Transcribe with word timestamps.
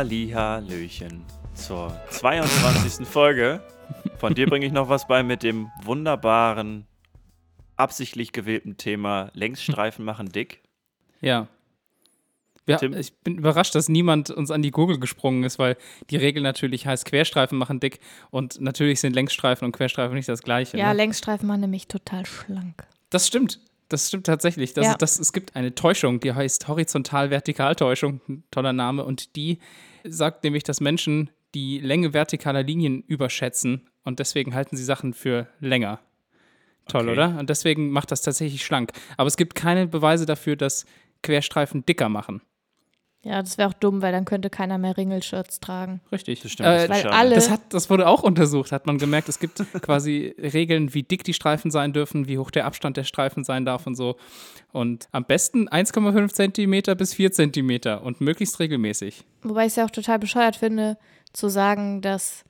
Halli, 0.00 0.30
Hallöchen 0.34 1.26
zur 1.52 1.94
22. 2.08 3.06
Folge. 3.06 3.60
Von 4.16 4.34
dir 4.34 4.46
bringe 4.46 4.64
ich 4.64 4.72
noch 4.72 4.88
was 4.88 5.06
bei 5.06 5.22
mit 5.22 5.42
dem 5.42 5.70
wunderbaren, 5.82 6.86
absichtlich 7.76 8.32
gewählten 8.32 8.78
Thema 8.78 9.30
Längsstreifen 9.34 10.02
machen 10.02 10.32
dick. 10.32 10.62
Ja. 11.20 11.48
ja. 12.66 12.80
Ich 12.82 13.12
bin 13.12 13.36
überrascht, 13.36 13.74
dass 13.74 13.90
niemand 13.90 14.30
uns 14.30 14.50
an 14.50 14.62
die 14.62 14.70
Gurgel 14.70 14.98
gesprungen 14.98 15.44
ist, 15.44 15.58
weil 15.58 15.76
die 16.08 16.16
Regel 16.16 16.42
natürlich 16.42 16.86
heißt, 16.86 17.04
Querstreifen 17.04 17.58
machen 17.58 17.78
dick 17.78 18.00
und 18.30 18.58
natürlich 18.58 19.00
sind 19.00 19.12
Längsstreifen 19.12 19.66
und 19.66 19.72
Querstreifen 19.72 20.14
nicht 20.14 20.30
das 20.30 20.42
gleiche. 20.42 20.78
Ja, 20.78 20.88
ne? 20.88 20.94
Längsstreifen 20.94 21.46
machen 21.46 21.60
nämlich 21.60 21.88
total 21.88 22.24
schlank. 22.24 22.86
Das 23.10 23.26
stimmt. 23.26 23.60
Das 23.90 24.08
stimmt 24.08 24.24
tatsächlich. 24.24 24.72
Das, 24.72 24.86
Ja. 24.86 24.94
das, 24.94 25.18
es 25.18 25.32
gibt 25.34 25.56
eine 25.56 25.74
Täuschung, 25.74 26.20
die 26.20 26.32
heißt 26.32 26.68
Horizontal-Vertikal-Täuschung, 26.68 28.44
toller 28.50 28.72
Name. 28.72 29.04
Und 29.04 29.36
die 29.36 29.58
sagt 30.04 30.44
nämlich, 30.44 30.62
dass 30.62 30.80
Menschen 30.80 31.30
die 31.54 31.78
Länge 31.78 32.12
vertikaler 32.12 32.62
Linien 32.62 33.02
überschätzen 33.02 33.88
und 34.04 34.18
deswegen 34.18 34.54
halten 34.54 34.76
sie 34.76 34.84
Sachen 34.84 35.14
für 35.14 35.48
länger. 35.60 36.00
Toll, 36.86 37.02
Okay. 37.02 37.12
oder? 37.12 37.38
Und 37.38 37.50
deswegen 37.50 37.90
macht 37.90 38.10
das 38.10 38.22
tatsächlich 38.22 38.64
schlank. 38.64 38.92
Aber 39.16 39.26
es 39.28 39.36
gibt 39.36 39.54
keine 39.54 39.86
Beweise 39.86 40.26
dafür, 40.26 40.56
dass 40.56 40.84
Querstreifen 41.22 41.84
dicker 41.86 42.08
machen. 42.08 42.40
Ja, 43.22 43.42
das 43.42 43.58
wäre 43.58 43.68
auch 43.68 43.74
dumm, 43.74 44.00
weil 44.00 44.12
dann 44.12 44.24
könnte 44.24 44.48
keiner 44.48 44.78
mehr 44.78 44.96
Ringelshirts 44.96 45.60
tragen. 45.60 46.00
Richtig. 46.10 46.40
Das 46.40 46.52
stimmt, 46.52 46.66
das 46.68 46.84
Äh, 46.84 46.88
weil 46.88 47.06
alle- 47.08 47.34
das, 47.34 47.50
hat, 47.50 47.60
das 47.68 47.90
wurde 47.90 48.06
auch 48.08 48.22
untersucht, 48.22 48.72
hat 48.72 48.86
man 48.86 48.96
gemerkt. 48.96 49.28
Es 49.28 49.38
gibt 49.38 49.58
quasi 49.82 50.34
Regeln, 50.38 50.94
wie 50.94 51.02
dick 51.02 51.22
die 51.24 51.34
Streifen 51.34 51.70
sein 51.70 51.92
dürfen, 51.92 52.28
wie 52.28 52.38
hoch 52.38 52.50
der 52.50 52.64
Abstand 52.64 52.96
der 52.96 53.04
Streifen 53.04 53.44
sein 53.44 53.66
darf 53.66 53.86
und 53.86 53.94
so. 53.94 54.16
Und 54.72 55.08
am 55.12 55.26
besten 55.26 55.68
1,5 55.68 56.32
Zentimeter 56.32 56.94
bis 56.94 57.12
4 57.12 57.30
Zentimeter 57.32 58.02
und 58.04 58.22
möglichst 58.22 58.58
regelmäßig. 58.58 59.24
Wobei 59.42 59.62
ich 59.66 59.72
es 59.72 59.76
ja 59.76 59.84
auch 59.84 59.90
total 59.90 60.18
bescheuert 60.18 60.56
finde, 60.56 60.96
zu 61.34 61.48
sagen, 61.50 62.00
dass 62.00 62.44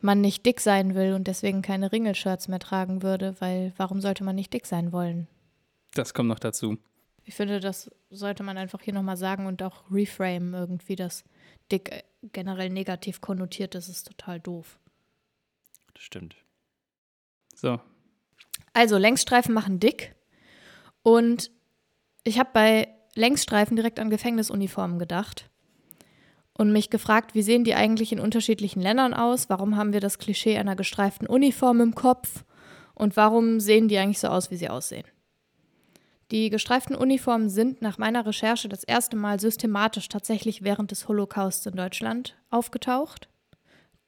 man 0.00 0.20
nicht 0.20 0.46
dick 0.46 0.60
sein 0.60 0.94
will 0.94 1.14
und 1.14 1.26
deswegen 1.26 1.62
keine 1.62 1.90
Ringelshirts 1.90 2.46
mehr 2.46 2.60
tragen 2.60 3.02
würde, 3.02 3.34
weil 3.40 3.72
warum 3.76 4.00
sollte 4.00 4.22
man 4.22 4.36
nicht 4.36 4.52
dick 4.52 4.66
sein 4.66 4.92
wollen? 4.92 5.26
Das 5.94 6.14
kommt 6.14 6.28
noch 6.28 6.38
dazu. 6.38 6.76
Ich 7.28 7.34
finde, 7.34 7.58
das 7.58 7.90
sollte 8.08 8.44
man 8.44 8.56
einfach 8.56 8.80
hier 8.80 8.94
nochmal 8.94 9.16
sagen 9.16 9.46
und 9.46 9.60
auch 9.60 9.90
reframe 9.90 10.54
irgendwie, 10.54 10.94
dass 10.94 11.24
dick 11.72 11.90
äh, 11.90 12.02
generell 12.22 12.70
negativ 12.70 13.20
konnotiert 13.20 13.74
ist, 13.74 13.88
ist 13.88 14.06
total 14.06 14.38
doof. 14.38 14.78
Das 15.92 16.04
stimmt. 16.04 16.36
So, 17.54 17.80
Also, 18.72 18.96
Längsstreifen 18.96 19.52
machen 19.52 19.80
dick. 19.80 20.14
Und 21.02 21.50
ich 22.22 22.38
habe 22.38 22.50
bei 22.52 22.88
Längsstreifen 23.14 23.74
direkt 23.76 23.98
an 23.98 24.10
Gefängnisuniformen 24.10 24.98
gedacht 24.98 25.50
und 26.52 26.70
mich 26.70 26.90
gefragt, 26.90 27.34
wie 27.34 27.42
sehen 27.42 27.64
die 27.64 27.74
eigentlich 27.74 28.12
in 28.12 28.20
unterschiedlichen 28.20 28.80
Ländern 28.80 29.14
aus? 29.14 29.48
Warum 29.50 29.76
haben 29.76 29.92
wir 29.92 30.00
das 30.00 30.18
Klischee 30.18 30.58
einer 30.58 30.76
gestreiften 30.76 31.26
Uniform 31.26 31.80
im 31.80 31.94
Kopf? 31.94 32.44
Und 32.94 33.16
warum 33.16 33.58
sehen 33.58 33.88
die 33.88 33.98
eigentlich 33.98 34.20
so 34.20 34.28
aus, 34.28 34.50
wie 34.50 34.56
sie 34.56 34.68
aussehen? 34.68 35.06
Die 36.32 36.50
gestreiften 36.50 36.96
Uniformen 36.96 37.48
sind 37.48 37.82
nach 37.82 37.98
meiner 37.98 38.26
Recherche 38.26 38.68
das 38.68 38.82
erste 38.82 39.16
Mal 39.16 39.38
systematisch 39.38 40.08
tatsächlich 40.08 40.62
während 40.62 40.90
des 40.90 41.06
Holocausts 41.06 41.66
in 41.66 41.76
Deutschland 41.76 42.36
aufgetaucht. 42.50 43.28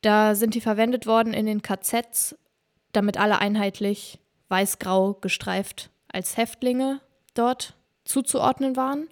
Da 0.00 0.34
sind 0.34 0.54
die 0.54 0.60
verwendet 0.60 1.06
worden 1.06 1.32
in 1.32 1.46
den 1.46 1.62
KZs, 1.62 2.36
damit 2.92 3.18
alle 3.18 3.38
einheitlich 3.40 4.18
weiß-grau 4.48 5.14
gestreift 5.14 5.90
als 6.08 6.36
Häftlinge 6.36 7.00
dort 7.34 7.76
zuzuordnen 8.04 8.76
waren. 8.76 9.08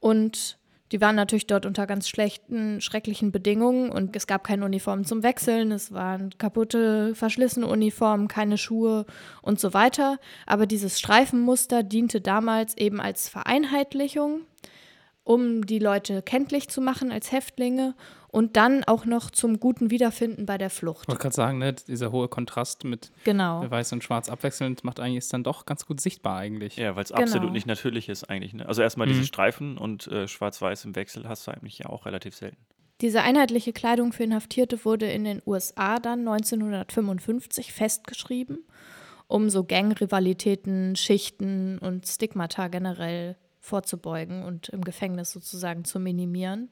Und 0.00 0.58
die 0.94 1.00
waren 1.00 1.16
natürlich 1.16 1.48
dort 1.48 1.66
unter 1.66 1.88
ganz 1.88 2.08
schlechten, 2.08 2.80
schrecklichen 2.80 3.32
Bedingungen 3.32 3.90
und 3.90 4.14
es 4.14 4.28
gab 4.28 4.44
keine 4.44 4.64
Uniformen 4.64 5.04
zum 5.04 5.24
Wechseln, 5.24 5.72
es 5.72 5.92
waren 5.92 6.30
kaputte, 6.38 7.16
verschlissene 7.16 7.66
Uniformen, 7.66 8.28
keine 8.28 8.56
Schuhe 8.56 9.04
und 9.42 9.58
so 9.58 9.74
weiter. 9.74 10.20
Aber 10.46 10.66
dieses 10.66 11.00
Streifenmuster 11.00 11.82
diente 11.82 12.20
damals 12.20 12.76
eben 12.76 13.00
als 13.00 13.28
Vereinheitlichung, 13.28 14.42
um 15.24 15.66
die 15.66 15.80
Leute 15.80 16.22
kenntlich 16.22 16.68
zu 16.68 16.80
machen 16.80 17.10
als 17.10 17.32
Häftlinge 17.32 17.96
und 18.34 18.56
dann 18.56 18.82
auch 18.84 19.04
noch 19.06 19.30
zum 19.30 19.60
guten 19.60 19.90
Wiederfinden 19.90 20.44
bei 20.44 20.58
der 20.58 20.68
Flucht. 20.70 21.02
ich 21.02 21.08
wollte 21.08 21.22
gerade 21.22 21.34
sagen, 21.36 21.58
ne, 21.58 21.72
dieser 21.72 22.10
hohe 22.12 22.28
Kontrast 22.28 22.84
mit 22.84 23.10
Genau. 23.24 23.68
weiß 23.70 23.92
und 23.92 24.02
schwarz 24.02 24.28
abwechselnd 24.28 24.82
macht 24.84 24.98
eigentlich 25.00 25.18
ist 25.18 25.32
dann 25.32 25.44
doch 25.44 25.66
ganz 25.66 25.86
gut 25.86 26.00
sichtbar 26.00 26.38
eigentlich. 26.38 26.76
Ja, 26.76 26.96
weil 26.96 27.04
es 27.04 27.10
Genau. 27.10 27.22
absolut 27.22 27.52
nicht 27.52 27.66
natürlich 27.66 28.08
ist 28.08 28.24
eigentlich. 28.24 28.52
Ne? 28.52 28.66
Also 28.66 28.82
erstmal 28.82 29.06
Mhm. 29.06 29.12
diese 29.12 29.24
Streifen 29.24 29.78
und 29.78 30.06
äh, 30.08 30.26
schwarz-weiß 30.28 30.84
im 30.84 30.96
Wechsel 30.96 31.28
hast 31.28 31.46
du 31.46 31.52
eigentlich 31.52 31.78
ja 31.78 31.86
auch 31.86 32.06
relativ 32.06 32.34
selten. 32.34 32.56
Diese 33.00 33.22
einheitliche 33.22 33.72
Kleidung 33.72 34.12
für 34.12 34.24
Inhaftierte 34.24 34.84
wurde 34.84 35.06
in 35.10 35.24
den 35.24 35.42
USA 35.46 35.98
dann 35.98 36.20
1955 36.26 37.72
festgeschrieben, 37.72 38.64
um 39.26 39.50
so 39.50 39.64
Gangrivalitäten, 39.64 40.96
Schichten 40.96 41.78
und 41.78 42.06
Stigmata 42.06 42.68
generell 42.68 43.36
vorzubeugen 43.60 44.42
und 44.44 44.68
im 44.68 44.82
Gefängnis 44.84 45.32
sozusagen 45.32 45.84
zu 45.84 45.98
minimieren. 45.98 46.70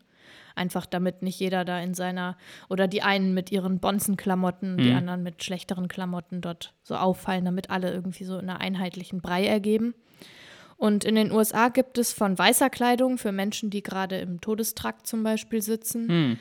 Einfach 0.55 0.87
damit 0.87 1.23
nicht 1.23 1.39
jeder 1.41 1.65
da 1.65 1.79
in 1.81 1.95
seiner, 1.95 2.37
oder 2.69 2.89
die 2.89 3.03
einen 3.03 3.35
mit 3.35 3.51
ihren 3.53 3.79
Bonzenklamotten, 3.81 4.79
die 4.79 4.91
Mhm. 4.91 4.97
anderen 4.97 5.23
mit 5.23 5.43
schlechteren 5.45 5.89
Klamotten 5.89 6.41
dort 6.41 6.75
so 6.83 6.97
auffallen, 6.97 7.45
damit 7.45 7.71
alle 7.71 7.93
irgendwie 7.93 8.25
so 8.25 8.39
in 8.39 8.49
einer 8.51 8.61
einheitlichen 8.61 9.21
Brei 9.21 9.47
ergeben. 9.47 9.95
Und 10.77 11.05
in 11.05 11.15
den 11.15 11.31
USA 11.31 11.69
gibt 11.69 11.97
es 11.99 12.13
von 12.13 12.37
weißer 12.37 12.69
Kleidung 12.69 13.17
für 13.19 13.31
Menschen, 13.33 13.71
die 13.71 13.83
gerade 13.83 14.19
im 14.19 14.41
Todestrakt 14.41 15.07
zum 15.07 15.23
Beispiel 15.23 15.63
sitzen, 15.63 16.09
Hm. 16.09 16.39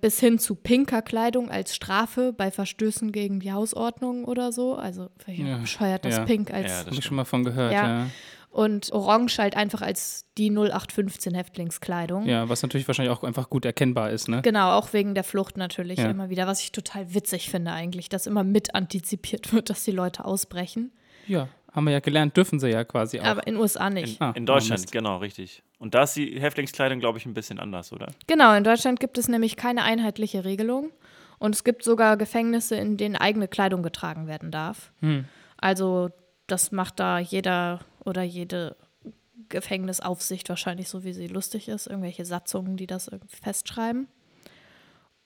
bis 0.00 0.18
hin 0.18 0.38
zu 0.40 0.56
pinker 0.56 1.00
Kleidung 1.00 1.48
als 1.48 1.74
Strafe 1.76 2.32
bei 2.32 2.50
Verstößen 2.50 3.12
gegen 3.12 3.38
die 3.40 3.52
Hausordnung 3.52 4.24
oder 4.24 4.50
so. 4.50 4.74
Also 4.74 5.08
Ja, 5.28 5.58
bescheuert, 5.58 6.04
dass 6.04 6.16
ja. 6.16 6.24
Pink 6.24 6.52
als 6.52 6.70
Ja, 6.70 6.78
das 6.78 6.86
Habe 6.86 6.96
ich 6.96 7.04
schon 7.04 7.16
mal 7.16 7.24
von 7.24 7.44
gehört, 7.44 7.72
Ja. 7.72 7.86
ja. 7.88 8.06
Und 8.54 8.92
Orange 8.92 9.38
halt 9.38 9.56
einfach 9.56 9.82
als 9.82 10.26
die 10.38 10.48
0815 10.48 11.34
Häftlingskleidung. 11.34 12.24
Ja, 12.26 12.48
was 12.48 12.62
natürlich 12.62 12.86
wahrscheinlich 12.86 13.12
auch 13.12 13.24
einfach 13.24 13.50
gut 13.50 13.64
erkennbar 13.64 14.10
ist, 14.10 14.28
ne? 14.28 14.42
Genau, 14.42 14.72
auch 14.78 14.92
wegen 14.92 15.14
der 15.16 15.24
Flucht 15.24 15.56
natürlich 15.56 15.98
Ja. 15.98 16.08
immer 16.08 16.30
wieder, 16.30 16.46
was 16.46 16.60
ich 16.60 16.70
total 16.70 17.12
witzig 17.14 17.50
finde 17.50 17.72
eigentlich, 17.72 18.08
dass 18.08 18.28
immer 18.28 18.44
mit 18.44 18.74
antizipiert 18.76 19.52
wird, 19.52 19.70
dass 19.70 19.82
die 19.82 19.90
Leute 19.90 20.24
ausbrechen. 20.24 20.92
Ja, 21.26 21.48
haben 21.72 21.84
wir 21.86 21.92
ja 21.92 21.98
gelernt, 21.98 22.36
dürfen 22.36 22.60
sie 22.60 22.68
ja 22.70 22.84
quasi 22.84 23.18
auch. 23.18 23.24
Aber 23.24 23.44
in 23.48 23.54
den 23.54 23.60
USA 23.60 23.90
nicht. 23.90 24.20
In, 24.20 24.26
Ah, 24.26 24.32
in 24.36 24.46
Deutschland, 24.46 24.92
genau, 24.92 25.16
richtig. 25.16 25.64
Und 25.80 25.94
da 25.96 26.04
ist 26.04 26.14
die 26.14 26.40
Häftlingskleidung, 26.40 27.00
glaube 27.00 27.18
ich, 27.18 27.26
ein 27.26 27.34
bisschen 27.34 27.58
anders, 27.58 27.92
oder? 27.92 28.06
Genau, 28.28 28.54
in 28.54 28.62
Deutschland 28.62 29.00
gibt 29.00 29.18
es 29.18 29.26
nämlich 29.28 29.56
keine 29.56 29.82
einheitliche 29.82 30.44
Regelung. 30.44 30.92
Und 31.40 31.56
es 31.56 31.64
gibt 31.64 31.82
sogar 31.82 32.16
Gefängnisse, 32.16 32.76
in 32.76 32.96
denen 32.96 33.16
eigene 33.16 33.48
Kleidung 33.48 33.82
getragen 33.82 34.28
werden 34.28 34.52
darf. 34.52 34.92
Hm. 35.00 35.24
Also 35.56 36.10
das 36.46 36.70
macht 36.70 37.00
da 37.00 37.18
jeder 37.18 37.80
oder 38.04 38.22
jede 38.22 38.76
Gefängnisaufsicht 39.48 40.48
wahrscheinlich 40.48 40.88
so, 40.88 41.04
wie 41.04 41.12
sie 41.12 41.26
lustig 41.26 41.68
ist. 41.68 41.86
Irgendwelche 41.86 42.24
Satzungen, 42.24 42.76
die 42.76 42.86
das 42.86 43.08
irgendwie 43.08 43.36
festschreiben. 43.36 44.08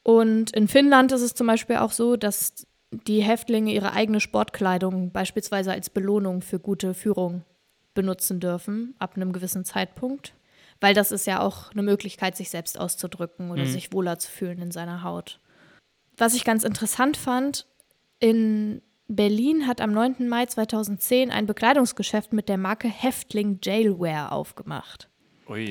Und 0.03 0.53
in 0.53 0.69
Finnland 0.69 1.13
ist 1.13 1.23
es 1.23 1.35
zum 1.35 1.47
Beispiel 1.47 1.77
auch 1.77 1.93
so, 1.93 2.17
dass 2.17 2.67
die 2.91 3.23
Häftlinge 3.23 3.73
ihre 3.73 3.93
eigene 3.93 4.21
Sportkleidung 4.21 5.11
beispielsweise 5.11 5.73
als 5.73 5.91
Belohnung 5.91 6.41
für 6.41 6.59
gute 6.59 6.95
Führung 6.95 7.45
benutzen 7.93 8.41
dürfen, 8.41 8.95
ab 8.99 9.17
einem 9.17 9.33
gewissen 9.33 9.65
Zeitpunkt. 9.65 10.35
Weil 10.81 10.95
das 10.95 11.11
ist 11.11 11.27
ja 11.27 11.41
auch 11.41 11.73
eine 11.73 11.83
Möglichkeit, 11.83 12.37
sich 12.37 12.51
selbst 12.51 12.79
auszudrücken 12.79 13.51
oder 13.51 13.65
Mhm. 13.65 13.73
sich 13.73 13.93
wohler 13.93 14.19
zu 14.19 14.31
fühlen 14.31 14.63
in 14.63 14.71
seiner 14.71 15.03
Haut. 15.03 15.41
Was 16.17 16.35
ich 16.35 16.45
ganz 16.45 16.65
interessant 16.65 17.17
fand, 17.17 17.67
in 18.21 18.81
Berlin 19.09 19.67
hat 19.67 19.81
am 19.81 19.93
9. 19.93 20.29
Mai 20.29 20.47
2010 20.47 21.31
ein 21.31 21.47
Bekleidungsgeschäft 21.47 22.33
mit 22.33 22.49
der 22.49 22.59
Marke 22.59 22.89
Häftling 22.89 23.59
Jailwear 23.63 24.33
aufgemacht. 24.33 25.09
Ui, 25.49 25.67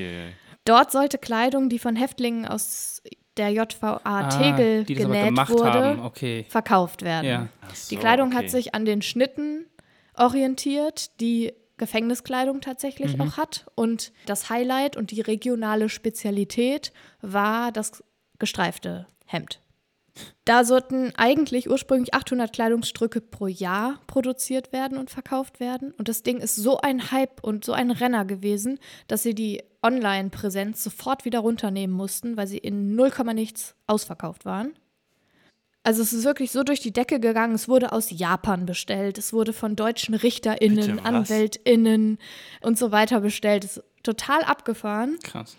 Dort 0.65 0.91
sollte 0.91 1.17
Kleidung, 1.17 1.69
die 1.69 1.79
von 1.79 1.95
Häftlingen 1.95 2.45
aus 2.45 3.01
der 3.37 3.51
JVA 3.51 4.01
Ah, 4.03 4.29
Tegel 4.29 4.83
genäht 4.85 5.37
wurde, 5.49 5.71
haben, 5.71 5.99
okay. 6.01 6.45
verkauft 6.49 7.03
werden. 7.03 7.25
Ja. 7.25 7.47
Die 7.91 7.95
Kleidung 7.95 8.33
hat 8.33 8.49
sich 8.49 8.73
an 8.73 8.83
den 8.83 9.01
Schnitten 9.03 9.67
orientiert, 10.15 11.19
die 11.21 11.53
Gefängniskleidung 11.77 12.59
tatsächlich 12.61 13.15
Mhm. 13.15 13.21
auch 13.21 13.37
hat. 13.37 13.67
Und 13.75 14.11
das 14.25 14.49
Highlight 14.49 14.97
und 14.97 15.11
die 15.11 15.21
regionale 15.21 15.89
Spezialität 15.89 16.91
war 17.21 17.71
das 17.71 18.03
gestreifte 18.39 19.05
Hemd. 19.25 19.61
Da 20.45 20.63
sollten 20.63 21.13
eigentlich 21.15 21.69
ursprünglich 21.69 22.13
800 22.13 22.53
Kleidungsstücke 22.53 23.21
pro 23.21 23.47
Jahr 23.47 23.99
produziert 24.07 24.71
werden 24.71 24.97
und 24.97 25.09
verkauft 25.09 25.59
werden. 25.59 25.91
Und 25.97 26.07
das 26.07 26.23
Ding 26.23 26.39
ist 26.39 26.55
so 26.55 26.79
ein 26.79 27.11
Hype 27.11 27.43
und 27.43 27.65
so 27.65 27.73
ein 27.73 27.91
Renner 27.91 28.25
gewesen, 28.25 28.79
dass 29.07 29.23
sie 29.23 29.35
die 29.35 29.63
Online-Präsenz 29.83 30.83
sofort 30.83 31.25
wieder 31.25 31.39
runternehmen 31.39 31.95
mussten, 31.95 32.37
weil 32.37 32.47
sie 32.47 32.57
in 32.57 32.95
0, 32.95 33.11
nichts 33.33 33.75
ausverkauft 33.87 34.45
waren. 34.45 34.73
Also 35.83 36.01
es 36.01 36.11
ist 36.11 36.25
wirklich 36.25 36.51
so 36.51 36.63
durch 36.63 36.81
die 36.81 36.91
Decke 36.91 37.21
gegangen. 37.21 37.55
Es 37.55 37.69
wurde 37.69 37.93
aus 37.93 38.09
Japan 38.11 38.65
bestellt. 38.65 39.17
Es 39.17 39.31
wurde 39.31 39.53
von 39.53 39.77
deutschen 39.77 40.15
RichterInnen, 40.15 40.97
Bitte? 40.97 41.05
AnwältInnen 41.05 42.17
und 42.61 42.77
so 42.77 42.91
weiter 42.91 43.21
bestellt. 43.21 43.63
Es 43.63 43.77
ist 43.77 43.85
total 44.03 44.43
abgefahren. 44.43 45.17
Krass. 45.23 45.55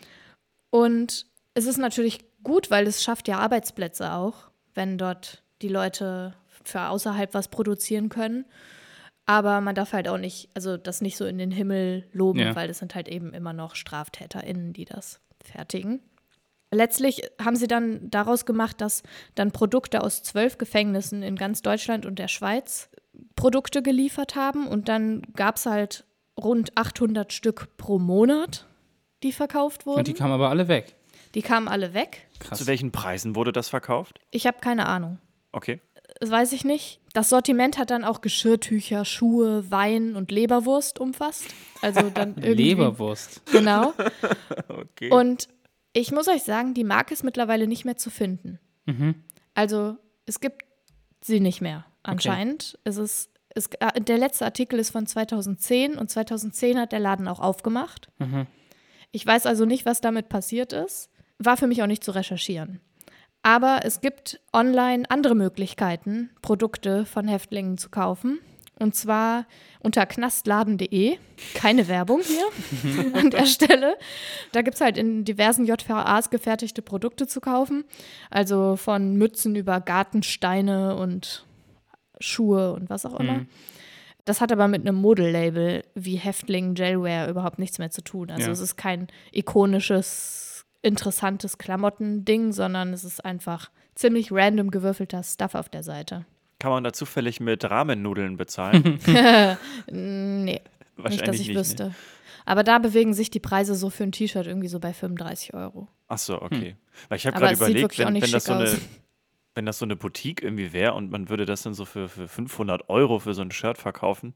Und 0.69 1.27
es 1.55 1.67
ist 1.67 1.79
natürlich 1.79 2.21
gut, 2.43 2.71
weil 2.71 2.87
es 2.87 3.03
schafft 3.03 3.27
ja 3.27 3.39
Arbeitsplätze 3.39 4.13
auch, 4.13 4.48
wenn 4.79 4.97
dort 4.97 5.43
die 5.61 5.69
Leute 5.69 6.35
für 6.65 6.83
außerhalb 6.89 7.35
was 7.35 7.49
produzieren 7.49 8.09
können. 8.09 8.45
Aber 9.27 9.61
man 9.61 9.75
darf 9.75 9.93
halt 9.93 10.09
auch 10.09 10.17
nicht, 10.19 10.49
also 10.55 10.77
das 10.77 11.01
nicht 11.03 11.17
so 11.17 11.27
in 11.27 11.37
den 11.37 11.51
Himmel 11.51 12.07
loben, 12.13 12.39
Ja. 12.39 12.55
weil 12.57 12.71
es 12.71 12.79
sind 12.79 12.95
halt 12.95 13.09
eben 13.09 13.35
immer 13.35 13.53
noch 13.53 13.75
StraftäterInnen, 13.75 14.73
die 14.73 14.85
das 14.87 15.21
fertigen. 15.45 16.01
Letztlich 16.71 17.23
haben 17.43 17.57
sie 17.57 17.67
dann 17.67 18.09
daraus 18.11 18.47
gemacht, 18.47 18.81
dass 18.81 19.03
dann 19.35 19.51
Produkte 19.51 20.03
aus 20.03 20.23
zwölf 20.23 20.59
Gefängnissen 20.59 21.23
in 21.23 21.35
ganz 21.37 21.61
Deutschland 21.63 22.07
und 22.07 22.19
der 22.19 22.29
Schweiz 22.29 22.89
Produkte 23.37 23.83
geliefert 23.83 24.37
haben. 24.37 24.69
Und 24.69 24.89
dann 24.89 25.23
gab 25.35 25.57
es 25.57 25.67
halt 25.67 26.05
rund 26.39 26.77
800 26.77 27.33
Stück 27.33 27.77
pro 27.79 27.99
Monat, 27.99 28.67
die 29.25 29.33
verkauft 29.33 29.87
wurden. 29.87 29.99
Und 29.99 30.09
die 30.09 30.15
kamen 30.15 30.33
aber 30.35 30.51
alle 30.51 30.69
weg. 30.69 30.95
Die 31.35 31.43
kamen 31.43 31.69
alle 31.69 31.95
weg. 31.95 32.29
Krass. 32.39 32.59
Zu 32.59 32.67
welchen 32.67 32.93
Preisen 32.93 33.35
wurde 33.37 33.53
das 33.53 33.69
verkauft? 33.69 34.21
Ich 34.31 34.47
habe 34.47 34.59
keine 34.61 34.87
Ahnung. 34.87 35.19
Okay. 35.53 35.81
Das 36.21 36.31
weiß 36.31 36.53
ich 36.53 36.65
nicht. 36.65 37.01
Das 37.13 37.29
Sortiment 37.29 37.79
hat 37.79 37.91
dann 37.91 38.05
auch 38.05 38.21
Geschirrtücher, 38.21 39.05
Schuhe, 39.05 39.71
Wein 39.71 40.17
und 40.17 40.31
Leberwurst 40.31 40.99
umfasst. 40.99 41.47
Also 41.83 42.11
dann 42.11 42.31
irgendwie. 42.37 42.55
Leberwurst. 42.55 43.43
Genau. 43.53 43.93
Okay. 44.69 45.11
Und 45.11 45.49
ich 45.93 46.13
muss 46.13 46.29
euch 46.29 46.43
sagen, 46.43 46.75
die 46.75 46.85
Marke 46.85 47.13
ist 47.13 47.25
mittlerweile 47.25 47.67
nicht 47.67 47.85
mehr 47.85 47.97
zu 47.97 48.11
finden. 48.11 48.59
Also 49.55 49.97
es 50.27 50.41
gibt 50.41 50.65
sie 51.21 51.41
nicht 51.41 51.61
mehr 51.61 51.85
anscheinend. 52.03 52.79
Es 52.85 52.97
ist, 52.97 53.31
es, 53.51 53.67
äh, 53.81 54.01
der 54.01 54.19
letzte 54.19 54.45
Artikel 54.45 54.79
ist 54.79 54.91
von 54.91 55.07
2010 55.07 55.97
und 55.97 56.11
2010 56.11 56.79
hat 56.79 56.93
der 56.93 57.01
Laden 57.01 57.29
auch 57.29 57.41
aufgemacht. 57.41 58.09
Ich 59.11 59.27
weiß 59.27 59.47
also 59.47 59.65
nicht, 59.65 59.85
was 59.87 60.01
damit 60.01 60.29
passiert 60.29 60.73
ist. 60.73 61.11
War 61.39 61.57
für 61.57 61.67
mich 61.67 61.83
auch 61.83 61.87
nicht 61.87 62.05
zu 62.05 62.11
recherchieren. 62.13 62.81
Aber 63.43 63.81
es 63.85 64.01
gibt 64.01 64.41
online 64.53 65.05
andere 65.09 65.35
Möglichkeiten, 65.35 66.31
Produkte 66.43 67.07
von 67.07 67.29
Häftlingen 67.29 67.79
zu 67.79 67.89
kaufen. 67.89 68.41
Und 68.81 68.95
zwar 68.95 69.47
unter 69.81 70.07
knastladen.de. 70.07 71.17
Keine 71.55 71.89
Werbung 71.89 72.21
hier 72.23 73.15
an 73.15 73.31
der 73.31 73.47
Stelle. 73.47 73.97
Da 74.53 74.63
gibt 74.63 74.77
es 74.77 74.81
halt 74.81 74.97
in 74.97 75.25
diversen 75.25 75.65
JVAs 75.67 76.31
gefertigte 76.31 76.81
Produkte 76.83 77.27
zu 77.27 77.41
kaufen. 77.41 77.85
Also 78.31 78.77
von 78.77 79.17
Mützen 79.17 79.57
über 79.57 79.81
Gartensteine 79.81 80.95
und 80.97 81.45
Schuhe 82.21 82.73
und 82.73 82.89
was 82.89 83.05
auch 83.07 83.19
immer. 83.19 83.47
Das 84.25 84.41
hat 84.41 84.53
aber 84.53 84.69
mit 84.69 84.83
einem 84.83 84.97
Modellabel 84.97 85.85
wie 85.95 86.17
Häftling 86.17 86.75
Jailware 86.77 87.31
überhaupt 87.31 87.59
nichts 87.59 87.79
mehr 87.79 87.91
zu 87.91 88.03
tun. 88.03 88.31
Also 88.31 88.47
Ja. 88.47 88.53
es 88.53 88.61
ist 88.61 88.77
kein 88.77 89.09
ikonisches, 89.33 90.48
interessantes 90.83 91.59
Klamottending, 91.59 92.53
sondern 92.53 92.93
es 92.93 93.05
ist 93.05 93.25
einfach 93.25 93.71
ziemlich 93.95 94.31
random 94.31 94.71
gewürfelter 94.71 95.23
Stuff 95.23 95.55
auf 95.55 95.69
der 95.69 95.83
Seite. 95.83 96.25
Kann 96.59 96.71
man 96.71 96.85
da 96.85 96.93
zufällig 96.93 97.41
mit 97.41 97.65
Ramennudeln 97.69 98.37
bezahlen? 98.37 98.99
Nee, 99.91 100.61
Wahrscheinlich 100.97 101.21
nicht, 101.21 101.29
dass 101.29 101.35
ich 101.37 101.41
nicht, 101.41 101.55
ne? 101.55 101.61
wüsste. 101.61 101.95
Aber 102.45 102.65
da 102.65 102.79
bewegen 102.79 103.15
sich 103.15 103.31
die 103.31 103.41
Preise 103.41 103.75
so 103.75 103.91
für 103.91 104.05
ein 104.05 104.13
T-Shirt 104.13 104.47
irgendwie 104.47 104.69
so 104.69 104.81
bei 104.81 104.93
35 104.93 105.55
Euro. 105.55 105.87
Ach 106.09 106.19
so, 106.19 106.41
okay. 106.41 106.77
Weil 107.09 107.19
ich 107.19 107.27
habe 107.27 107.37
Aber 107.37 107.47
gerade 107.47 107.55
es 107.55 107.59
sieht 107.59 107.69
überlegt, 107.69 107.83
wirklich 107.85 108.03
auch 108.03 108.07
wenn, 108.07 108.13
nicht 108.15 108.23
wenn, 108.25 108.33
das 108.33 108.45
so 108.45 108.53
eine, 108.53 108.65
aus. 108.65 108.81
wenn 109.55 109.67
das 109.67 109.79
so 109.79 109.85
eine 109.85 109.97
Boutique 109.97 110.43
irgendwie 110.43 110.73
wäre 110.73 110.95
und 110.95 111.11
man 111.11 111.29
würde 111.29 111.45
das 111.45 111.63
dann 111.63 111.75
so 111.75 111.85
für, 111.85 112.09
für 112.09 112.27
500 112.27 112.89
Euro 112.89 113.19
für 113.19 113.35
so 113.35 113.43
ein 113.43 113.51
Shirt 113.51 113.79
verkaufen, 113.79 114.35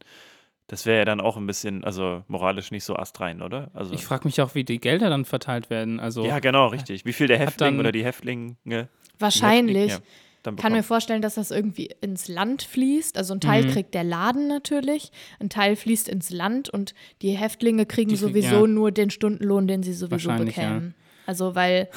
das 0.69 0.87
wäre 0.87 0.99
ja 0.99 1.05
dann 1.05 1.21
auch 1.21 1.37
ein 1.37 1.47
bisschen, 1.47 1.85
also 1.85 2.25
moralisch 2.29 2.71
nicht 2.71 2.85
so 2.85 2.97
astrein, 2.97 3.43
oder? 3.43 3.71
Also, 3.75 3.93
Ich 3.95 4.05
frage 4.05 4.25
mich 4.25 4.41
auch, 4.41 4.55
wie 4.55 4.65
die 4.65 4.79
Gelder 4.81 5.11
dann 5.11 5.25
verteilt 5.25 5.69
werden. 5.71 6.01
Also 6.01 6.25
ja, 6.25 6.39
genau, 6.39 6.69
richtig. 6.69 7.05
Wie 7.05 7.13
viel 7.13 7.27
der 7.27 7.39
Häftling 7.39 7.73
dann- 7.73 7.81
oder 7.81 7.93
die 7.93 8.05
Häftlinge 8.05 8.57
die 8.65 8.87
Wahrscheinlich. 9.19 9.93
Häftling, 9.93 10.07
ja, 10.47 10.53
kann 10.57 10.73
mir 10.73 10.83
vorstellen, 10.83 11.23
dass 11.23 11.35
das 11.37 11.51
irgendwie 11.53 11.91
ins 12.01 12.27
Land 12.27 12.63
fließt. 12.63 13.17
Also 13.17 13.35
ein 13.35 13.41
Teil 13.41 13.65
Mhm. 13.65 13.71
kriegt 13.71 13.95
der 13.95 14.03
Laden 14.05 14.49
natürlich, 14.49 15.13
ein 15.39 15.49
Teil 15.51 15.77
fließt 15.77 16.09
ins 16.09 16.31
Land 16.31 16.69
und 16.69 16.95
die 17.23 17.31
Häftlinge 17.31 17.87
kriegen 17.87 18.11
Die 18.11 18.17
sowieso 18.17 18.63
ja. 18.63 18.67
nur 18.67 18.91
den 18.91 19.11
Stundenlohn, 19.11 19.69
den 19.69 19.83
sie 19.85 19.93
sowieso 19.93 20.33
bekämen. 20.33 20.95
Also 21.27 21.55
weil 21.55 21.89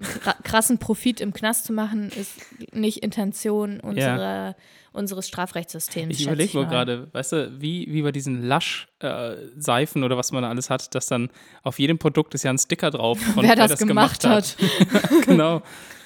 kra- 0.00 0.40
krassen 0.42 0.78
Profit 0.78 1.20
im 1.20 1.32
Knast 1.32 1.64
zu 1.66 1.72
machen, 1.72 2.10
ist 2.10 2.38
nicht 2.72 2.98
Intention 3.02 3.80
unserer, 3.80 4.54
unseres 4.92 5.26
Strafrechtssystems. 5.26 6.12
Ich 6.12 6.18
schätze 6.18 6.30
überlege 6.30 6.52
nur 6.56 6.64
mal. 6.66 6.70
gerade, 6.70 7.08
weißt 7.12 7.32
du, 7.32 7.60
wie, 7.60 7.86
wie 7.92 8.02
bei 8.02 8.12
diesen 8.12 8.46
Lush-Seifen 8.46 10.04
oder 10.04 10.16
was 10.16 10.30
man 10.32 10.42
da 10.44 10.48
alles 10.50 10.70
hat, 10.70 10.94
dass 10.94 11.06
dann 11.06 11.30
auf 11.62 11.78
jedem 11.78 11.98
Produkt 11.98 12.34
ist 12.34 12.44
ja 12.44 12.50
ein 12.52 12.58
Sticker 12.58 12.90
drauf, 12.90 13.18
von 13.34 13.44
Wer 13.44 13.56
das, 13.56 13.78
gemacht 13.78 14.24
hat. 14.24 14.56
genau. 15.26 15.62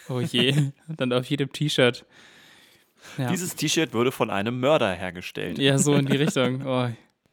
Oh 0.08 0.20
je. 0.20 0.54
dann 0.88 1.12
auf 1.12 1.26
jedem 1.26 1.52
T-Shirt. 1.52 2.04
Ja. 3.18 3.28
Dieses 3.30 3.54
T-Shirt 3.56 3.92
wurde 3.92 4.10
von 4.10 4.30
einem 4.30 4.58
Mörder 4.60 4.90
hergestellt. 4.92 5.58
ja, 5.58 5.76
so 5.78 5.94
in 5.94 6.06
die 6.06 6.16
Richtung. 6.24 6.66
Oh. 6.66 6.88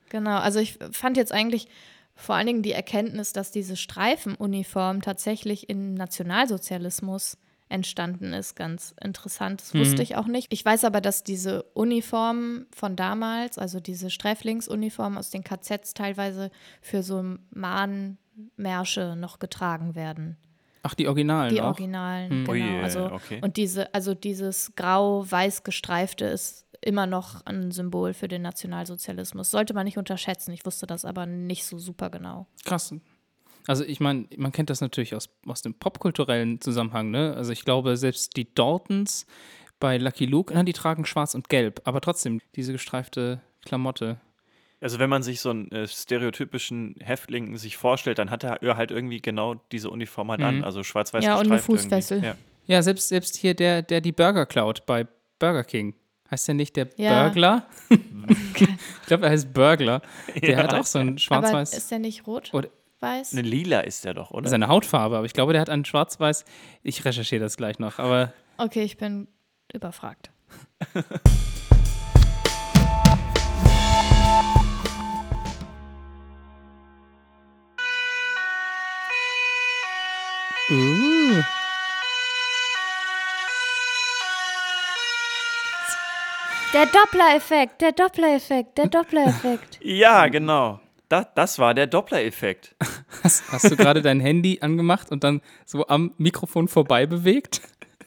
Genau, 0.10 0.38
also 0.38 0.60
ich 0.60 0.78
fand 0.92 1.16
jetzt 1.18 1.32
eigentlich 1.32 1.68
vor 2.16 2.36
allen 2.36 2.48
Dingen 2.48 2.64
die 2.64 2.72
Erkenntnis, 2.72 3.34
dass 3.34 3.52
diese 3.52 3.76
Streifenuniform 3.76 5.02
tatsächlich 5.02 5.70
im 5.70 5.94
Nationalsozialismus 5.94 7.38
entstanden 7.68 8.34
ist, 8.34 8.56
ganz 8.56 8.94
interessant. 9.02 9.62
Das 9.62 9.74
wusste 9.74 10.04
ich 10.04 10.16
auch 10.16 10.28
nicht. 10.28 10.54
Ich 10.54 10.64
weiß 10.64 10.86
aber, 10.86 11.02
dass 11.02 11.24
diese 11.24 11.64
Uniformen 11.74 12.68
von 12.74 12.96
damals, 12.96 13.58
also 13.58 13.80
diese 13.80 14.10
Sträflingsuniformen 14.10 15.18
aus 15.18 15.32
den 15.32 15.44
KZs 15.44 15.94
teilweise 15.96 16.52
für 16.82 17.02
so 17.02 17.38
Mahnmärsche 17.50 19.16
noch 19.18 19.40
getragen 19.40 19.96
werden. 19.96 20.38
Ach, 20.88 20.94
die 20.94 21.08
Originalen 21.08 21.50
Die 21.54 21.62
auch? 21.62 21.70
Originalen, 21.70 22.30
Hm. 22.30 22.46
genau. 22.46 22.52
Oh 22.52 22.56
je, 22.56 22.80
also, 22.82 23.12
okay. 23.12 23.40
Und 23.42 23.58
diese, 23.58 23.92
also 23.96 24.14
dieses 24.14 24.76
grau-weiß 24.76 25.64
gestreifte 25.64 26.26
ist 26.26 26.68
immer 26.82 27.08
noch 27.08 27.44
ein 27.46 27.72
Symbol 27.72 28.14
für 28.14 28.28
den 28.28 28.44
Nationalsozialismus. 28.44 29.50
Sollte 29.50 29.74
man 29.74 29.86
nicht 29.86 29.98
unterschätzen. 29.98 30.52
Ich 30.52 30.64
wusste 30.66 30.86
das 30.86 31.04
aber 31.06 31.26
nicht 31.26 31.66
so 31.66 31.80
super 31.80 32.12
genau. 32.12 32.46
Krass. 32.66 32.94
Also 33.66 33.84
ich 33.84 34.00
meine, 34.00 34.28
man 34.38 34.52
kennt 34.52 34.70
das 34.70 34.82
natürlich 34.82 35.16
aus, 35.16 35.28
aus 35.48 35.64
dem 35.64 35.74
popkulturellen 35.74 36.62
Zusammenhang, 36.62 37.10
ne? 37.10 37.34
Also 37.36 37.52
ich 37.52 37.66
glaube, 37.66 37.98
selbst 37.98 38.38
die 38.38 38.54
Daltons 38.54 39.26
bei 39.80 39.98
Lucky 39.98 40.26
Luke, 40.28 40.54
na, 40.54 40.62
die 40.62 40.74
tragen 40.74 41.06
schwarz 41.06 41.34
und 41.34 41.50
gelb, 41.50 41.82
aber 41.86 42.00
trotzdem 42.00 42.42
diese 42.56 42.74
gestreifte 42.74 43.42
Klamotte. 43.66 44.18
Also 44.82 45.00
wenn 45.00 45.10
man 45.10 45.24
sich 45.24 45.40
so 45.40 45.50
einen 45.52 45.72
äh, 45.72 45.88
stereotypischen 45.88 46.96
Häftling 47.00 47.58
sich 47.58 47.78
vorstellt, 47.78 48.20
dann 48.20 48.30
hat 48.30 48.44
er 48.44 48.60
halt 48.78 48.92
irgendwie 48.92 49.22
genau 49.22 49.56
diese 49.72 49.90
Uniform 49.90 50.30
halt 50.32 50.42
an, 50.42 50.58
Mhm. 50.58 50.64
also 50.64 50.84
schwarz-weiß 50.84 51.24
Ja, 51.24 51.36
und 51.36 51.48
eine 51.48 51.56
gestreift 51.56 51.70
irgendwie. 51.70 51.84
Fußfessel. 51.84 52.24
Ja. 52.24 52.36
Ja, 52.68 52.82
selbst, 52.82 53.10
selbst 53.10 53.36
hier 53.38 53.54
der, 53.54 53.82
der 53.82 54.02
die 54.02 54.12
Burger 54.12 54.46
klaut 54.46 54.86
bei 54.86 55.08
Burger 55.40 55.64
King. 55.64 55.96
Heißt 56.32 56.48
der 56.48 56.56
nicht 56.56 56.76
der 56.76 56.90
Ja. 56.98 57.24
Burglar? 57.24 57.68
ich 57.90 59.06
glaube, 59.08 59.26
er 59.26 59.32
heißt 59.32 59.54
Burglar. 59.54 60.02
Der 60.42 60.50
Ja. 60.52 60.58
hat 60.58 60.74
auch 60.74 60.86
so 60.86 61.00
ein 61.00 61.10
Aber 61.10 61.20
schwarz-weiß. 61.20 61.74
ist 61.78 61.92
der 61.92 62.00
nicht 62.00 62.26
rot? 62.28 62.54
Oder- 62.54 62.70
Weiß? 63.02 63.34
Eine 63.34 63.42
lila 63.44 63.82
ist 63.82 64.06
der 64.06 64.14
doch, 64.14 64.32
oder? 64.32 64.50
Seine 64.50 64.68
Hautfarbe, 64.70 65.18
aber 65.18 65.26
ich 65.26 65.34
glaube, 65.34 65.52
der 65.52 65.62
hat 65.62 65.70
ein 65.70 65.84
schwarz-weiß. 65.86 66.46
Ich 66.82 67.04
recherchiere 67.06 67.42
das 67.44 67.58
gleich 67.58 67.78
noch, 67.78 68.00
aber 68.00 68.34
Okay, 68.58 68.84
ich 68.84 68.98
bin 68.98 69.28
überfragt. 69.74 70.32
uh, 80.76 81.44
Der 86.74 86.86
Doppler-Effekt, 86.88 87.82
der 87.82 87.94
Doppler-Effekt, 87.94 88.78
der 88.78 88.88
Doppler-Effekt. 88.88 89.80
Ja, 89.86 90.28
genau. 90.28 90.82
Das, 91.08 91.28
das 91.36 91.60
war 91.60 91.74
der 91.74 91.88
Doppler-Effekt. 91.88 92.76
hast, 93.24 93.50
hast 93.52 93.72
du 93.72 93.78
gerade 93.78 94.02
dein 94.02 94.20
Handy 94.20 94.58
angemacht 94.62 95.12
und 95.12 95.24
dann 95.24 95.42
so 95.66 95.88
am 95.88 96.14
Mikrofon 96.18 96.68
vorbei 96.68 97.06
bewegt? 97.06 97.62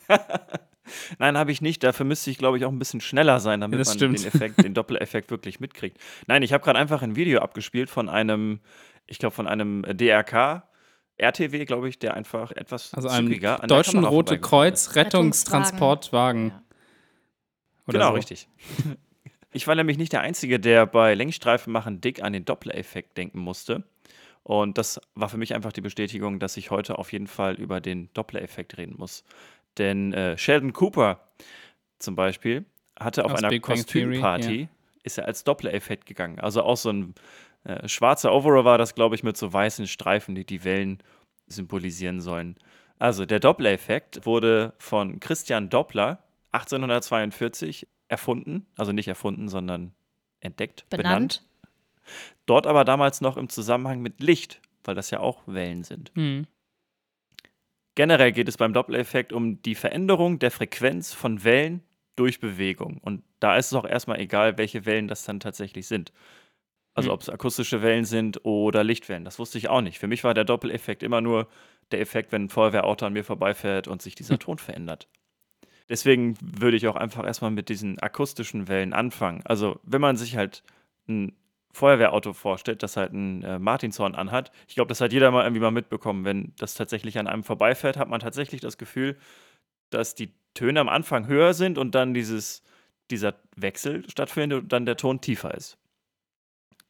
Nein, 1.18 1.38
habe 1.38 1.50
ich 1.52 1.62
nicht. 1.62 1.82
Dafür 1.82 2.04
müsste 2.04 2.30
ich, 2.30 2.36
glaube 2.38 2.58
ich, 2.58 2.64
auch 2.66 2.70
ein 2.72 2.78
bisschen 2.78 3.00
schneller 3.00 3.40
sein, 3.40 3.60
damit 3.62 3.78
Ja, 3.78 3.84
man 3.86 3.94
stimmt. 3.94 4.18
den 4.18 4.26
Effekt, 4.26 4.62
den 4.62 4.74
Doppler-Effekt 4.74 5.30
wirklich 5.30 5.60
mitkriegt. 5.60 5.96
Nein, 6.26 6.42
ich 6.42 6.52
habe 6.52 6.62
gerade 6.62 6.78
einfach 6.78 7.00
ein 7.00 7.16
Video 7.16 7.40
abgespielt 7.40 7.88
von 7.88 8.10
einem, 8.10 8.60
ich 9.06 9.18
glaube, 9.18 9.34
von 9.34 9.46
einem 9.46 9.82
DRK, 9.88 10.67
RTW, 11.18 11.64
glaube 11.64 11.88
ich, 11.88 11.98
der 11.98 12.14
einfach 12.14 12.52
etwas 12.52 12.94
Also 12.94 13.08
zügiger 13.08 13.62
an 13.62 13.68
Deutschen 13.68 14.04
Rote 14.04 14.38
Kreuz. 14.38 14.94
Rettungstransportwagen. 14.94 16.48
Ja. 16.48 16.62
Oder 17.86 17.98
Genau, 17.98 18.08
so. 18.10 18.14
richtig. 18.14 18.48
Ich 19.50 19.66
war 19.66 19.74
nämlich 19.74 19.96
nicht 19.96 20.12
der 20.12 20.20
Einzige, 20.20 20.60
der 20.60 20.84
bei 20.84 21.14
Längsstreifen 21.14 21.72
machen 21.72 22.02
dick 22.02 22.22
an 22.22 22.34
den 22.34 22.44
Doppler-Effekt 22.44 23.16
denken 23.16 23.38
musste. 23.38 23.82
Und 24.42 24.76
das 24.76 25.00
war 25.14 25.30
für 25.30 25.38
mich 25.38 25.54
einfach 25.54 25.72
die 25.72 25.80
Bestätigung, 25.80 26.38
dass 26.38 26.58
ich 26.58 26.70
heute 26.70 26.98
auf 26.98 27.12
jeden 27.12 27.26
Fall 27.26 27.54
über 27.54 27.80
den 27.80 28.12
Doppler-Effekt 28.12 28.76
reden 28.76 28.96
muss. 28.98 29.24
Denn 29.78 30.12
äh, 30.12 30.36
Sheldon 30.36 30.74
Cooper 30.74 31.20
zum 31.98 32.14
Beispiel 32.14 32.66
hatte 33.00 33.24
auf 33.24 33.32
Aus 33.32 33.42
einer 33.42 33.58
Kostümparty, 33.58 34.68
ist 35.02 35.16
er 35.16 35.24
als 35.24 35.44
Doppler-Effekt 35.44 36.04
gegangen. 36.04 36.38
Also 36.40 36.62
auch 36.62 36.76
so 36.76 36.90
ein 36.90 37.14
äh, 37.68 37.86
schwarzer 37.86 38.32
Overall 38.32 38.64
war 38.64 38.78
das, 38.78 38.94
glaube 38.94 39.14
ich, 39.14 39.22
mit 39.22 39.36
so 39.36 39.52
weißen 39.52 39.86
Streifen, 39.86 40.34
die 40.34 40.46
die 40.46 40.64
Wellen 40.64 41.02
symbolisieren 41.46 42.20
sollen. 42.20 42.56
Also 42.98 43.26
der 43.26 43.40
Doppler-Effekt 43.40 44.24
wurde 44.26 44.72
von 44.78 45.20
Christian 45.20 45.68
Doppler 45.68 46.24
1842 46.52 47.86
erfunden, 48.08 48.66
also 48.76 48.92
nicht 48.92 49.06
erfunden, 49.06 49.48
sondern 49.48 49.92
entdeckt, 50.40 50.88
benannt. 50.88 51.04
Benannt. 51.04 51.44
Dort 52.46 52.66
aber 52.66 52.84
damals 52.86 53.20
noch 53.20 53.36
im 53.36 53.50
Zusammenhang 53.50 54.00
mit 54.00 54.20
Licht, 54.20 54.62
weil 54.84 54.94
das 54.94 55.10
ja 55.10 55.20
auch 55.20 55.42
Wellen 55.46 55.84
sind. 55.84 56.10
Hm. 56.14 56.46
Generell 57.94 58.32
geht 58.32 58.48
es 58.48 58.56
beim 58.56 58.72
Doppler-Effekt 58.72 59.32
um 59.32 59.60
die 59.60 59.74
Veränderung 59.74 60.38
der 60.38 60.50
Frequenz 60.50 61.12
von 61.12 61.44
Wellen 61.44 61.82
durch 62.16 62.40
Bewegung. 62.40 62.98
Und 62.98 63.22
da 63.40 63.56
ist 63.56 63.66
es 63.66 63.74
auch 63.74 63.84
erstmal 63.84 64.20
egal, 64.20 64.56
welche 64.56 64.86
Wellen 64.86 65.06
das 65.06 65.24
dann 65.24 65.40
tatsächlich 65.40 65.86
sind. 65.86 66.12
Also 66.98 67.10
Hm. 67.10 67.14
ob 67.14 67.20
es 67.22 67.28
akustische 67.28 67.82
Wellen 67.82 68.04
sind 68.04 68.44
oder 68.44 68.82
Lichtwellen. 68.84 69.24
Das 69.24 69.38
wusste 69.38 69.58
ich 69.58 69.68
auch 69.68 69.80
nicht. 69.80 69.98
Für 69.98 70.08
mich 70.08 70.24
war 70.24 70.34
der 70.34 70.44
Doppeleffekt 70.44 71.02
immer 71.02 71.20
nur 71.20 71.46
der 71.92 72.00
Effekt, 72.00 72.32
wenn 72.32 72.44
ein 72.44 72.48
Feuerwehrauto 72.48 73.06
an 73.06 73.12
mir 73.12 73.24
vorbeifährt 73.24 73.88
und 73.88 74.02
sich 74.02 74.14
dieser 74.14 74.38
Ton 74.38 74.58
verändert. 74.58 75.08
Deswegen 75.88 76.36
würde 76.40 76.76
ich 76.76 76.86
auch 76.86 76.96
einfach 76.96 77.24
erstmal 77.24 77.50
mit 77.50 77.68
diesen 77.70 77.98
akustischen 77.98 78.68
Wellen 78.68 78.92
anfangen. 78.92 79.40
Also 79.44 79.80
wenn 79.84 80.00
man 80.00 80.16
sich 80.16 80.36
halt 80.36 80.62
ein 81.08 81.32
Feuerwehrauto 81.72 82.32
vorstellt, 82.32 82.82
das 82.82 82.96
halt 82.96 83.12
einen 83.12 83.42
äh, 83.42 83.58
Martinshorn 83.58 84.14
anhat, 84.14 84.50
ich 84.66 84.74
glaube, 84.74 84.88
das 84.88 85.00
hat 85.00 85.12
jeder 85.12 85.30
mal 85.30 85.44
irgendwie 85.44 85.62
mal 85.62 85.70
mitbekommen. 85.70 86.24
Wenn 86.24 86.52
das 86.58 86.74
tatsächlich 86.74 87.18
an 87.18 87.26
einem 87.26 87.44
vorbeifährt, 87.44 87.96
hat 87.96 88.08
man 88.08 88.20
tatsächlich 88.20 88.60
das 88.60 88.76
Gefühl, 88.76 89.16
dass 89.90 90.14
die 90.14 90.32
Töne 90.54 90.80
am 90.80 90.88
Anfang 90.88 91.26
höher 91.26 91.54
sind 91.54 91.78
und 91.78 91.94
dann 91.94 92.12
dieses, 92.12 92.62
dieser 93.10 93.34
Wechsel 93.56 94.04
stattfindet 94.10 94.62
und 94.64 94.72
dann 94.72 94.84
der 94.84 94.96
Ton 94.96 95.20
tiefer 95.20 95.54
ist. 95.54 95.78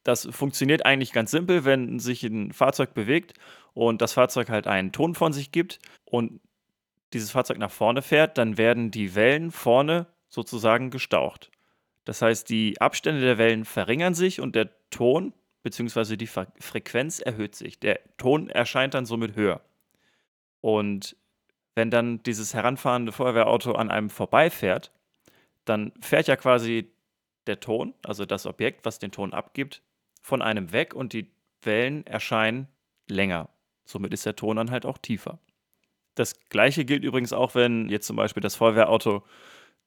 Das 0.09 0.27
funktioniert 0.31 0.87
eigentlich 0.87 1.13
ganz 1.13 1.29
simpel, 1.29 1.65
wenn 1.65 1.99
sich 1.99 2.23
ein 2.23 2.51
Fahrzeug 2.51 2.95
bewegt 2.95 3.35
und 3.75 4.01
das 4.01 4.13
Fahrzeug 4.13 4.49
halt 4.49 4.65
einen 4.65 4.91
Ton 4.91 5.13
von 5.13 5.33
sich 5.33 5.51
gibt 5.51 5.77
und 6.03 6.41
dieses 7.13 7.29
Fahrzeug 7.29 7.59
nach 7.59 7.69
vorne 7.69 8.01
fährt, 8.01 8.39
dann 8.39 8.57
werden 8.57 8.89
die 8.89 9.13
Wellen 9.13 9.51
vorne 9.51 10.07
sozusagen 10.27 10.89
gestaucht. 10.89 11.51
Das 12.05 12.23
heißt, 12.23 12.49
die 12.49 12.81
Abstände 12.81 13.21
der 13.21 13.37
Wellen 13.37 13.65
verringern 13.65 14.15
sich 14.15 14.41
und 14.41 14.55
der 14.55 14.71
Ton 14.89 15.31
bzw. 15.61 16.17
die 16.17 16.25
Fre 16.25 16.47
Frequenz 16.59 17.19
erhöht 17.19 17.53
sich. 17.53 17.79
Der 17.79 17.99
Ton 18.17 18.49
erscheint 18.49 18.95
dann 18.95 19.05
somit 19.05 19.35
höher. 19.35 19.61
Und 20.59 21.15
wenn 21.75 21.91
dann 21.91 22.23
dieses 22.23 22.55
heranfahrende 22.55 23.11
Feuerwehrauto 23.11 23.73
an 23.73 23.91
einem 23.91 24.09
vorbeifährt, 24.09 24.91
dann 25.65 25.93
fährt 26.01 26.27
ja 26.27 26.35
quasi 26.35 26.91
der 27.45 27.59
Ton, 27.59 27.93
also 28.03 28.25
das 28.25 28.47
Objekt, 28.47 28.85
was 28.85 28.97
den 28.97 29.11
Ton 29.11 29.33
abgibt, 29.33 29.83
von 30.21 30.41
einem 30.41 30.71
weg 30.71 30.93
und 30.93 31.13
die 31.13 31.31
Wellen 31.61 32.05
erscheinen 32.05 32.67
länger. 33.07 33.49
Somit 33.85 34.13
ist 34.13 34.25
der 34.25 34.35
Ton 34.35 34.57
dann 34.57 34.71
halt 34.71 34.85
auch 34.85 34.97
tiefer. 34.97 35.39
Das 36.15 36.39
gleiche 36.49 36.85
gilt 36.85 37.03
übrigens 37.03 37.33
auch, 37.33 37.55
wenn 37.55 37.89
jetzt 37.89 38.07
zum 38.07 38.15
Beispiel 38.15 38.41
das 38.41 38.55
Feuerwehrauto 38.55 39.23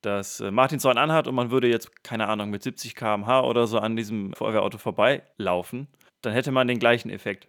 das 0.02 0.40
äh, 0.40 0.50
Martinshorn 0.50 0.98
anhat 0.98 1.28
und 1.28 1.34
man 1.34 1.50
würde 1.50 1.68
jetzt, 1.68 2.02
keine 2.02 2.28
Ahnung, 2.28 2.50
mit 2.50 2.62
70 2.62 2.94
km/h 2.94 3.42
oder 3.42 3.66
so 3.66 3.78
an 3.78 3.96
diesem 3.96 4.32
Feuerwehrauto 4.32 4.78
vorbeilaufen, 4.78 5.86
dann 6.20 6.32
hätte 6.32 6.52
man 6.52 6.68
den 6.68 6.78
gleichen 6.78 7.10
Effekt. 7.10 7.46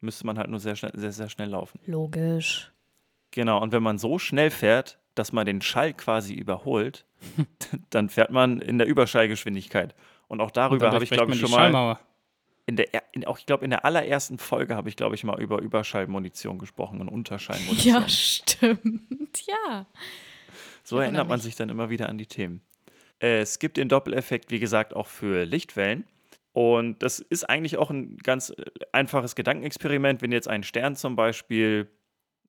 Müsste 0.00 0.26
man 0.26 0.38
halt 0.38 0.50
nur 0.50 0.60
sehr, 0.60 0.76
schnell, 0.76 0.92
sehr, 0.94 1.12
sehr 1.12 1.28
schnell 1.28 1.50
laufen. 1.50 1.80
Logisch. 1.86 2.72
Genau, 3.30 3.62
und 3.62 3.72
wenn 3.72 3.82
man 3.82 3.98
so 3.98 4.18
schnell 4.18 4.50
fährt, 4.50 4.98
dass 5.14 5.32
man 5.32 5.46
den 5.46 5.62
Schall 5.62 5.92
quasi 5.94 6.34
überholt, 6.34 7.04
dann 7.90 8.08
fährt 8.08 8.30
man 8.30 8.60
in 8.60 8.78
der 8.78 8.86
Überschallgeschwindigkeit. 8.86 9.94
Und 10.28 10.40
auch 10.40 10.50
darüber 10.50 10.90
habe 10.92 11.04
ich, 11.04 11.10
glaube 11.10 11.32
ich, 11.32 11.40
schon 11.40 11.50
mal 11.50 11.98
in 12.68 12.74
der, 12.76 12.92
er- 12.94 13.02
in, 13.12 13.24
auch 13.26 13.38
ich 13.38 13.46
glaube 13.46 13.64
in 13.64 13.70
der 13.70 13.84
allerersten 13.84 14.38
Folge 14.38 14.74
habe 14.74 14.88
ich 14.88 14.96
glaube 14.96 15.14
ich 15.14 15.22
mal 15.22 15.40
über 15.40 15.60
Überschallmunition 15.60 16.58
gesprochen 16.58 17.00
und 17.00 17.08
Unterschallmunition. 17.16 17.94
Ja, 17.94 18.08
stimmt. 18.08 19.46
Ja. 19.46 19.86
so 20.82 20.98
erinnert 20.98 21.28
man 21.28 21.38
sich 21.40 21.54
dann 21.54 21.68
immer 21.68 21.90
wieder 21.90 22.08
an 22.08 22.18
die 22.18 22.26
Themen. 22.26 22.60
Es 23.18 23.58
gibt 23.60 23.76
den 23.76 23.88
Doppeleffekt, 23.88 24.50
wie 24.50 24.58
gesagt, 24.58 24.94
auch 24.94 25.06
für 25.06 25.44
Lichtwellen. 25.44 26.04
Und 26.52 27.02
das 27.02 27.18
ist 27.18 27.44
eigentlich 27.48 27.76
auch 27.76 27.90
ein 27.90 28.16
ganz 28.18 28.50
äh, 28.50 28.64
einfaches 28.92 29.34
Gedankenexperiment, 29.36 30.22
wenn 30.22 30.32
jetzt 30.32 30.48
ein 30.48 30.62
Stern 30.64 30.96
zum 30.96 31.14
Beispiel 31.14 31.90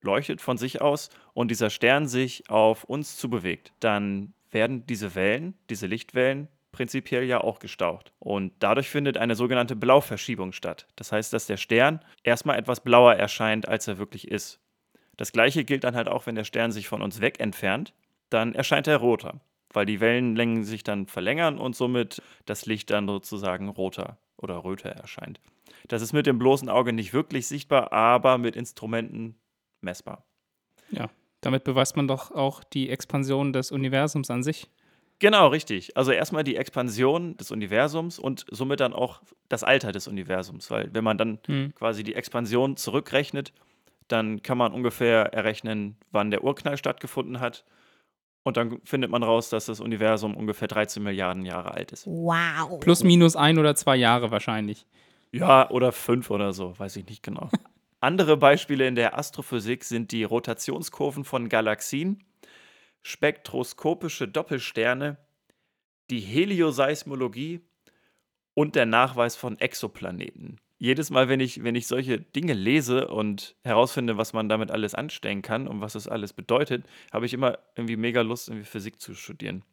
leuchtet 0.02 0.42
von 0.42 0.58
sich 0.58 0.82
aus 0.82 1.10
und 1.34 1.52
dieser 1.52 1.70
Stern 1.70 2.08
sich 2.08 2.50
auf 2.50 2.84
uns 2.86 3.18
zubewegt, 3.18 3.74
dann 3.82 4.34
werden 4.52 4.86
diese 4.88 5.14
Wellen, 5.16 5.56
diese 5.70 5.88
Lichtwellen, 5.88 6.48
prinzipiell 6.78 7.24
ja 7.24 7.42
auch 7.42 7.58
gestaucht. 7.58 8.14
Und 8.20 8.54
dadurch 8.60 8.88
findet 8.88 9.18
eine 9.18 9.34
sogenannte 9.34 9.76
Blauverschiebung 9.76 10.52
statt. 10.52 10.86
Das 10.96 11.12
heißt, 11.12 11.34
dass 11.34 11.48
der 11.48 11.58
Stern 11.58 12.06
erstmal 12.22 12.60
etwas 12.60 12.82
blauer 12.82 13.16
erscheint, 13.16 13.68
als 13.68 13.88
er 13.88 13.98
wirklich 13.98 14.28
ist. 14.28 14.60
Das 15.18 15.32
gleiche 15.32 15.66
gilt 15.66 15.84
dann 15.84 15.96
halt 15.96 16.08
auch, 16.08 16.28
wenn 16.28 16.36
der 16.36 16.44
Stern 16.44 16.72
sich 16.72 16.88
von 16.88 17.02
uns 17.02 17.20
weg 17.20 17.40
entfernt, 17.40 17.96
dann 18.30 18.54
erscheint 18.54 18.86
er 18.86 18.98
roter, 18.98 19.42
weil 19.74 19.88
die 19.88 20.00
Wellenlängen 20.00 20.64
sich 20.66 20.84
dann 20.84 21.08
verlängern 21.08 21.58
und 21.58 21.76
somit 21.76 22.22
das 22.46 22.68
Licht 22.68 22.92
dann 22.92 23.08
sozusagen 23.08 23.70
roter 23.70 24.20
oder 24.38 24.64
röter 24.64 24.92
erscheint. 24.92 25.40
Das 25.88 26.04
ist 26.04 26.14
mit 26.14 26.28
dem 26.28 26.38
bloßen 26.38 26.70
Auge 26.70 26.94
nicht 26.94 27.12
wirklich 27.12 27.48
sichtbar, 27.48 27.92
aber 27.92 28.38
mit 28.38 28.56
Instrumenten 28.56 29.40
messbar. 29.82 30.28
Ja, 30.92 31.10
damit 31.42 31.64
beweist 31.64 31.96
man 31.96 32.08
doch 32.08 32.30
auch 32.30 32.64
die 32.64 32.92
Expansion 32.92 33.52
des 33.52 33.72
Universums 33.72 34.30
an 34.30 34.44
sich. 34.44 34.70
Genau, 35.20 35.48
richtig. 35.48 35.98
Also 35.98 36.12
erstmal 36.12 36.44
die 36.44 36.56
Expansion 36.58 37.36
des 37.38 37.52
Universums 37.52 38.20
und 38.20 38.46
somit 38.52 38.80
dann 38.80 38.94
auch 38.94 39.22
das 39.50 39.64
Alter 39.64 39.92
des 39.92 40.08
Universums, 40.08 40.70
weil 40.70 40.90
wenn 40.94 41.04
man 41.04 41.18
dann 41.18 41.40
Hm. 41.48 41.74
quasi 41.74 42.04
die 42.04 42.14
Expansion 42.16 42.78
zurückrechnet, 42.78 43.52
dann 44.08 44.42
kann 44.44 44.58
man 44.58 44.74
ungefähr 44.74 45.34
errechnen, 45.34 45.98
wann 46.12 46.32
der 46.32 46.44
Urknall 46.44 46.78
stattgefunden 46.78 47.40
hat. 47.40 47.66
Und 48.44 48.56
dann 48.56 48.80
findet 48.86 49.12
man 49.12 49.24
raus, 49.24 49.50
dass 49.50 49.66
das 49.66 49.82
Universum 49.82 50.36
ungefähr 50.38 50.70
13 50.70 51.04
Milliarden 51.04 51.46
Jahre 51.46 51.72
alt 51.74 51.92
ist. 51.92 52.08
Wow. 52.08 52.80
Plus, 52.80 53.04
minus 53.04 53.36
ein 53.36 53.58
oder 53.60 53.76
zwei 53.76 53.98
Jahre 53.98 54.32
wahrscheinlich. 54.32 54.86
Ja, 55.34 55.70
oder 55.70 55.92
fünf 55.92 56.30
oder 56.30 56.54
so, 56.54 56.78
weiß 56.80 56.96
ich 56.96 57.06
nicht 57.08 57.24
genau. 57.24 57.50
Andere 58.00 58.38
Beispiele 58.38 58.88
in 58.88 58.96
der 58.96 59.18
Astrophysik 59.18 59.84
sind 59.84 60.12
die 60.12 60.24
Rotationskurven 60.24 61.26
von 61.26 61.50
Galaxien, 61.50 62.24
spektroskopische 63.04 64.28
Doppelsterne, 64.28 65.18
die 66.10 66.20
Helioseismologie 66.20 67.62
und 68.54 68.76
der 68.76 68.86
Nachweis 68.86 69.36
von 69.36 69.60
Exoplaneten. 69.60 70.60
Jedes 70.80 71.10
Mal, 71.10 71.28
wenn 71.28 71.40
ich, 71.40 71.64
wenn 71.64 71.76
ich 71.76 71.88
solche 71.88 72.20
Dinge 72.20 72.54
lese 72.54 73.08
und 73.08 73.56
herausfinde, 73.64 74.18
was 74.18 74.34
man 74.34 74.48
damit 74.48 74.70
alles 74.70 74.94
anstellen 74.94 75.42
kann 75.42 75.68
und 75.68 75.82
was 75.82 75.94
das 75.94 76.08
alles 76.08 76.34
bedeutet, 76.34 76.86
habe 77.12 77.26
ich 77.26 77.34
immer 77.34 77.58
irgendwie 77.76 77.96
mega 77.98 78.22
Lust, 78.22 78.48
irgendwie 78.48 78.66
Physik 78.66 79.00
zu 79.02 79.16
studieren. 79.16 79.64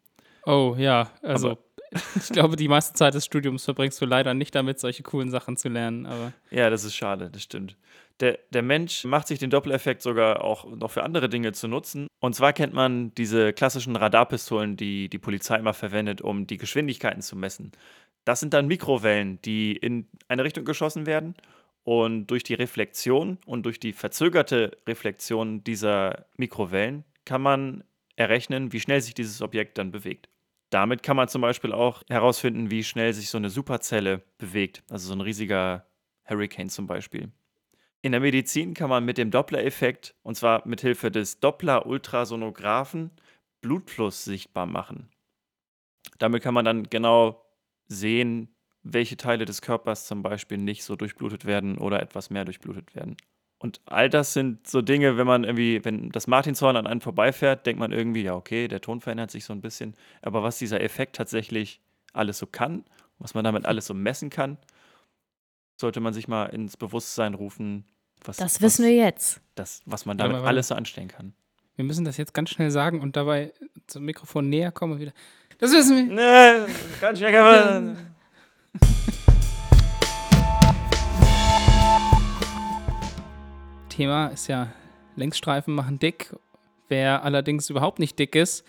Oh 0.46 0.74
ja, 0.78 1.10
also 1.22 1.52
Aber- 1.52 1.60
ich 2.16 2.28
glaube, 2.28 2.56
die 2.56 2.68
meiste 2.68 2.94
Zeit 2.94 3.14
des 3.14 3.24
Studiums 3.24 3.64
verbringst 3.64 4.00
du 4.00 4.06
leider 4.06 4.34
nicht 4.34 4.54
damit, 4.54 4.78
solche 4.78 5.02
coolen 5.02 5.30
Sachen 5.30 5.56
zu 5.56 5.68
lernen. 5.68 6.06
Aber 6.06 6.32
Ja, 6.50 6.70
das 6.70 6.84
ist 6.84 6.94
schade, 6.94 7.30
das 7.30 7.42
stimmt. 7.42 7.76
Der, 8.20 8.38
der 8.50 8.62
Mensch 8.62 9.04
macht 9.04 9.26
sich 9.26 9.38
den 9.38 9.50
Doppeleffekt 9.50 10.02
sogar 10.02 10.44
auch 10.44 10.64
noch 10.64 10.90
für 10.90 11.02
andere 11.02 11.28
Dinge 11.28 11.52
zu 11.52 11.66
nutzen. 11.66 12.06
Und 12.20 12.34
zwar 12.34 12.52
kennt 12.52 12.72
man 12.72 13.14
diese 13.14 13.52
klassischen 13.52 13.96
Radarpistolen, 13.96 14.76
die 14.76 15.08
die 15.08 15.18
Polizei 15.18 15.56
immer 15.56 15.74
verwendet, 15.74 16.20
um 16.20 16.46
die 16.46 16.56
Geschwindigkeiten 16.56 17.22
zu 17.22 17.36
messen. 17.36 17.72
Das 18.24 18.40
sind 18.40 18.54
dann 18.54 18.66
Mikrowellen, 18.66 19.40
die 19.42 19.72
in 19.72 20.08
eine 20.28 20.44
Richtung 20.44 20.64
geschossen 20.64 21.06
werden 21.06 21.34
und 21.82 22.28
durch 22.28 22.42
die 22.42 22.54
Reflexion 22.54 23.38
und 23.44 23.66
durch 23.66 23.78
die 23.78 23.92
verzögerte 23.92 24.78
Reflexion 24.86 25.62
dieser 25.62 26.26
Mikrowellen 26.36 27.04
kann 27.24 27.42
man 27.42 27.84
errechnen, 28.16 28.72
wie 28.72 28.80
schnell 28.80 29.00
sich 29.00 29.14
dieses 29.14 29.42
Objekt 29.42 29.76
dann 29.78 29.90
bewegt. 29.90 30.28
Damit 30.74 31.04
kann 31.04 31.16
man 31.16 31.28
zum 31.28 31.40
Beispiel 31.40 31.72
auch 31.72 32.02
herausfinden, 32.08 32.68
wie 32.68 32.82
schnell 32.82 33.12
sich 33.12 33.30
so 33.30 33.38
eine 33.38 33.48
Superzelle 33.48 34.24
bewegt, 34.38 34.82
also 34.90 35.06
so 35.06 35.12
ein 35.12 35.20
riesiger 35.20 35.86
Hurricane 36.24 36.68
zum 36.68 36.88
Beispiel. 36.88 37.30
In 38.02 38.10
der 38.10 38.20
Medizin 38.20 38.74
kann 38.74 38.90
man 38.90 39.04
mit 39.04 39.16
dem 39.16 39.30
Doppler-Effekt, 39.30 40.16
und 40.24 40.34
zwar 40.34 40.66
mit 40.66 40.80
Hilfe 40.80 41.12
des 41.12 41.38
Doppler-Ultrasonographen, 41.38 43.12
Blutfluss 43.60 44.24
sichtbar 44.24 44.66
machen. 44.66 45.10
Damit 46.18 46.42
kann 46.42 46.54
man 46.54 46.64
dann 46.64 46.90
genau 46.90 47.46
sehen, 47.86 48.52
welche 48.82 49.16
Teile 49.16 49.44
des 49.44 49.62
Körpers 49.62 50.08
zum 50.08 50.24
Beispiel 50.24 50.58
nicht 50.58 50.82
so 50.82 50.96
durchblutet 50.96 51.44
werden 51.44 51.78
oder 51.78 52.02
etwas 52.02 52.30
mehr 52.30 52.44
durchblutet 52.44 52.96
werden. 52.96 53.16
Und 53.64 53.80
all 53.86 54.10
das 54.10 54.34
sind 54.34 54.66
so 54.68 54.82
Dinge, 54.82 55.16
wenn 55.16 55.26
man 55.26 55.42
irgendwie, 55.42 55.82
wenn 55.86 56.10
das 56.10 56.26
Martinshorn 56.26 56.76
an 56.76 56.86
einen 56.86 57.00
vorbeifährt, 57.00 57.64
denkt 57.64 57.80
man 57.80 57.92
irgendwie, 57.92 58.20
ja, 58.22 58.34
okay, 58.34 58.68
der 58.68 58.82
Ton 58.82 59.00
verändert 59.00 59.30
sich 59.30 59.46
so 59.46 59.54
ein 59.54 59.62
bisschen. 59.62 59.96
Aber 60.20 60.42
was 60.42 60.58
dieser 60.58 60.82
Effekt 60.82 61.16
tatsächlich 61.16 61.80
alles 62.12 62.36
so 62.36 62.44
kann, 62.46 62.84
was 63.18 63.32
man 63.32 63.42
damit 63.42 63.64
alles 63.64 63.86
so 63.86 63.94
messen 63.94 64.28
kann, 64.28 64.58
sollte 65.80 66.00
man 66.00 66.12
sich 66.12 66.28
mal 66.28 66.44
ins 66.44 66.76
Bewusstsein 66.76 67.32
rufen, 67.32 67.86
was, 68.22 68.36
Das 68.36 68.56
was, 68.56 68.60
wissen 68.60 68.84
wir 68.84 68.94
jetzt. 68.94 69.40
Das, 69.54 69.80
was 69.86 70.04
man 70.04 70.18
Ja, 70.18 70.24
damit 70.24 70.40
aber- 70.40 70.48
alles 70.48 70.68
so 70.68 70.74
anstellen 70.74 71.08
kann. 71.08 71.32
wir 71.76 71.86
müssen 71.86 72.04
das 72.04 72.18
jetzt 72.18 72.34
ganz 72.34 72.50
schnell 72.50 72.70
sagen 72.70 73.00
und 73.00 73.16
dabei 73.16 73.54
zum 73.86 74.04
Mikrofon 74.04 74.50
näher 74.50 74.72
kommen 74.72 74.92
und 74.92 75.00
wieder. 75.00 75.12
Das 75.56 75.72
wissen 75.72 76.10
wir. 76.10 76.14
Nee, 76.66 76.72
ganz 77.00 77.18
schnell 77.18 77.96
Thema 83.94 84.26
ist 84.28 84.48
ja 84.48 84.72
Längsstreifen 85.14 85.72
machen 85.72 86.00
dick. 86.00 86.34
Wer 86.88 87.22
allerdings 87.22 87.70
überhaupt 87.70 88.00
nicht 88.00 88.18
dick 88.18 88.34
ist, 88.34 88.64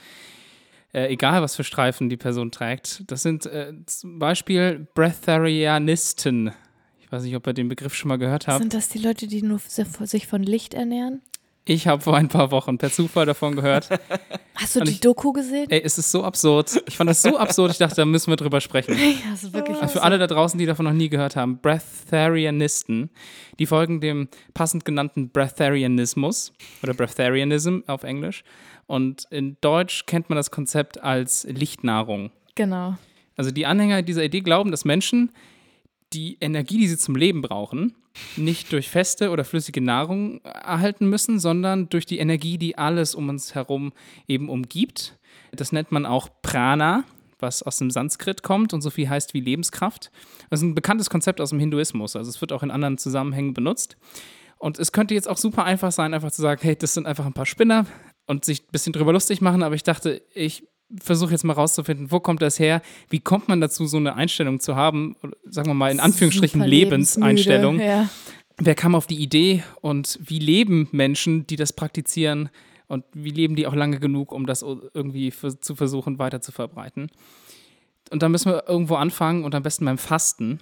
äh, 0.93 1.07
egal 1.07 1.41
was 1.41 1.55
für 1.55 1.63
Streifen 1.63 2.09
die 2.09 2.17
Person 2.17 2.51
trägt, 2.51 3.03
das 3.07 3.23
sind 3.23 3.45
äh, 3.47 3.73
zum 3.87 4.19
Beispiel 4.19 4.87
Breatharianisten. 4.93 6.51
Ich 6.99 7.11
weiß 7.11 7.23
nicht, 7.23 7.35
ob 7.35 7.47
ihr 7.47 7.53
den 7.53 7.69
Begriff 7.69 7.95
schon 7.95 8.09
mal 8.09 8.17
gehört 8.17 8.47
habt. 8.47 8.61
Sind 8.61 8.73
das 8.73 8.89
die 8.89 8.99
Leute, 8.99 9.27
die 9.27 9.41
nur 9.41 9.59
sich 9.59 10.27
von 10.27 10.43
Licht 10.43 10.73
ernähren? 10.75 11.21
Ich 11.67 11.87
habe 11.87 11.99
vor 12.01 12.15
ein 12.15 12.27
paar 12.27 12.51
Wochen 12.51 12.77
per 12.77 12.91
Zufall 12.91 13.25
davon 13.25 13.55
gehört. 13.55 13.89
Hast 14.55 14.75
du 14.75 14.81
Und 14.81 14.87
die 14.87 14.93
ich- 14.93 14.99
Doku 14.99 15.33
gesehen? 15.33 15.65
Ey, 15.71 15.81
es 15.83 15.97
ist 15.97 16.11
so 16.11 16.23
absurd. 16.23 16.83
Ich 16.87 16.95
fand 16.95 17.09
das 17.09 17.23
so 17.23 17.37
absurd, 17.39 17.71
ich 17.71 17.79
dachte, 17.79 17.95
da 17.95 18.05
müssen 18.05 18.29
wir 18.31 18.35
drüber 18.37 18.61
sprechen. 18.61 18.95
Ja, 18.99 19.31
das 19.31 19.43
ist 19.45 19.53
wirklich 19.53 19.75
Für 19.89 20.03
alle 20.03 20.19
da 20.19 20.27
draußen, 20.27 20.59
die 20.59 20.67
davon 20.67 20.85
noch 20.85 20.93
nie 20.93 21.09
gehört 21.09 21.35
haben, 21.35 21.57
Breatharianisten, 21.57 23.09
die 23.57 23.65
folgen 23.65 23.99
dem 23.99 24.29
passend 24.53 24.85
genannten 24.85 25.29
Breatharianismus 25.29 26.53
oder 26.83 26.93
Breatharianism 26.93 27.79
auf 27.87 28.03
Englisch. 28.03 28.43
Und 28.85 29.25
in 29.31 29.57
Deutsch 29.61 30.05
kennt 30.05 30.29
man 30.29 30.35
das 30.35 30.51
Konzept 30.51 31.01
als 31.01 31.45
Lichtnahrung. 31.49 32.31
Genau. 32.53 32.95
Also 33.37 33.49
die 33.49 33.65
Anhänger 33.65 34.03
dieser 34.03 34.23
Idee 34.23 34.41
glauben, 34.41 34.69
dass 34.69 34.85
Menschen 34.85 35.31
die 36.13 36.37
Energie, 36.39 36.77
die 36.77 36.87
sie 36.87 36.97
zum 36.97 37.15
Leben 37.15 37.41
brauchen, 37.41 37.95
nicht 38.37 38.71
durch 38.71 38.89
feste 38.89 39.29
oder 39.31 39.43
flüssige 39.43 39.81
Nahrung 39.81 40.41
erhalten 40.43 41.09
müssen, 41.09 41.39
sondern 41.39 41.89
durch 41.89 42.05
die 42.05 42.19
Energie, 42.19 42.57
die 42.57 42.77
alles 42.77 43.15
um 43.15 43.29
uns 43.29 43.55
herum 43.55 43.93
eben 44.27 44.49
umgibt. 44.49 45.17
Das 45.51 45.71
nennt 45.71 45.91
man 45.91 46.05
auch 46.05 46.29
Prana, 46.41 47.03
was 47.39 47.63
aus 47.63 47.77
dem 47.77 47.91
Sanskrit 47.91 48.43
kommt 48.43 48.73
und 48.73 48.81
so 48.81 48.89
viel 48.89 49.09
heißt 49.09 49.33
wie 49.33 49.41
Lebenskraft. 49.41 50.11
Das 50.49 50.59
ist 50.59 50.63
ein 50.63 50.75
bekanntes 50.75 51.09
Konzept 51.09 51.41
aus 51.41 51.49
dem 51.49 51.59
Hinduismus, 51.59 52.15
also 52.15 52.29
es 52.29 52.41
wird 52.41 52.51
auch 52.51 52.63
in 52.63 52.71
anderen 52.71 52.97
Zusammenhängen 52.97 53.53
benutzt. 53.53 53.97
Und 54.57 54.79
es 54.79 54.91
könnte 54.91 55.13
jetzt 55.13 55.27
auch 55.27 55.37
super 55.37 55.65
einfach 55.65 55.91
sein, 55.91 56.13
einfach 56.13 56.31
zu 56.31 56.41
sagen, 56.41 56.61
hey, 56.63 56.75
das 56.75 56.93
sind 56.93 57.07
einfach 57.07 57.25
ein 57.25 57.33
paar 57.33 57.45
Spinner 57.45 57.85
und 58.25 58.45
sich 58.45 58.61
ein 58.61 58.71
bisschen 58.71 58.93
drüber 58.93 59.13
lustig 59.13 59.41
machen, 59.41 59.63
aber 59.63 59.75
ich 59.75 59.83
dachte, 59.83 60.21
ich 60.33 60.67
versuche 61.01 61.31
jetzt 61.31 61.43
mal 61.43 61.53
rauszufinden, 61.53 62.11
wo 62.11 62.19
kommt 62.19 62.41
das 62.41 62.59
her? 62.59 62.81
Wie 63.09 63.19
kommt 63.19 63.47
man 63.47 63.61
dazu, 63.61 63.87
so 63.87 63.97
eine 63.97 64.15
Einstellung 64.15 64.59
zu 64.59 64.75
haben? 64.75 65.15
Oder 65.23 65.35
Sagen 65.49 65.69
wir 65.69 65.73
mal 65.73 65.91
in 65.91 65.99
Anführungsstrichen 65.99 66.61
Super 66.61 66.69
Lebenseinstellung. 66.69 67.79
Ja. 67.79 68.09
Wer 68.57 68.75
kam 68.75 68.95
auf 68.95 69.07
die 69.07 69.21
Idee 69.21 69.63
und 69.81 70.19
wie 70.23 70.39
leben 70.39 70.87
Menschen, 70.91 71.45
die 71.47 71.55
das 71.55 71.73
praktizieren 71.73 72.49
und 72.87 73.03
wie 73.13 73.31
leben 73.31 73.55
die 73.55 73.67
auch 73.67 73.75
lange 73.75 73.99
genug, 73.99 74.31
um 74.31 74.45
das 74.45 74.61
irgendwie 74.61 75.31
für, 75.31 75.59
zu 75.59 75.75
versuchen 75.75 76.19
weiter 76.19 76.39
zu 76.39 76.51
verbreiten? 76.51 77.09
Und 78.11 78.21
da 78.21 78.29
müssen 78.29 78.51
wir 78.51 78.67
irgendwo 78.67 78.95
anfangen 78.95 79.43
und 79.43 79.55
am 79.55 79.63
besten 79.63 79.85
beim 79.85 79.97
Fasten. 79.97 80.59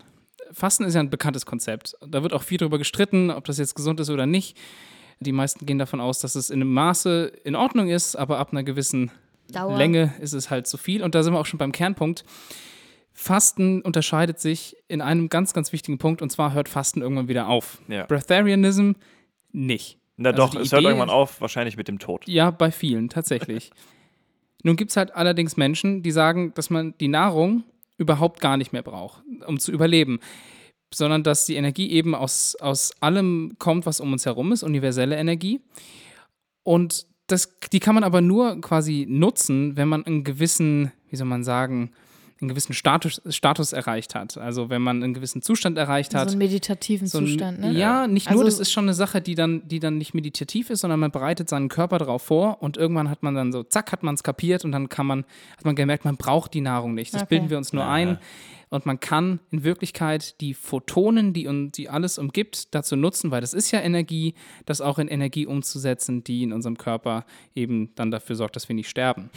Fasten 0.51 0.85
ist 0.85 0.93
ja 0.93 1.01
ein 1.01 1.09
bekanntes 1.09 1.45
Konzept. 1.45 1.95
Da 2.07 2.23
wird 2.23 2.33
auch 2.33 2.43
viel 2.43 2.57
darüber 2.57 2.77
gestritten, 2.77 3.29
ob 3.29 3.45
das 3.45 3.57
jetzt 3.57 3.75
gesund 3.75 3.99
ist 3.99 4.09
oder 4.09 4.25
nicht. 4.25 4.57
Die 5.19 5.31
meisten 5.31 5.65
gehen 5.65 5.79
davon 5.79 5.99
aus, 6.01 6.19
dass 6.19 6.35
es 6.35 6.49
in 6.49 6.61
einem 6.61 6.73
Maße 6.73 7.31
in 7.43 7.55
Ordnung 7.55 7.89
ist, 7.89 8.15
aber 8.15 8.39
ab 8.39 8.51
einer 8.51 8.63
gewissen 8.63 9.11
Dauer. 9.53 9.77
Länge 9.77 10.13
ist 10.19 10.33
es 10.33 10.49
halt 10.49 10.67
zu 10.67 10.77
viel. 10.77 11.01
Und 11.03 11.15
da 11.15 11.23
sind 11.23 11.33
wir 11.33 11.39
auch 11.39 11.45
schon 11.45 11.57
beim 11.59 11.71
Kernpunkt. 11.71 12.23
Fasten 13.13 13.81
unterscheidet 13.81 14.39
sich 14.39 14.75
in 14.87 15.01
einem 15.01 15.29
ganz, 15.29 15.53
ganz 15.53 15.71
wichtigen 15.71 15.97
Punkt 15.99 16.21
und 16.21 16.31
zwar 16.31 16.53
hört 16.53 16.67
Fasten 16.67 17.01
irgendwann 17.01 17.27
wieder 17.27 17.47
auf. 17.47 17.79
Ja. 17.87 18.05
Breatharianism 18.05 18.93
nicht. 19.51 19.99
Na 20.17 20.31
Also 20.31 20.41
doch, 20.41 20.55
es 20.55 20.71
hört 20.71 20.81
Idee- 20.81 20.89
irgendwann 20.89 21.09
auf, 21.11 21.39
wahrscheinlich 21.39 21.77
mit 21.77 21.87
dem 21.87 21.99
Tod. 21.99 22.27
Ja, 22.27 22.49
bei 22.51 22.71
vielen 22.71 23.09
tatsächlich. 23.09 23.71
Nun 24.63 24.75
gibt 24.77 24.91
es 24.91 24.97
halt 24.97 25.13
allerdings 25.13 25.57
Menschen, 25.57 26.01
die 26.03 26.11
sagen, 26.11 26.53
dass 26.55 26.69
man 26.69 26.95
die 26.99 27.07
Nahrung 27.07 27.63
überhaupt 27.97 28.39
gar 28.39 28.57
nicht 28.57 28.73
mehr 28.73 28.81
braucht, 28.81 29.21
um 29.45 29.59
zu 29.59 29.71
überleben, 29.71 30.19
sondern 30.93 31.21
dass 31.23 31.45
die 31.45 31.55
Energie 31.55 31.91
eben 31.91 32.15
aus, 32.15 32.55
aus 32.59 32.93
allem 32.99 33.55
kommt, 33.59 33.85
was 33.85 33.99
um 33.99 34.11
uns 34.13 34.25
herum 34.25 34.51
ist, 34.51 34.63
universelle 34.63 35.17
Energie. 35.17 35.61
Und 36.63 37.05
das, 37.27 37.49
die 37.71 37.79
kann 37.79 37.95
man 37.95 38.03
aber 38.03 38.21
nur 38.21 38.59
quasi 38.61 39.05
nutzen, 39.09 39.77
wenn 39.77 39.87
man 39.87 40.05
einen 40.05 40.23
gewissen, 40.23 40.91
wie 41.09 41.15
soll 41.15 41.27
man 41.27 41.43
sagen, 41.43 41.91
einen 42.41 42.49
gewissen 42.49 42.73
Status, 42.73 43.21
Status 43.29 43.71
erreicht 43.71 44.15
hat. 44.15 44.37
Also 44.37 44.69
wenn 44.69 44.81
man 44.81 45.01
einen 45.01 45.13
gewissen 45.13 45.41
Zustand 45.41 45.77
erreicht 45.77 46.13
hat. 46.13 46.27
So 46.29 46.33
einen 46.33 46.39
meditativen 46.39 47.07
So 47.07 47.19
ein- 47.19 47.27
Zustand, 47.27 47.61
ne? 47.61 47.71
Ja, 47.71 48.05
nicht 48.07 48.29
nur, 48.29 48.41
Also- 48.41 48.43
das 48.51 48.59
ist 48.59 48.71
schon 48.73 48.83
eine 48.83 48.93
Sache, 48.93 49.21
die 49.21 49.35
dann, 49.35 49.65
die 49.69 49.79
dann 49.79 49.97
nicht 49.97 50.13
meditativ 50.13 50.69
ist, 50.69 50.81
sondern 50.81 50.99
man 50.99 51.11
bereitet 51.11 51.47
seinen 51.47 51.69
Körper 51.69 51.99
darauf 51.99 52.21
vor 52.23 52.61
und 52.61 52.75
irgendwann 52.75 53.09
hat 53.09 53.23
man 53.23 53.33
dann 53.35 53.53
so, 53.53 53.63
zack, 53.63 53.93
hat 53.93 54.03
man 54.03 54.15
es 54.15 54.23
kapiert 54.23 54.65
und 54.65 54.73
dann 54.73 54.89
kann 54.89 55.05
man, 55.05 55.23
hat 55.57 55.63
man 55.63 55.75
gemerkt, 55.75 56.03
man 56.03 56.17
braucht 56.17 56.53
die 56.53 56.59
Nahrung 56.61 56.93
nicht. 56.95 57.13
Das 57.13 57.21
Okay. 57.21 57.35
bilden 57.35 57.49
wir 57.49 57.57
uns 57.57 57.71
nur 57.71 57.85
ein. 57.87 58.17
Und 58.73 58.87
man 58.87 58.99
kann 58.99 59.39
in 59.51 59.63
Wirklichkeit 59.63 60.41
die 60.41 60.55
Photonen, 60.55 61.31
die, 61.31 61.47
die 61.75 61.89
alles 61.89 62.17
umgibt, 62.17 62.73
dazu 62.73 62.95
nutzen, 62.95 63.29
weil 63.29 63.39
das 63.39 63.53
ist 63.53 63.69
ja 63.69 63.79
Energie, 63.79 64.33
das 64.65 64.81
auch 64.81 64.97
in 64.97 65.07
Energie 65.09 65.45
umzusetzen, 65.45 66.23
die 66.23 66.41
in 66.41 66.51
unserem 66.51 66.79
Körper 66.79 67.23
eben 67.53 67.93
dann 67.93 68.09
dafür 68.09 68.35
sorgt, 68.35 68.55
dass 68.55 68.67
wir 68.67 68.75
nicht 68.75 68.89
sterben. 68.89 69.29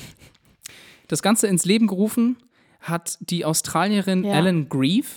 Das 1.06 1.20
Ganze 1.20 1.48
ins 1.48 1.66
Leben 1.66 1.86
gerufen 1.86 2.38
hat 2.80 3.18
die 3.20 3.44
Australierin 3.44 4.24
Ja. 4.24 4.36
Ellen 4.36 4.70
Grieve. 4.70 5.08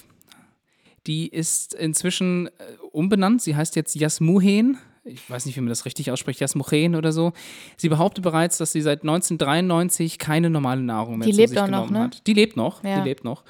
Die 1.08 1.29
ist 1.29 1.73
inzwischen 1.73 2.47
äh, 2.47 2.51
umbenannt. 2.91 3.41
Sie 3.41 3.55
heißt 3.55 3.77
jetzt 3.77 3.95
Jasmuhen. 3.95 4.77
Ich 5.05 5.29
weiß 5.29 5.45
nicht, 5.45 5.55
wie 5.55 5.62
man 5.62 5.69
das 5.69 5.86
richtig 5.86 6.12
ausspricht, 6.12 6.41
Jasmuchen 6.41 6.95
oder 6.95 7.13
so. 7.13 7.32
Sie 7.77 7.88
behauptet 7.88 8.25
bereits, 8.25 8.58
dass 8.58 8.73
sie 8.73 8.82
seit 8.82 9.03
1993 9.03 10.19
keine 10.19 10.49
normale 10.49 10.82
Nahrung 10.82 11.19
mehr 11.19 11.25
Die 11.25 11.32
zu 11.32 11.38
lebt 11.39 11.49
sich 11.51 11.60
auch 11.60 11.67
noch, 11.67 11.88
genommen 11.88 11.93
ne? 11.93 11.99
hat. 12.17 12.27
Die 12.27 12.34
lebt 12.34 12.58
noch, 12.58 12.84
Ja. 12.84 12.99
die 13.01 13.08
lebt 13.08 13.23
noch. 13.23 13.45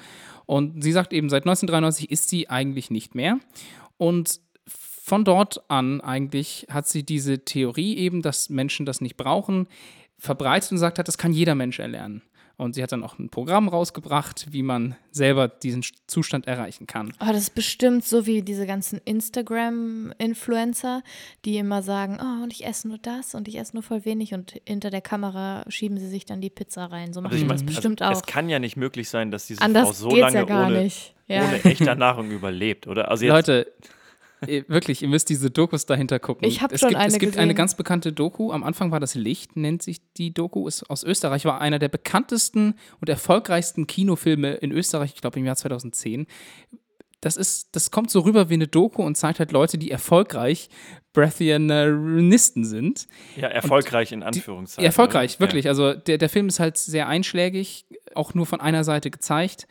Und 0.50 0.82
sie 0.82 0.90
sagt 0.90 1.12
eben, 1.12 1.30
seit 1.30 1.44
1993 1.44 2.10
ist 2.10 2.28
sie 2.28 2.50
eigentlich 2.50 2.90
nicht 2.90 3.14
mehr. 3.14 3.38
Und 3.98 4.40
von 4.66 5.24
dort 5.24 5.70
an 5.70 6.00
eigentlich 6.00 6.66
hat 6.68 6.88
sie 6.88 7.04
diese 7.04 7.44
Theorie 7.44 7.96
eben, 7.96 8.20
dass 8.20 8.50
Menschen 8.50 8.84
das 8.84 9.00
nicht 9.00 9.16
brauchen, 9.16 9.68
verbreitet 10.18 10.72
und 10.72 10.78
sagt 10.78 10.98
hat, 10.98 11.06
das 11.06 11.18
kann 11.18 11.32
jeder 11.32 11.54
Mensch 11.54 11.78
erlernen. 11.78 12.22
Und 12.60 12.74
sie 12.74 12.82
hat 12.82 12.92
dann 12.92 13.02
auch 13.02 13.18
ein 13.18 13.30
Programm 13.30 13.68
rausgebracht, 13.68 14.48
wie 14.50 14.62
man 14.62 14.94
selber 15.10 15.48
diesen 15.48 15.82
Zustand 16.06 16.46
erreichen 16.46 16.86
kann. 16.86 17.10
Oh, 17.18 17.28
das 17.28 17.38
ist 17.38 17.54
bestimmt 17.54 18.04
so 18.04 18.26
wie 18.26 18.42
diese 18.42 18.66
ganzen 18.66 19.00
Instagram-Influencer, 19.02 21.02
die 21.46 21.56
immer 21.56 21.82
sagen, 21.82 22.18
oh, 22.20 22.42
und 22.42 22.52
ich 22.52 22.66
esse 22.66 22.86
nur 22.86 22.98
das 22.98 23.34
und 23.34 23.48
ich 23.48 23.58
esse 23.58 23.74
nur 23.74 23.82
voll 23.82 24.04
wenig 24.04 24.34
und 24.34 24.60
hinter 24.66 24.90
der 24.90 25.00
Kamera 25.00 25.64
schieben 25.68 25.96
sie 25.96 26.08
sich 26.08 26.26
dann 26.26 26.42
die 26.42 26.50
Pizza 26.50 26.84
rein. 26.84 27.14
So 27.14 27.22
machen 27.22 27.32
Also 27.32 27.42
ich 27.42 27.48
meine, 27.48 27.62
das 27.62 27.66
bestimmt 27.66 28.02
also, 28.02 28.12
auch. 28.12 28.26
es 28.26 28.30
kann 28.30 28.50
ja 28.50 28.58
nicht 28.58 28.76
möglich 28.76 29.08
sein, 29.08 29.30
dass 29.30 29.46
diese 29.46 29.62
Anders 29.62 30.00
Frau 30.00 30.10
so 30.10 30.16
lange 30.16 30.34
ja 30.34 30.44
gar 30.44 30.66
ohne, 30.66 30.82
nicht. 30.82 31.14
Ja. 31.28 31.44
ohne 31.44 31.64
echter 31.64 31.94
Nahrung 31.94 32.30
überlebt, 32.30 32.86
oder? 32.86 33.10
Also 33.10 33.24
jetzt, 33.24 33.32
Leute, 33.32 33.72
wirklich, 34.68 35.02
ihr 35.02 35.08
müsst 35.08 35.28
diese 35.28 35.50
Dokus 35.50 35.86
dahinter 35.86 36.18
gucken. 36.18 36.46
Ich 36.48 36.62
hab 36.62 36.72
es 36.72 36.80
schon 36.80 36.90
gibt, 36.90 37.00
Es 37.00 37.04
eine 37.14 37.18
gibt 37.18 37.36
eine 37.36 37.46
gesehen. 37.48 37.56
ganz 37.56 37.74
bekannte 37.74 38.12
Doku. 38.12 38.52
Am 38.52 38.62
Anfang 38.64 38.90
war 38.90 39.00
das 39.00 39.14
Licht, 39.14 39.56
nennt 39.56 39.82
sich 39.82 40.00
die 40.14 40.32
Doku, 40.32 40.66
ist 40.66 40.88
aus 40.90 41.02
Österreich, 41.04 41.44
war 41.44 41.60
einer 41.60 41.78
der 41.78 41.88
bekanntesten 41.88 42.74
und 43.00 43.08
erfolgreichsten 43.08 43.86
Kinofilme 43.86 44.54
in 44.54 44.72
Österreich, 44.72 45.12
ich 45.14 45.20
glaube 45.20 45.38
im 45.38 45.44
Jahr 45.46 45.56
2010. 45.56 46.26
Das 47.22 47.36
ist, 47.36 47.68
das 47.76 47.90
kommt 47.90 48.10
so 48.10 48.20
rüber 48.20 48.48
wie 48.48 48.54
eine 48.54 48.66
Doku 48.66 49.02
und 49.02 49.14
zeigt 49.14 49.40
halt 49.40 49.52
Leute, 49.52 49.76
die 49.76 49.90
erfolgreich 49.90 50.70
Breathianisten 51.12 52.64
sind. 52.64 53.08
ja, 53.36 53.48
erfolgreich 53.48 54.12
in 54.12 54.22
Anführungszeichen. 54.22 54.84
Erfolgreich, 54.84 55.32
oder? 55.32 55.40
wirklich. 55.40 55.68
Also 55.68 55.92
der, 55.94 56.18
der 56.18 56.28
Film 56.28 56.48
ist 56.48 56.60
halt 56.60 56.78
sehr 56.78 57.08
einschlägig, 57.08 57.84
auch 58.14 58.34
nur 58.34 58.46
von 58.46 58.60
einer 58.60 58.84
Seite 58.84 59.10
gezeigt. 59.10 59.66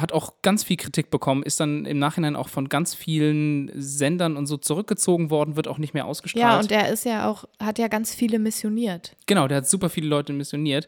Hat 0.00 0.12
auch 0.12 0.34
ganz 0.40 0.64
viel 0.64 0.78
Kritik 0.78 1.10
bekommen, 1.10 1.42
ist 1.42 1.60
dann 1.60 1.84
im 1.84 1.98
Nachhinein 1.98 2.34
auch 2.34 2.48
von 2.48 2.68
ganz 2.68 2.94
vielen 2.94 3.70
Sendern 3.74 4.36
und 4.36 4.46
so 4.46 4.56
zurückgezogen 4.56 5.30
worden, 5.30 5.54
wird 5.54 5.68
auch 5.68 5.76
nicht 5.76 5.92
mehr 5.92 6.06
ausgestrahlt. 6.06 6.42
ja, 6.42 6.58
und 6.58 6.70
der 6.70 6.88
ist 6.88 7.04
ja 7.04 7.28
auch, 7.28 7.44
hat 7.60 7.78
ja 7.78 7.88
ganz 7.88 8.14
viele 8.14 8.38
missioniert. 8.38 9.14
Genau, 9.26 9.48
der 9.48 9.58
hat 9.58 9.68
super 9.68 9.90
viele 9.90 10.08
Leute 10.08 10.32
missioniert. 10.32 10.86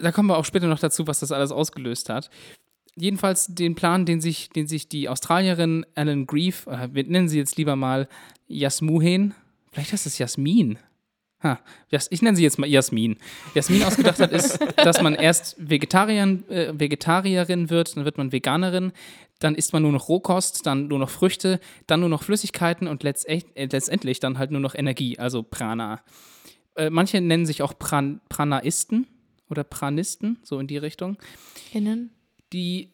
Da 0.00 0.10
kommen 0.10 0.28
wir 0.28 0.36
auch 0.38 0.44
später 0.44 0.66
noch 0.66 0.80
dazu, 0.80 1.06
was 1.06 1.20
das 1.20 1.30
alles 1.30 1.52
ausgelöst 1.52 2.08
hat. 2.08 2.30
Jedenfalls 2.96 3.46
den 3.46 3.76
Plan, 3.76 4.04
den 4.04 4.20
sich, 4.20 4.50
den 4.50 4.66
sich 4.66 4.88
die 4.88 5.08
Australierin 5.08 5.86
Alan 5.94 6.26
Grieve, 6.26 6.66
oder 6.66 6.92
wir 6.92 7.04
nennen 7.04 7.28
sie 7.28 7.38
jetzt 7.38 7.56
lieber 7.56 7.76
mal 7.76 8.08
Jasmuhen, 8.48 9.34
vielleicht 9.70 9.92
heißt 9.92 10.06
es 10.06 10.18
Jasmin. 10.18 10.78
Ha, 11.42 11.58
ich 12.10 12.22
nenne 12.22 12.36
sie 12.36 12.42
jetzt 12.42 12.58
mal 12.58 12.66
Jasmin. 12.68 13.16
Jasmin 13.54 13.82
ausgedacht 13.82 14.18
hat, 14.20 14.30
ist, 14.30 14.58
dass 14.76 15.00
man 15.00 15.14
erst 15.14 15.56
Vegetarierin, 15.58 16.46
äh, 16.50 16.78
Vegetarierin 16.78 17.70
wird, 17.70 17.96
dann 17.96 18.04
wird 18.04 18.18
man 18.18 18.30
Veganerin, 18.30 18.92
dann 19.38 19.54
isst 19.54 19.72
man 19.72 19.82
nur 19.82 19.92
noch 19.92 20.08
Rohkost, 20.08 20.66
dann 20.66 20.88
nur 20.88 20.98
noch 20.98 21.08
Früchte, 21.08 21.58
dann 21.86 22.00
nur 22.00 22.10
noch 22.10 22.22
Flüssigkeiten 22.22 22.86
und 22.88 23.04
letztech- 23.04 23.46
äh, 23.54 23.68
letztendlich 23.72 24.20
dann 24.20 24.38
halt 24.38 24.50
nur 24.50 24.60
noch 24.60 24.74
Energie, 24.74 25.18
also 25.18 25.42
Prana. 25.42 26.02
Äh, 26.76 26.90
manche 26.90 27.20
nennen 27.22 27.46
sich 27.46 27.62
auch 27.62 27.78
Pran 27.78 28.20
Pranaisten 28.28 29.06
oder 29.48 29.64
Pranisten, 29.64 30.38
so 30.42 30.58
in 30.58 30.66
die 30.66 30.76
Richtung. 30.76 31.16
Innen. 31.72 32.10
Die 32.52 32.92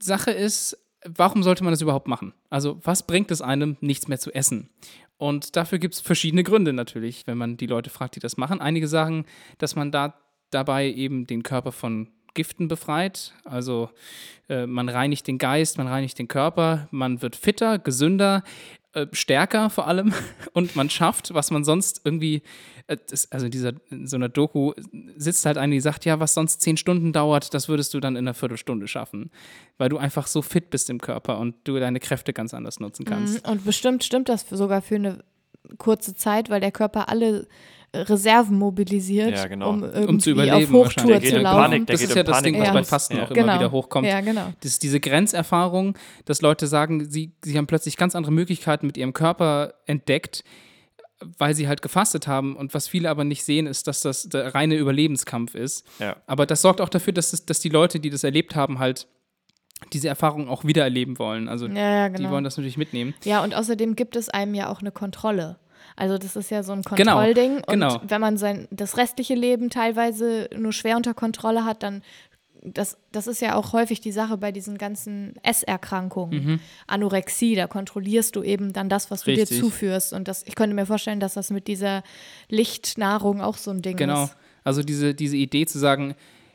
Sache 0.00 0.32
ist, 0.32 0.76
warum 1.04 1.42
sollte 1.42 1.64
man 1.64 1.72
das 1.72 1.80
überhaupt 1.80 2.08
machen? 2.08 2.34
Also, 2.50 2.78
was 2.84 3.06
bringt 3.06 3.30
es 3.30 3.40
einem, 3.40 3.76
nichts 3.80 4.06
mehr 4.06 4.18
zu 4.18 4.32
essen? 4.34 4.68
Und 5.24 5.56
dafür 5.56 5.78
gibt 5.78 5.94
es 5.94 6.02
verschiedene 6.02 6.42
Gründe 6.44 6.74
natürlich, 6.74 7.26
wenn 7.26 7.38
man 7.38 7.56
die 7.56 7.64
Leute 7.66 7.88
fragt, 7.88 8.14
die 8.14 8.20
das 8.20 8.36
machen. 8.36 8.60
Einige 8.60 8.86
sagen, 8.86 9.24
dass 9.56 9.74
man 9.74 9.90
da 9.90 10.20
dabei 10.50 10.86
eben 10.92 11.26
den 11.26 11.42
Körper 11.42 11.72
von 11.72 12.10
Giften 12.34 12.68
befreit. 12.68 13.32
Also 13.42 13.88
äh, 14.50 14.66
man 14.66 14.90
reinigt 14.90 15.26
den 15.26 15.38
Geist, 15.38 15.78
man 15.78 15.86
reinigt 15.88 16.18
den 16.18 16.28
Körper, 16.28 16.88
man 16.90 17.22
wird 17.22 17.36
fitter, 17.36 17.78
gesünder. 17.78 18.42
Äh, 18.94 19.06
stärker 19.12 19.70
vor 19.70 19.86
allem 19.86 20.12
und 20.52 20.76
man 20.76 20.90
schafft, 20.90 21.34
was 21.34 21.50
man 21.50 21.64
sonst 21.64 22.02
irgendwie, 22.04 22.42
äh, 22.86 22.96
also 23.30 23.46
in, 23.46 23.52
dieser, 23.52 23.72
in 23.90 24.06
so 24.06 24.16
einer 24.16 24.28
Doku 24.28 24.72
sitzt 25.16 25.44
halt 25.46 25.58
eine, 25.58 25.74
die 25.74 25.80
sagt, 25.80 26.04
ja, 26.04 26.20
was 26.20 26.34
sonst 26.34 26.60
zehn 26.60 26.76
Stunden 26.76 27.12
dauert, 27.12 27.54
das 27.54 27.68
würdest 27.68 27.94
du 27.94 28.00
dann 28.00 28.16
in 28.16 28.24
einer 28.24 28.34
Viertelstunde 28.34 28.88
schaffen, 28.88 29.30
weil 29.78 29.88
du 29.88 29.98
einfach 29.98 30.26
so 30.26 30.42
fit 30.42 30.70
bist 30.70 30.90
im 30.90 31.00
Körper 31.00 31.38
und 31.38 31.56
du 31.64 31.78
deine 31.78 32.00
Kräfte 32.00 32.32
ganz 32.32 32.54
anders 32.54 32.80
nutzen 32.80 33.04
kannst. 33.04 33.44
Mhm. 33.44 33.52
Und 33.52 33.64
bestimmt 33.64 34.04
stimmt 34.04 34.28
das 34.28 34.46
sogar 34.48 34.80
für 34.80 34.96
eine 34.96 35.24
kurze 35.78 36.14
Zeit, 36.14 36.50
weil 36.50 36.60
der 36.60 36.72
Körper 36.72 37.08
alle 37.08 37.48
Reserven 37.94 38.58
mobilisiert, 38.58 39.30
Ja, 39.36 39.46
genau. 39.46 39.70
um, 39.70 39.82
Um 39.82 39.90
irgendwie 39.90 40.18
zu 40.18 40.30
überleben 40.30 40.56
auf 40.76 40.86
Hochtour 40.86 41.20
zu 41.22 41.38
laufen. 41.38 41.58
Panik, 41.60 41.86
das 41.86 42.00
geht 42.00 42.08
ist 42.10 42.16
ja 42.16 42.22
das 42.22 42.42
Ding, 42.42 42.54
was 42.54 42.60
Panikmodus. 42.68 42.72
bei 42.72 42.84
Fasten 42.84 43.16
Ja. 43.16 43.22
auch 43.24 43.30
immer 43.30 43.40
Genau. 43.42 43.54
wieder 43.54 43.70
hochkommt. 43.72 44.06
Ja, 44.06 44.20
genau. 44.20 44.52
Das 44.60 44.72
ist 44.72 44.82
diese 44.82 45.00
Grenzerfahrung, 45.00 45.96
dass 46.24 46.42
Leute 46.42 46.66
sagen, 46.66 47.08
sie, 47.10 47.32
sie 47.44 47.56
haben 47.56 47.66
plötzlich 47.66 47.96
ganz 47.96 48.14
andere 48.16 48.32
Möglichkeiten 48.32 48.86
mit 48.86 48.96
ihrem 48.96 49.12
Körper 49.12 49.74
entdeckt, 49.86 50.44
weil 51.38 51.54
sie 51.54 51.68
halt 51.68 51.80
gefastet 51.80 52.26
haben. 52.26 52.56
Und 52.56 52.74
was 52.74 52.88
viele 52.88 53.08
aber 53.08 53.24
nicht 53.24 53.44
sehen, 53.44 53.66
ist, 53.66 53.86
dass 53.86 54.00
das 54.00 54.28
der 54.28 54.54
reine 54.54 54.74
Überlebenskampf 54.76 55.54
ist. 55.54 55.86
Ja. 55.98 56.16
Aber 56.26 56.44
das 56.46 56.60
sorgt 56.60 56.80
auch 56.80 56.88
dafür, 56.88 57.12
dass, 57.12 57.32
es, 57.32 57.46
dass 57.46 57.60
die 57.60 57.68
Leute, 57.70 58.00
die 58.00 58.10
das 58.10 58.24
erlebt 58.24 58.56
haben, 58.56 58.78
halt 58.78 59.06
diese 59.92 60.08
Erfahrung 60.08 60.48
auch 60.48 60.64
wieder 60.64 60.82
erleben 60.82 61.18
wollen. 61.18 61.48
Also 61.48 61.66
Ja, 61.66 61.74
ja, 61.74 62.08
die 62.08 62.16
genau. 62.16 62.30
wollen 62.30 62.44
das 62.44 62.56
natürlich 62.56 62.76
mitnehmen. 62.78 63.14
Ja, 63.24 63.42
und 63.42 63.54
außerdem 63.54 63.96
gibt 63.96 64.16
es 64.16 64.28
einem 64.28 64.54
ja 64.54 64.70
auch 64.70 64.80
eine 64.80 64.92
Kontrolle. 64.92 65.58
Also 65.96 66.18
das 66.18 66.34
ist 66.36 66.50
ja 66.50 66.62
so 66.62 66.72
ein 66.72 66.82
Genau, 66.82 67.12
Kontrollding. 67.14 67.56
Und 67.58 67.66
genau. 67.68 68.00
wenn 68.06 68.20
man 68.20 68.36
sein 68.36 68.66
das 68.70 68.96
restliche 68.96 69.34
Leben 69.34 69.70
teilweise 69.70 70.48
nur 70.56 70.72
schwer 70.72 70.96
unter 70.96 71.14
Kontrolle 71.14 71.64
hat, 71.64 71.82
dann 71.82 72.02
das, 72.66 72.96
das 73.12 73.26
ist 73.26 73.42
ja 73.42 73.56
auch 73.56 73.74
häufig 73.74 74.00
die 74.00 74.10
Sache 74.10 74.38
bei 74.38 74.50
diesen 74.50 74.78
ganzen 74.78 75.34
Esserkrankungen. 75.42 76.44
Mhm. 76.44 76.60
Anorexie, 76.86 77.54
da 77.56 77.66
kontrollierst 77.66 78.34
du 78.36 78.42
eben 78.42 78.72
dann 78.72 78.88
das, 78.88 79.10
was 79.10 79.22
du 79.24 79.32
Richtig. 79.32 79.50
dir 79.50 79.60
zuführst. 79.62 80.14
Und 80.14 80.28
das, 80.28 80.44
ich 80.46 80.54
könnte 80.54 80.74
mir 80.74 80.86
vorstellen, 80.86 81.20
dass 81.20 81.34
das 81.34 81.50
mit 81.50 81.68
dieser 81.68 82.02
Lichtnahrung 82.48 83.40
auch 83.42 83.56
so 83.58 83.70
ein 83.70 83.82
Ding 83.82 83.96
Genau. 83.96 84.24
ist. 84.24 84.36
Also 84.64 84.82
diese, 84.82 85.14
diese 85.14 85.36
Idee 85.36 85.66
zu 85.66 85.78
sagen, 85.78 86.14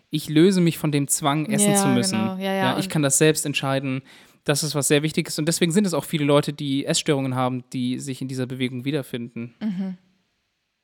ich 0.09 0.27
löse 0.29 0.61
mich 0.61 0.79
von 0.79 0.91
dem 0.91 1.07
Zwang, 1.07 1.45
essen 1.45 1.71
Ja, 1.73 1.77
zu 1.77 1.87
müssen. 1.89 2.17
genau. 2.19 2.37
Ja, 2.37 2.53
ja, 2.53 2.77
ich 2.79 2.85
und- 2.85 2.89
kann 2.91 3.03
das 3.03 3.17
selbst 3.19 3.45
entscheiden. 3.45 4.01
Das 4.45 4.63
ist 4.63 4.75
was 4.75 4.87
sehr 4.87 5.03
wichtig 5.03 5.27
ist. 5.27 5.37
Und 5.39 5.45
deswegen 5.45 5.71
sind 5.71 5.85
es 5.85 5.93
auch 5.93 6.05
viele 6.05 6.25
Leute, 6.25 6.53
die 6.53 6.85
Essstörungen 6.85 7.35
haben, 7.35 7.63
die 7.71 7.99
sich 7.99 8.21
in 8.21 8.27
dieser 8.27 8.47
Bewegung 8.47 8.85
wiederfinden. 8.85 9.53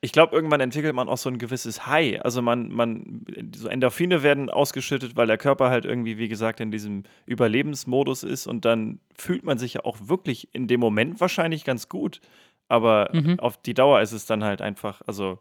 Ich 0.02 0.12
glaube, 0.12 0.36
irgendwann 0.36 0.62
entwickelt 0.62 0.94
man 0.94 1.10
auch 1.10 1.18
so 1.18 1.30
ein 1.30 1.40
gewisses 1.40 1.88
High. 1.88 2.22
Also 2.22 2.42
man, 2.44 2.70
man, 2.70 3.26
so 3.56 3.68
Endorphine 3.68 4.22
werden 4.22 4.50
ausgeschüttet, 4.52 5.16
weil 5.16 5.26
der 5.26 5.38
Körper 5.40 5.70
halt 5.72 5.86
irgendwie, 5.86 6.18
wie 6.20 6.28
gesagt, 6.28 6.60
in 6.60 6.70
diesem 6.70 7.04
Überlebensmodus 7.26 8.24
ist 8.24 8.46
und 8.46 8.66
dann 8.66 9.00
fühlt 9.18 9.44
man 9.44 9.58
sich 9.58 9.76
ja 9.76 9.86
auch 9.86 9.98
wirklich 10.08 10.54
in 10.54 10.68
dem 10.68 10.80
Moment 10.80 11.20
wahrscheinlich 11.22 11.64
ganz 11.64 11.90
gut. 11.90 12.22
Aber 12.68 13.10
Mhm. 13.14 13.40
auf 13.40 13.58
die 13.58 13.74
Dauer 13.74 14.02
ist 14.02 14.12
es 14.12 14.26
dann 14.26 14.44
halt 14.44 14.62
einfach, 14.62 15.02
also 15.08 15.40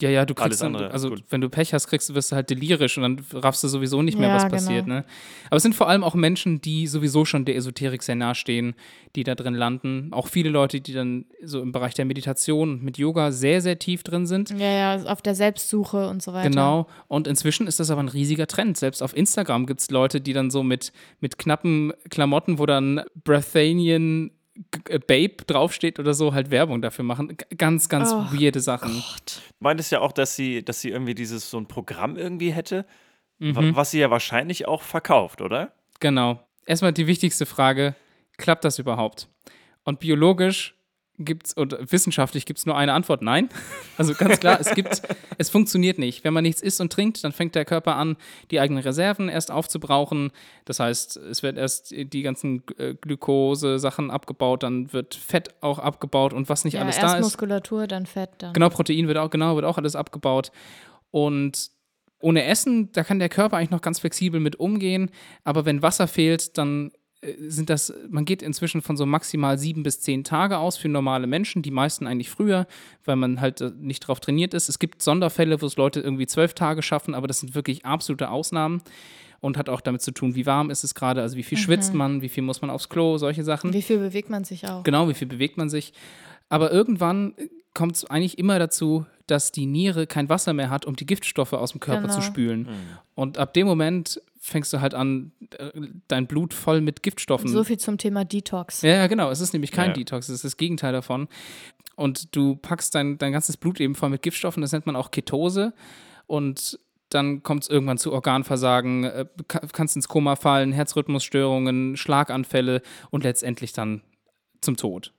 Ja, 0.00 0.10
ja, 0.10 0.24
du 0.24 0.34
kriegst 0.34 0.62
dann, 0.62 0.76
also 0.76 1.10
gut. 1.10 1.24
wenn 1.28 1.40
du 1.40 1.48
Pech 1.48 1.74
hast, 1.74 1.88
kriegst 1.88 2.08
du, 2.08 2.14
wirst 2.14 2.30
du 2.30 2.36
halt 2.36 2.50
delirisch 2.50 2.96
und 2.98 3.02
dann 3.02 3.42
raffst 3.42 3.64
du 3.64 3.68
sowieso 3.68 4.00
nicht 4.00 4.16
mehr, 4.16 4.28
Ja, 4.28 4.36
was 4.36 4.44
genau. 4.44 4.54
passiert. 4.54 4.86
Ne? 4.86 5.04
Aber 5.46 5.56
es 5.56 5.62
sind 5.64 5.74
vor 5.74 5.88
allem 5.88 6.04
auch 6.04 6.14
Menschen, 6.14 6.60
die 6.60 6.86
sowieso 6.86 7.24
schon 7.24 7.44
der 7.44 7.56
Esoterik 7.56 8.04
sehr 8.04 8.14
nahe 8.14 8.36
stehen, 8.36 8.74
die 9.16 9.24
da 9.24 9.34
drin 9.34 9.54
landen. 9.54 10.10
Auch 10.12 10.28
viele 10.28 10.50
Leute, 10.50 10.80
die 10.80 10.92
dann 10.92 11.24
so 11.42 11.60
im 11.60 11.72
Bereich 11.72 11.94
der 11.94 12.04
Meditation 12.04 12.74
und 12.74 12.84
mit 12.84 12.96
Yoga 12.96 13.32
sehr, 13.32 13.60
sehr 13.60 13.80
tief 13.80 14.04
drin 14.04 14.26
sind. 14.28 14.50
Ja, 14.50 14.96
ja, 14.96 15.02
auf 15.10 15.20
der 15.20 15.34
Selbstsuche 15.34 16.08
und 16.08 16.22
so 16.22 16.32
weiter. 16.32 16.48
Genau. 16.48 16.86
Und 17.08 17.26
inzwischen 17.26 17.66
ist 17.66 17.80
das 17.80 17.90
aber 17.90 18.00
ein 18.00 18.08
riesiger 18.08 18.46
Trend. 18.46 18.76
Selbst 18.76 19.02
auf 19.02 19.16
Instagram 19.16 19.66
gibt 19.66 19.80
es 19.80 19.90
Leute, 19.90 20.20
die 20.20 20.32
dann 20.32 20.50
so 20.50 20.62
mit, 20.62 20.92
mit 21.18 21.38
knappen 21.38 21.92
Klamotten, 22.08 22.60
wo 22.60 22.66
dann 22.66 23.02
Breathanian 23.24 24.30
Babe 25.06 25.36
draufsteht 25.46 25.98
oder 25.98 26.14
so, 26.14 26.34
halt 26.34 26.50
Werbung 26.50 26.82
dafür 26.82 27.04
machen. 27.04 27.36
G 27.36 27.44
ganz, 27.56 27.88
ganz 27.88 28.12
Oh 28.12 28.26
weirde 28.32 28.60
Sachen. 28.60 28.92
Gott. 28.92 29.40
du 29.50 29.54
meintest 29.64 29.92
ja 29.92 30.00
auch, 30.00 30.12
dass 30.12 30.34
sie, 30.36 30.64
dass 30.64 30.80
sie 30.80 30.90
irgendwie 30.90 31.14
dieses 31.14 31.50
so 31.50 31.58
ein 31.58 31.66
Programm 31.66 32.16
irgendwie 32.16 32.50
hätte, 32.52 32.84
Mhm. 33.40 33.76
was 33.76 33.92
sie 33.92 34.00
ja 34.00 34.10
wahrscheinlich 34.10 34.66
auch 34.66 34.82
verkauft, 34.82 35.40
oder? 35.42 35.72
Genau. 36.00 36.40
Erstmal 36.66 36.92
die 36.92 37.06
wichtigste 37.06 37.46
Frage: 37.46 37.94
Klappt 38.36 38.64
das 38.64 38.78
überhaupt? 38.80 39.28
Und 39.84 40.00
biologisch 40.00 40.74
gibt's 41.18 41.56
oder 41.56 41.78
wissenschaftlich 41.90 42.46
gibt 42.46 42.58
es 42.58 42.66
nur 42.66 42.76
eine 42.76 42.92
Antwort: 42.92 43.22
Nein. 43.22 43.48
Also 43.96 44.14
ganz 44.14 44.38
klar, 44.38 44.60
es 44.60 44.74
gibt, 44.74 45.02
es 45.38 45.50
funktioniert 45.50 45.98
nicht. 45.98 46.22
Wenn 46.22 46.32
man 46.32 46.44
nichts 46.44 46.62
isst 46.62 46.80
und 46.80 46.92
trinkt, 46.92 47.24
dann 47.24 47.32
fängt 47.32 47.56
der 47.56 47.64
Körper 47.64 47.96
an, 47.96 48.16
die 48.52 48.60
eigenen 48.60 48.82
Reserven 48.82 49.28
erst 49.28 49.50
aufzubrauchen. 49.50 50.30
Das 50.66 50.78
heißt, 50.78 51.16
es 51.16 51.42
wird 51.42 51.58
erst 51.58 51.90
die 51.90 52.22
ganzen 52.22 52.62
äh, 52.78 52.94
Glukose-Sachen 52.94 54.12
abgebaut, 54.12 54.62
dann 54.62 54.92
wird 54.92 55.16
Fett 55.16 55.48
auch 55.62 55.80
abgebaut 55.80 56.32
und 56.32 56.48
was 56.48 56.64
nicht 56.64 56.74
Ja, 56.74 56.82
alles 56.82 56.96
erst 56.96 57.12
da 57.12 57.16
ist. 57.18 57.24
Muskulatur, 57.24 57.88
dann 57.88 58.06
Fett, 58.06 58.30
dann. 58.38 58.52
Genau, 58.52 58.68
Protein 58.68 59.08
wird 59.08 59.18
auch, 59.18 59.30
genau, 59.30 59.56
wird 59.56 59.64
auch 59.64 59.78
alles 59.78 59.96
abgebaut. 59.96 60.52
Und 61.10 61.70
ohne 62.20 62.44
Essen, 62.44 62.90
da 62.92 63.04
kann 63.04 63.18
der 63.18 63.28
Körper 63.28 63.56
eigentlich 63.56 63.70
noch 63.70 63.80
ganz 63.80 64.00
flexibel 64.00 64.40
mit 64.40 64.56
umgehen. 64.56 65.10
Aber 65.44 65.64
wenn 65.64 65.82
Wasser 65.82 66.08
fehlt, 66.08 66.58
dann 66.58 66.90
sind 67.48 67.68
das, 67.68 67.92
man 68.08 68.24
geht 68.24 68.42
inzwischen 68.42 68.80
von 68.80 68.96
so 68.96 69.04
maximal 69.04 69.58
sieben 69.58 69.82
bis 69.82 70.00
zehn 70.00 70.22
Tage 70.24 70.58
aus 70.58 70.76
für 70.76 70.88
normale 70.88 71.26
Menschen, 71.26 71.62
die 71.62 71.70
meisten 71.72 72.06
eigentlich 72.06 72.30
früher, 72.30 72.66
weil 73.04 73.16
man 73.16 73.40
halt 73.40 73.60
äh, 73.60 73.72
nicht 73.78 74.00
drauf 74.00 74.20
trainiert 74.20 74.54
ist. 74.54 74.68
Es 74.68 74.78
gibt 74.78 75.02
Sonderfälle, 75.02 75.60
wo 75.60 75.66
es 75.66 75.76
Leute 75.76 76.00
irgendwie 76.00 76.26
zwölf 76.26 76.54
Tage 76.54 76.82
schaffen, 76.82 77.14
aber 77.14 77.26
das 77.26 77.40
sind 77.40 77.54
wirklich 77.56 77.84
absolute 77.84 78.30
Ausnahmen 78.30 78.82
und 79.40 79.56
hat 79.56 79.68
auch 79.68 79.80
damit 79.80 80.02
zu 80.02 80.12
tun, 80.12 80.34
wie 80.36 80.46
warm 80.46 80.70
ist 80.70 80.84
es 80.84 80.94
gerade, 80.94 81.20
also 81.22 81.36
wie 81.36 81.42
viel 81.42 81.58
schwitzt 81.58 81.92
man, 81.94 82.22
wie 82.22 82.28
viel 82.28 82.42
muss 82.44 82.60
man 82.60 82.70
aufs 82.70 82.88
Klo, 82.88 83.18
solche 83.18 83.42
Sachen. 83.44 83.72
Wie 83.72 83.82
viel 83.82 83.98
bewegt 83.98 84.30
man 84.30 84.44
sich 84.44 84.66
auch? 84.68 84.82
Genau, 84.84 85.08
wie 85.08 85.14
viel 85.14 85.28
bewegt 85.28 85.56
man 85.56 85.68
sich. 85.68 85.92
Aber 86.48 86.72
irgendwann 86.72 87.34
kommt 87.74 87.96
es 87.96 88.04
eigentlich 88.04 88.38
immer 88.38 88.58
dazu, 88.58 89.06
dass 89.26 89.52
die 89.52 89.66
Niere 89.66 90.06
kein 90.06 90.28
Wasser 90.28 90.52
mehr 90.54 90.70
hat, 90.70 90.86
um 90.86 90.96
die 90.96 91.04
Giftstoffe 91.06 91.52
aus 91.52 91.72
dem 91.72 91.80
Körper 91.80 92.02
Genau. 92.02 92.14
zu 92.14 92.22
spülen. 92.22 92.68
Und 93.14 93.38
ab 93.38 93.52
dem 93.54 93.66
Moment 93.66 94.20
fängst 94.40 94.72
du 94.72 94.80
halt 94.80 94.94
an, 94.94 95.32
äh, 95.58 95.70
dein 96.08 96.26
Blut 96.26 96.54
voll 96.54 96.80
mit 96.80 97.02
Giftstoffen. 97.02 97.48
So 97.48 97.64
viel 97.64 97.78
zum 97.78 97.98
Thema 97.98 98.24
Detox. 98.24 98.82
ja, 98.82 98.90
ja, 98.90 99.06
genau. 99.06 99.30
Es 99.30 99.40
ist 99.40 99.52
nämlich 99.52 99.72
kein 99.72 99.88
Ja. 99.88 99.94
Detox, 99.94 100.28
es 100.28 100.36
ist 100.36 100.44
das 100.44 100.56
Gegenteil 100.56 100.92
davon. 100.92 101.28
Und 101.96 102.36
du 102.36 102.54
packst 102.56 102.94
dein, 102.94 103.18
dein 103.18 103.32
ganzes 103.32 103.56
Blut 103.56 103.80
eben 103.80 103.94
voll 103.96 104.10
mit 104.10 104.22
Giftstoffen, 104.22 104.60
das 104.60 104.70
nennt 104.72 104.86
man 104.86 104.94
auch 104.96 105.10
Ketose. 105.10 105.72
Und 106.26 106.78
dann 107.10 107.42
kommt 107.42 107.64
es 107.64 107.70
irgendwann 107.70 107.98
zu 107.98 108.12
Organversagen, 108.12 109.04
äh, 109.04 109.26
ka- 109.48 109.66
kannst 109.72 109.96
ins 109.96 110.08
Koma 110.08 110.36
fallen, 110.36 110.72
Herzrhythmusstörungen, 110.72 111.96
Schlaganfälle 111.96 112.82
und 113.10 113.24
letztendlich 113.24 113.72
dann 113.72 114.02
zum 114.60 114.76
Tod. 114.76 115.12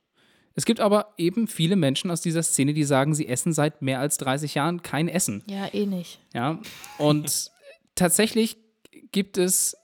Es 0.54 0.64
gibt 0.64 0.80
aber 0.80 1.12
eben 1.18 1.46
viele 1.48 1.76
Menschen 1.76 2.10
aus 2.10 2.20
dieser 2.20 2.42
Szene, 2.42 2.74
die 2.74 2.84
sagen, 2.84 3.14
sie 3.14 3.28
essen 3.28 3.52
seit 3.52 3.82
mehr 3.82 4.00
als 4.00 4.18
30 4.18 4.54
Jahren 4.54 4.82
kein 4.82 5.08
Essen. 5.08 5.42
Ja, 5.48 5.68
eh 5.72 5.86
nicht. 5.86 6.20
Ja, 6.32 6.58
und 6.98 7.50
tatsächlich 7.94 8.56
gibt 9.12 9.38
es 9.38 9.76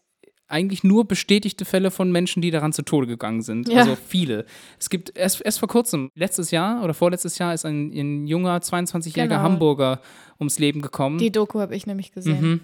eigentlich 0.48 0.84
nur 0.84 1.06
bestätigte 1.08 1.64
Fälle 1.64 1.90
von 1.90 2.12
Menschen, 2.12 2.40
die 2.40 2.52
daran 2.52 2.72
zu 2.72 2.82
Tode 2.82 3.08
gegangen 3.08 3.42
sind. 3.42 3.68
Ja. 3.68 3.80
Also 3.80 3.96
viele. 3.96 4.46
Es 4.78 4.88
gibt 4.90 5.16
erst, 5.18 5.44
erst 5.44 5.58
vor 5.58 5.68
kurzem, 5.68 6.08
letztes 6.14 6.52
Jahr 6.52 6.84
oder 6.84 6.94
vorletztes 6.94 7.38
Jahr, 7.38 7.52
ist 7.52 7.66
ein, 7.66 7.90
ein 7.92 8.26
junger 8.28 8.58
22-jähriger 8.58 9.22
Genau. 9.28 9.40
Hamburger 9.42 10.00
ums 10.38 10.60
Leben 10.60 10.82
gekommen. 10.82 11.18
Die 11.18 11.32
Doku 11.32 11.58
habe 11.58 11.74
ich 11.74 11.86
nämlich 11.86 12.12
gesehen. 12.12 12.40
Mhm. 12.40 12.60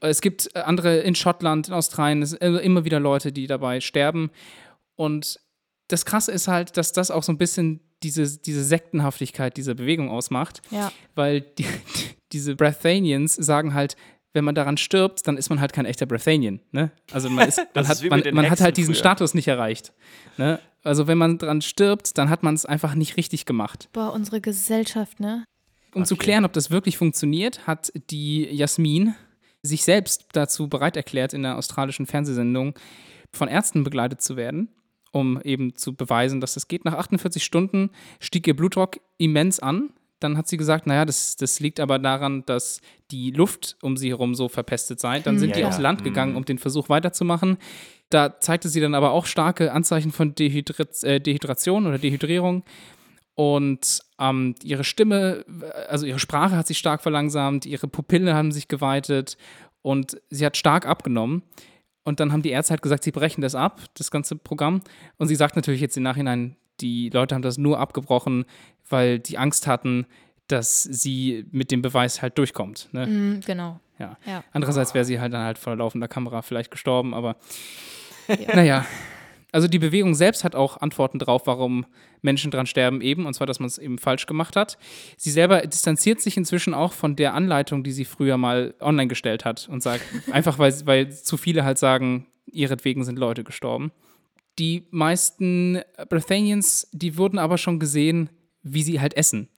Es 0.00 0.22
gibt 0.22 0.48
äh, 0.54 0.60
andere 0.60 0.98
in 1.00 1.14
Schottland, 1.14 1.68
in 1.68 1.74
Australien, 1.74 2.22
es 2.22 2.30
sind 2.30 2.42
immer- 2.42 2.62
immer 2.62 2.84
wieder 2.86 3.00
Leute, 3.00 3.32
die 3.32 3.46
dabei 3.46 3.80
sterben. 3.80 4.30
Und 4.96 5.40
das 5.88 6.06
Krasse 6.06 6.32
ist 6.32 6.48
halt, 6.48 6.76
dass 6.78 6.92
das 6.92 7.10
auch 7.10 7.22
so 7.22 7.32
ein 7.32 7.38
bisschen 7.38 7.80
diese, 8.02 8.38
diese 8.38 8.64
Sektenhaftigkeit 8.64 9.56
dieser 9.58 9.74
Bewegung 9.74 10.10
ausmacht 10.10 10.62
Ja. 10.70 10.90
weil 11.14 11.42
die, 11.42 11.66
diese 12.32 12.54
Breathanians 12.56 13.34
sagen 13.34 13.74
halt, 13.74 13.96
wenn 14.34 14.44
man 14.44 14.54
daran 14.54 14.76
stirbt, 14.76 15.26
dann 15.26 15.36
ist 15.38 15.48
man 15.48 15.60
halt 15.60 15.72
kein 15.72 15.86
echter 15.86 16.04
Breathanian. 16.06 16.60
Ne? 16.72 16.90
Also 17.12 17.30
man, 17.30 17.48
ist, 17.48 17.60
man, 17.74 17.88
hat, 17.88 18.02
man, 18.10 18.22
man 18.32 18.50
hat 18.50 18.60
halt 18.60 18.76
diesen 18.76 18.94
früher. 18.94 19.00
Status 19.00 19.32
nicht 19.32 19.48
erreicht. 19.48 19.92
Ne? 20.36 20.60
Also 20.82 21.06
wenn 21.06 21.16
man 21.16 21.38
daran 21.38 21.62
stirbt, 21.62 22.18
dann 22.18 22.28
hat 22.28 22.42
man 22.42 22.54
es 22.54 22.66
einfach 22.66 22.94
nicht 22.94 23.16
richtig 23.16 23.46
gemacht. 23.46 23.88
Boah, 23.92 24.12
unsere 24.12 24.40
Gesellschaft, 24.40 25.20
ne? 25.20 25.44
Um 25.94 26.04
zu 26.04 26.14
Okay. 26.14 26.24
klären, 26.24 26.44
ob 26.44 26.52
das 26.52 26.70
wirklich 26.70 26.98
funktioniert, 26.98 27.66
hat 27.66 27.92
die 28.10 28.42
Jasmin 28.46 29.14
sich 29.62 29.84
selbst 29.84 30.26
dazu 30.32 30.68
bereit 30.68 30.96
erklärt, 30.96 31.32
in 31.32 31.42
der 31.44 31.56
australischen 31.56 32.04
Fernsehsendung 32.06 32.74
von 33.32 33.48
Ärzten 33.48 33.84
begleitet 33.84 34.20
zu 34.20 34.36
werden, 34.36 34.68
um 35.12 35.40
eben 35.42 35.74
zu 35.76 35.94
beweisen, 35.94 36.40
dass 36.40 36.54
das 36.54 36.66
geht. 36.68 36.84
Nach 36.84 36.94
48 36.94 37.42
Stunden 37.42 37.90
stieg 38.20 38.46
ihr 38.46 38.56
Blutdruck 38.56 38.98
immens 39.16 39.60
an. 39.60 39.90
Dann 40.24 40.36
hat 40.36 40.48
sie 40.48 40.56
gesagt, 40.56 40.86
naja, 40.86 41.04
das, 41.04 41.36
das 41.36 41.60
liegt 41.60 41.78
aber 41.78 41.98
daran, 41.98 42.44
dass 42.46 42.80
die 43.10 43.30
Luft 43.30 43.76
um 43.82 43.96
sie 43.96 44.08
herum 44.08 44.34
so 44.34 44.48
verpestet 44.48 44.98
sei. 44.98 45.20
Dann 45.20 45.38
sind 45.38 45.50
Ja, 45.50 45.54
die 45.56 45.60
ja. 45.62 45.68
aufs 45.68 45.78
Land 45.78 46.02
gegangen, 46.02 46.32
Mhm. 46.32 46.38
um 46.38 46.44
den 46.44 46.58
Versuch 46.58 46.88
weiterzumachen. 46.88 47.58
Da 48.10 48.40
zeigte 48.40 48.68
sie 48.68 48.80
dann 48.80 48.94
aber 48.94 49.12
auch 49.12 49.26
starke 49.26 49.72
Anzeichen 49.72 50.10
von 50.12 50.34
Dehydra 50.34 50.84
äh, 51.02 51.20
Dehydration 51.20 51.86
oder 51.86 51.98
Dehydrierung. 51.98 52.64
Und 53.34 54.00
ähm, 54.20 54.54
ihre 54.62 54.84
Stimme, 54.84 55.44
also 55.88 56.06
ihre 56.06 56.18
Sprache 56.20 56.56
hat 56.56 56.66
sich 56.66 56.78
stark 56.78 57.02
verlangsamt, 57.02 57.66
ihre 57.66 57.88
Pupille 57.88 58.34
haben 58.34 58.52
sich 58.52 58.68
geweitet 58.68 59.36
und 59.82 60.20
sie 60.30 60.46
hat 60.46 60.56
stark 60.56 60.86
abgenommen. 60.86 61.42
Und 62.04 62.20
dann 62.20 62.32
haben 62.32 62.42
die 62.42 62.50
Ärzte 62.50 62.72
halt 62.72 62.82
gesagt, 62.82 63.02
sie 63.04 63.10
brechen 63.12 63.40
das 63.40 63.54
ab, 63.54 63.82
das 63.94 64.10
ganze 64.10 64.36
Programm. 64.36 64.82
Und 65.16 65.28
sie 65.28 65.34
sagt 65.36 65.56
natürlich 65.56 65.80
jetzt 65.80 65.96
im 65.96 66.02
Nachhinein, 66.02 66.56
die 66.84 67.08
Leute 67.08 67.34
haben 67.34 67.42
das 67.42 67.56
nur 67.56 67.78
abgebrochen, 67.80 68.44
weil 68.88 69.18
die 69.18 69.38
Angst 69.38 69.66
hatten, 69.66 70.06
dass 70.48 70.82
sie 70.82 71.46
mit 71.50 71.70
dem 71.70 71.80
Beweis 71.80 72.20
halt 72.20 72.36
durchkommt. 72.36 72.90
Ne? 72.92 73.06
Mhm, 73.06 73.40
genau. 73.40 73.80
Ja. 73.98 74.18
Ja. 74.26 74.44
Andererseits 74.52 74.92
wäre 74.92 75.06
sie 75.06 75.18
halt 75.18 75.32
dann 75.32 75.42
halt 75.42 75.56
vor 75.56 75.74
laufender 75.74 76.08
Kamera 76.08 76.42
vielleicht 76.42 76.70
gestorben, 76.70 77.14
aber 77.14 77.36
Ja. 78.28 78.36
naja. 78.54 78.86
Also 79.50 79.68
die 79.68 79.78
Bewegung 79.78 80.14
selbst 80.16 80.42
hat 80.42 80.56
auch 80.56 80.80
Antworten 80.80 81.20
drauf, 81.20 81.42
warum 81.46 81.86
Menschen 82.22 82.50
dran 82.50 82.66
sterben 82.66 83.00
eben, 83.00 83.24
und 83.24 83.34
zwar, 83.34 83.46
dass 83.46 83.60
man 83.60 83.68
es 83.68 83.78
eben 83.78 83.98
falsch 83.98 84.26
gemacht 84.26 84.56
hat. 84.56 84.78
Sie 85.16 85.30
selber 85.30 85.60
distanziert 85.62 86.20
sich 86.20 86.36
inzwischen 86.36 86.74
auch 86.74 86.92
von 86.92 87.14
der 87.14 87.34
Anleitung, 87.34 87.84
die 87.84 87.92
sie 87.92 88.04
früher 88.04 88.36
mal 88.36 88.74
online 88.80 89.06
gestellt 89.06 89.44
hat 89.44 89.68
und 89.70 89.80
sagt, 89.80 90.02
einfach 90.32 90.58
weil, 90.58 90.74
weil 90.86 91.12
zu 91.12 91.36
viele 91.36 91.64
halt 91.64 91.78
sagen, 91.78 92.26
ihretwegen 92.46 93.04
sind 93.04 93.16
Leute 93.18 93.44
gestorben. 93.44 93.92
Die 94.58 94.86
meisten 94.90 95.80
Brethanians, 96.08 96.88
die 96.92 97.16
wurden 97.16 97.38
aber 97.38 97.58
schon 97.58 97.78
gesehen, 97.78 98.30
wie 98.62 98.82
sie 98.82 99.00
halt 99.00 99.16
essen. 99.16 99.48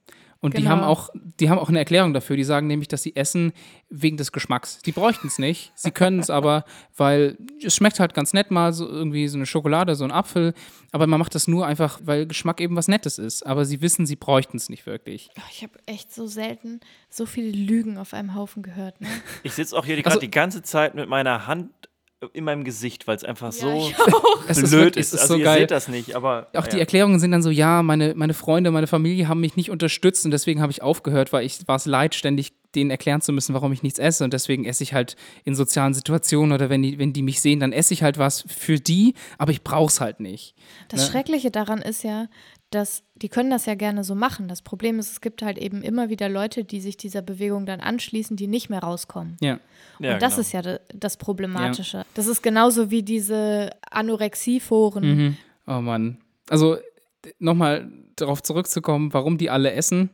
Und 0.41 0.53
die 0.57 0.59
Genau. 0.63 0.71
haben 0.73 0.83
auch, 0.83 1.09
die 1.41 1.49
haben 1.49 1.59
auch 1.59 1.71
eine 1.71 1.79
Erklärung 1.79 2.13
dafür. 2.13 2.37
Die 2.37 2.45
sagen 2.45 2.67
nämlich, 2.67 2.89
dass 2.89 3.03
sie 3.03 3.17
essen 3.17 3.53
wegen 3.89 4.17
des 4.19 4.33
Geschmacks. 4.33 4.79
Die 4.85 4.93
bräuchten 4.93 5.27
es 5.29 5.39
nicht. 5.39 5.73
Sie 5.75 5.91
können 5.91 6.19
es 6.21 6.29
aber, 6.29 6.65
weil 6.97 7.39
es 7.65 7.75
schmeckt 7.75 7.99
halt 8.01 8.13
ganz 8.15 8.33
nett 8.35 8.51
mal 8.51 8.73
so 8.75 8.87
irgendwie 8.87 9.27
so 9.29 9.39
eine 9.39 9.47
Schokolade, 9.47 9.97
so 9.97 10.05
ein 10.05 10.13
Apfel. 10.13 10.53
Aber 10.93 11.07
man 11.07 11.19
macht 11.19 11.35
das 11.35 11.49
nur 11.49 11.67
einfach, 11.67 12.01
weil 12.05 12.27
Geschmack 12.27 12.61
eben 12.61 12.77
was 12.77 12.87
Nettes 12.87 13.19
ist. 13.19 13.45
Aber 13.47 13.65
sie 13.65 13.81
wissen, 13.81 14.07
sie 14.07 14.17
bräuchten 14.17 14.59
es 14.59 14.69
nicht 14.69 14.85
wirklich. 14.87 15.31
Oh, 15.39 15.43
ich 15.51 15.63
habe 15.63 15.73
echt 15.87 16.15
so 16.15 16.27
selten 16.27 16.81
so 17.09 17.25
viele 17.27 17.51
Lügen 17.51 17.97
auf 17.97 18.13
einem 18.13 18.35
Haufen 18.35 18.63
gehört. 18.63 19.01
Ne? 19.01 19.09
Ich 19.43 19.53
sitze 19.55 19.77
auch 19.77 19.87
hier 19.87 19.97
gerade 19.97 20.09
Also- 20.11 20.21
die 20.21 20.31
ganze 20.31 20.63
Zeit 20.63 20.95
mit 20.95 21.09
meiner 21.09 21.47
Hand 21.47 21.71
in 22.33 22.45
meinem 22.45 22.65
Gesicht, 22.65 23.07
weil 23.07 23.17
es 23.17 23.25
einfach 23.25 23.53
so. 23.53 23.91
Es 24.49 24.59
ist, 24.59 24.71
blöd 24.71 24.97
ist. 24.97 25.09
es 25.09 25.15
ist 25.15 25.21
Also 25.23 25.35
so 25.35 25.39
ihr 25.41 25.45
geil. 25.45 25.59
seht 25.61 25.71
das 25.73 25.89
nicht, 25.89 26.15
aber 26.15 26.47
Auch 26.55 26.69
die 26.69 26.77
ja. 26.77 26.81
Erklärungen 26.81 27.19
sind 27.19 27.33
dann 27.33 27.43
so, 27.43 27.51
ja, 27.51 27.83
meine, 27.83 28.15
meine 28.15 28.33
Freunde, 28.33 28.71
meine 28.71 28.87
Familie 28.87 29.27
haben 29.27 29.41
mich 29.41 29.57
nicht 29.57 29.71
unterstützt 29.73 30.25
und 30.25 30.31
deswegen 30.31 30.61
habe 30.63 30.71
ich 30.71 30.83
aufgehört, 30.83 31.33
weil 31.33 31.45
ich 31.45 31.67
war 31.67 31.75
es 31.77 31.85
leid, 31.85 32.15
ständig 32.15 32.53
denen 32.77 32.91
erklären 32.91 33.21
zu 33.21 33.33
müssen, 33.33 33.55
warum 33.55 33.73
ich 33.73 33.83
nichts 33.83 33.99
esse 33.99 34.23
und 34.23 34.33
deswegen 34.33 34.65
esse 34.65 34.85
ich 34.85 34.95
halt 34.95 35.17
in 35.45 35.57
sozialen 35.57 35.95
Situationen 35.95 36.53
oder 36.53 36.71
wenn 36.71 36.83
die, 36.83 36.99
wenn 36.99 37.13
die 37.13 37.23
mich 37.23 37.41
sehen, 37.41 37.59
dann 37.59 37.73
esse 37.73 37.93
ich 37.93 38.03
halt 38.05 38.19
was 38.19 38.45
für 38.47 38.77
die, 38.79 39.15
aber 39.37 39.51
ich 39.51 39.65
brauche 39.65 39.91
es 39.91 40.01
halt 40.01 40.21
nicht. 40.21 40.55
Das 40.89 41.01
Ne? 41.01 41.07
Schreckliche 41.11 41.51
daran 41.51 41.83
ist 41.83 42.05
ja, 42.05 42.27
dass 42.71 43.03
die 43.15 43.29
können 43.29 43.51
das 43.51 43.65
ja 43.67 43.75
gerne 43.77 44.03
so 44.05 44.15
machen. 44.15 44.49
Das 44.49 44.61
Problem 44.61 44.99
ist, 44.99 45.11
es 45.11 45.21
gibt 45.21 45.41
halt 45.43 45.57
eben 45.57 45.83
immer 45.83 46.09
wieder 46.11 46.29
Leute, 46.29 46.65
die 46.65 46.81
sich 46.81 46.97
dieser 46.97 47.23
Bewegung 47.23 47.65
dann 47.65 47.81
anschließen, 47.81 48.37
die 48.37 48.47
nicht 48.49 48.69
mehr 48.71 48.81
rauskommen. 48.81 49.37
Ja. 49.41 49.59
Ja, 50.01 50.15
und 50.15 50.23
das 50.23 50.35
genau. 50.35 50.41
ist 50.43 50.53
ja 50.53 50.63
da- 50.63 50.81
das 50.93 51.17
Problematische. 51.17 52.05
Das 52.15 52.27
ist 52.27 52.43
genauso 52.43 52.91
wie 52.91 53.03
diese 53.03 53.71
Anorexie-Foren. 53.91 55.05
Mhm. 55.17 55.37
Oh 55.67 55.81
Mann. 55.81 56.19
Also 56.49 56.77
nochmal 57.39 57.91
darauf 58.17 58.43
zurückzukommen, 58.43 59.13
warum 59.13 59.39
die 59.39 59.51
alle 59.51 59.73
essen. 59.73 60.11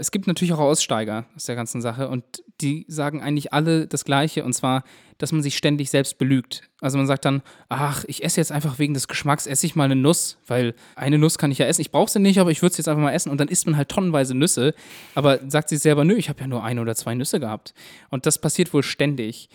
Es 0.00 0.12
gibt 0.12 0.28
natürlich 0.28 0.52
auch 0.52 0.60
Aussteiger 0.60 1.26
aus 1.34 1.44
der 1.44 1.56
ganzen 1.56 1.82
Sache 1.82 2.08
und 2.08 2.22
die 2.60 2.86
sagen 2.88 3.20
eigentlich 3.20 3.52
alle 3.52 3.88
das 3.88 4.04
Gleiche 4.04 4.44
und 4.44 4.52
zwar, 4.52 4.84
dass 5.18 5.32
man 5.32 5.42
sich 5.42 5.56
ständig 5.56 5.90
selbst 5.90 6.18
belügt. 6.18 6.62
Also 6.80 6.96
man 6.96 7.08
sagt 7.08 7.24
dann, 7.24 7.42
ach, 7.68 8.04
ich 8.06 8.22
esse 8.22 8.40
jetzt 8.40 8.52
einfach 8.52 8.78
wegen 8.78 8.94
des 8.94 9.08
Geschmacks, 9.08 9.48
esse 9.48 9.66
ich 9.66 9.74
mal 9.74 9.84
eine 9.84 9.96
Nuss, 9.96 10.38
weil 10.46 10.74
eine 10.94 11.18
Nuss 11.18 11.36
kann 11.36 11.50
ich 11.50 11.58
ja 11.58 11.66
essen. 11.66 11.80
Ich 11.80 11.90
brauche 11.90 12.10
sie 12.10 12.20
nicht, 12.20 12.38
aber 12.38 12.52
ich 12.52 12.62
würde 12.62 12.70
es 12.70 12.78
jetzt 12.78 12.86
einfach 12.86 13.02
mal 13.02 13.12
essen 13.12 13.30
und 13.30 13.38
dann 13.40 13.48
isst 13.48 13.66
man 13.66 13.76
halt 13.76 13.88
tonnenweise 13.88 14.36
Nüsse, 14.36 14.72
aber 15.16 15.40
sagt 15.48 15.68
sich 15.68 15.80
selber, 15.80 16.04
nö, 16.04 16.14
ich 16.14 16.28
habe 16.28 16.40
ja 16.40 16.46
nur 16.46 16.62
eine 16.62 16.80
oder 16.80 16.94
zwei 16.94 17.16
Nüsse 17.16 17.40
gehabt. 17.40 17.74
Und 18.08 18.24
das 18.24 18.38
passiert 18.40 18.72
wohl 18.72 18.84
ständig. 18.84 19.48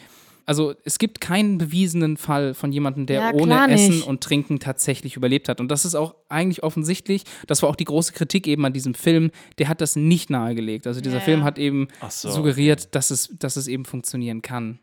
Also 0.45 0.73
es 0.83 0.99
gibt 0.99 1.21
keinen 1.21 1.57
bewiesenen 1.57 2.17
Fall 2.17 2.53
von 2.53 2.71
jemandem, 2.71 3.05
der 3.05 3.19
Ja, 3.21 3.33
ohne 3.33 3.71
Essen 3.71 3.95
nicht. 3.95 4.07
und 4.07 4.21
Trinken 4.21 4.59
tatsächlich 4.59 5.15
überlebt 5.15 5.47
hat. 5.47 5.61
Und 5.61 5.69
das 5.69 5.85
ist 5.85 5.95
auch 5.95 6.15
eigentlich 6.27 6.63
offensichtlich, 6.63 7.23
das 7.47 7.61
war 7.61 7.69
auch 7.69 7.75
die 7.77 7.85
große 7.85 8.11
Kritik 8.13 8.47
eben 8.47 8.65
an 8.65 8.73
diesem 8.73 8.93
Film, 8.93 9.31
der 9.57 9.69
hat 9.69 9.79
das 9.79 9.95
nicht 9.95 10.29
nahegelegt. 10.29 10.85
Also 10.85 10.99
dieser 10.99 11.15
Ja, 11.19 11.21
Film 11.21 11.43
hat 11.43 11.57
eben 11.57 11.87
so, 12.09 12.29
suggeriert, 12.29 12.93
dass, 12.93 13.09
es, 13.09 13.29
dass 13.39 13.55
es 13.55 13.67
eben 13.67 13.85
funktionieren 13.85 14.41
kann. 14.41 14.79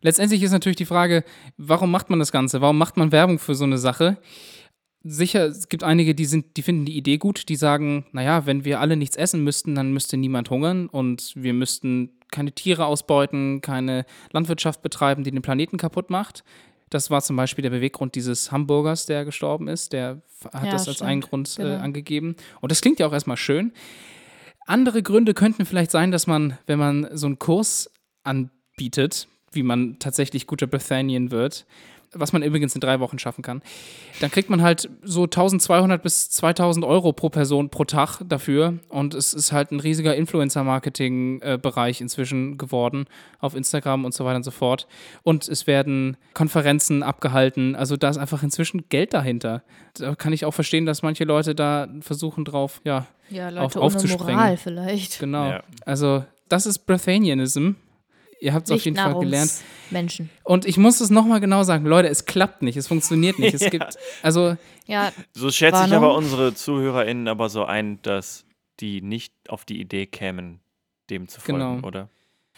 Letztendlich 0.00 0.42
ist 0.42 0.52
natürlich 0.52 0.76
die 0.76 0.86
Frage, 0.86 1.24
warum 1.56 1.90
macht 1.90 2.08
man 2.08 2.18
das 2.18 2.32
Ganze? 2.32 2.60
Warum 2.60 2.78
macht 2.78 2.96
man 2.96 3.12
Werbung 3.12 3.38
für 3.38 3.54
so 3.54 3.64
eine 3.64 3.78
Sache? 3.78 4.16
Sicher, 5.04 5.46
es 5.46 5.68
gibt 5.68 5.84
einige, 5.84 6.14
die, 6.14 6.24
sind, 6.24 6.56
die 6.56 6.62
finden 6.62 6.84
die 6.84 6.96
Idee 6.96 7.18
gut, 7.18 7.48
die 7.48 7.56
sagen, 7.56 8.06
naja, 8.12 8.46
wenn 8.46 8.64
wir 8.64 8.80
alle 8.80 8.96
nichts 8.96 9.16
essen 9.16 9.44
müssten, 9.44 9.74
dann 9.74 9.92
müsste 9.92 10.16
niemand 10.16 10.50
hungern 10.50 10.86
und 10.88 11.32
wir 11.36 11.52
müssten 11.52 12.10
keine 12.30 12.52
Tiere 12.52 12.86
ausbeuten, 12.86 13.60
keine 13.60 14.04
Landwirtschaft 14.32 14.82
betreiben, 14.82 15.24
die 15.24 15.30
den 15.30 15.42
Planeten 15.42 15.76
kaputt 15.78 16.10
macht. 16.10 16.44
Das 16.90 17.10
war 17.10 17.20
zum 17.20 17.36
Beispiel 17.36 17.62
der 17.62 17.70
Beweggrund 17.70 18.14
dieses 18.14 18.50
Hamburgers, 18.50 19.04
der 19.06 19.24
gestorben 19.24 19.68
ist. 19.68 19.92
Der 19.92 20.22
hat 20.52 20.64
Ja, 20.64 20.70
das 20.72 20.88
als 20.88 20.96
stimmt. 20.96 21.10
einen 21.10 21.20
Grund 21.20 21.58
äh, 21.58 21.62
Genau. 21.62 21.76
angegeben. 21.82 22.36
Und 22.60 22.72
das 22.72 22.80
klingt 22.80 22.98
ja 22.98 23.06
auch 23.06 23.12
erstmal 23.12 23.36
schön. 23.36 23.72
Andere 24.66 25.02
Gründe 25.02 25.34
könnten 25.34 25.64
vielleicht 25.66 25.90
sein, 25.90 26.10
dass 26.10 26.26
man, 26.26 26.58
wenn 26.66 26.78
man 26.78 27.08
so 27.12 27.26
einen 27.26 27.38
Kurs 27.38 27.90
anbietet, 28.24 29.28
wie 29.52 29.62
man 29.62 29.98
tatsächlich 29.98 30.46
guter 30.46 30.66
Bethanian 30.66 31.30
wird, 31.30 31.66
was 32.12 32.32
man 32.32 32.42
übrigens 32.42 32.74
in 32.74 32.80
drei 32.80 33.00
Wochen 33.00 33.18
schaffen 33.18 33.42
kann, 33.42 33.62
dann 34.20 34.30
kriegt 34.30 34.48
man 34.50 34.62
halt 34.62 34.88
so 35.02 35.24
1200 35.24 36.02
bis 36.02 36.30
2000 36.30 36.84
Euro 36.84 37.12
pro 37.12 37.28
Person 37.28 37.68
pro 37.68 37.84
Tag 37.84 38.20
dafür. 38.26 38.78
Und 38.88 39.14
es 39.14 39.34
ist 39.34 39.52
halt 39.52 39.70
ein 39.72 39.80
riesiger 39.80 40.16
Influencer-Marketing-Bereich 40.92 42.00
inzwischen 42.00 42.58
geworden 42.58 43.06
auf 43.40 43.54
Instagram 43.54 44.04
und 44.04 44.14
so 44.14 44.24
weiter 44.24 44.36
und 44.36 44.42
so 44.44 44.50
fort. 44.50 44.86
Und 45.22 45.48
es 45.48 45.66
werden 45.66 46.16
Konferenzen 46.34 47.02
abgehalten. 47.02 47.76
Also 47.76 47.96
da 47.96 48.08
ist 48.08 48.18
einfach 48.18 48.42
inzwischen 48.42 48.88
Geld 48.88 49.14
dahinter. 49.14 49.62
Da 49.94 50.14
kann 50.14 50.32
ich 50.32 50.44
auch 50.44 50.54
verstehen, 50.54 50.86
dass 50.86 51.02
manche 51.02 51.24
Leute 51.24 51.54
da 51.54 51.88
versuchen 52.00 52.44
drauf, 52.44 52.80
ja, 52.84 53.06
Ja, 53.30 53.48
Auf- 53.48 53.54
Leute 53.54 53.78
ohne 53.78 53.86
aufzuspringen. 53.86 54.36
Moral 54.36 54.56
vielleicht. 54.56 55.18
genau. 55.20 55.50
Ja. 55.50 55.62
Also 55.84 56.24
das 56.48 56.66
ist 56.66 56.80
Brethanianism. 56.86 57.72
Ihr 58.40 58.54
habt 58.54 58.66
es 58.66 58.72
auf 58.72 58.84
jeden 58.84 58.96
Fall 58.96 59.18
gelernt. 59.18 59.52
Menschen. 59.90 60.30
Und 60.44 60.64
ich 60.66 60.76
muss 60.76 61.00
es 61.00 61.10
nochmal 61.10 61.40
genau 61.40 61.62
sagen, 61.64 61.84
Leute, 61.86 62.08
es 62.08 62.24
klappt 62.24 62.62
nicht, 62.62 62.76
es 62.76 62.86
funktioniert 62.86 63.38
nicht. 63.38 63.54
Es 63.54 63.60
Ja. 63.64 63.68
gibt, 63.70 63.96
also, 64.22 64.56
Ja, 64.86 65.12
So 65.32 65.50
schätze 65.50 65.84
ich 65.84 65.90
Warnung. 65.90 65.96
aber 65.96 66.14
unsere 66.14 66.54
ZuhörerInnen 66.54 67.26
aber 67.28 67.48
so 67.48 67.64
ein, 67.64 68.00
dass 68.02 68.44
die 68.80 69.00
nicht 69.02 69.32
auf 69.48 69.64
die 69.64 69.80
Idee 69.80 70.06
kämen, 70.06 70.60
dem 71.10 71.26
zu 71.28 71.40
folgen, 71.40 71.76
Genau. 71.76 71.86
oder? 71.86 72.08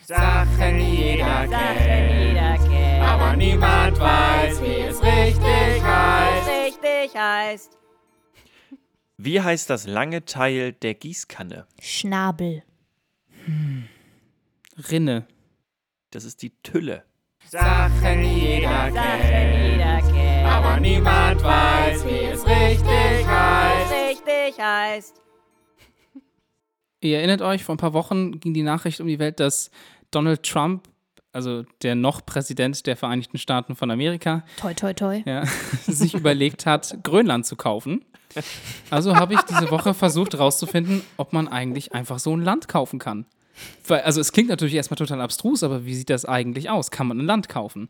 Sachen 0.03 0.81
jeder 0.81 1.47
kennt, 1.49 3.03
aber 3.03 3.37
niemand 3.37 3.99
weiß, 4.01 4.62
wie 4.62 4.81
es 4.88 5.01
richtig 5.03 5.83
heißt. 5.83 6.49
richtig 6.66 7.14
heißt. 7.14 7.77
Wie 9.19 9.40
heißt 9.40 9.69
das 9.71 9.87
lange 9.87 10.25
Teil 10.25 10.73
der 10.73 10.95
Gießkanne? 10.95 11.66
Schnabel. 11.81 12.62
Rinne. 14.90 15.27
Das 16.11 16.25
ist 16.25 16.42
die 16.42 16.51
Tülle. 16.62 17.05
Sachen 17.46 18.25
jeder 18.25 18.90
kennt, 18.90 19.73
Jeder 19.73 20.01
kennt, 20.03 20.46
aber 20.46 20.79
niemand 20.81 21.42
weiß, 21.42 22.05
wie 22.05 22.25
es 22.27 22.44
richtig 22.46 23.27
heißt. 23.27 23.92
richtig 23.92 24.59
heißt. 24.64 25.23
Ihr 27.01 27.18
erinnert 27.18 27.42
euch, 27.42 27.64
vor 27.64 27.75
ein 27.75 27.79
paar 27.79 27.92
Wochen 27.94 28.40
ging 28.40 28.53
die 28.55 28.62
Nachricht 28.62 29.01
um 29.01 29.07
die 29.07 29.18
Welt, 29.18 29.40
dass 29.40 29.70
Donald 30.11 30.42
Trump, 30.42 30.88
also 31.33 31.64
der 31.83 31.94
noch 31.94 32.27
Präsident 32.27 32.87
der 32.87 32.96
Vereinigten 32.96 33.38
Staaten 33.38 33.75
von 33.75 33.90
Amerika, 33.90 34.44
Toi, 34.59 34.75
toi, 34.75 34.92
toi. 34.92 35.23
ja, 35.25 35.44
sich 35.87 36.14
überlegt 36.14 36.66
hat, 36.66 36.99
Grönland 37.03 37.46
zu 37.46 37.57
kaufen. 37.57 38.05
Also 38.90 39.16
habe 39.16 39.35
ich 39.35 39.40
diese 39.42 39.70
Woche 39.70 39.94
versucht 39.94 40.35
herauszufinden, 40.35 41.03
ob 41.16 41.33
man 41.33 41.49
eigentlich 41.49 41.94
einfach 41.94 42.18
so 42.18 42.37
ein 42.37 42.42
Land 42.42 42.68
kaufen 42.68 42.99
kann. 43.01 43.27
Weil, 43.87 44.03
also 44.03 44.20
es 44.20 44.33
klingt 44.33 44.49
natürlich 44.49 44.75
erstmal 44.75 44.96
total 44.96 45.20
abstrus, 45.20 45.62
aber 45.62 45.85
wie 45.85 45.94
sieht 45.94 46.11
das 46.11 46.25
eigentlich 46.25 46.70
aus? 46.70 46.90
Kann 46.90 47.07
man 47.07 47.18
ein 47.18 47.27
Land 47.27 47.49
kaufen? 47.49 47.88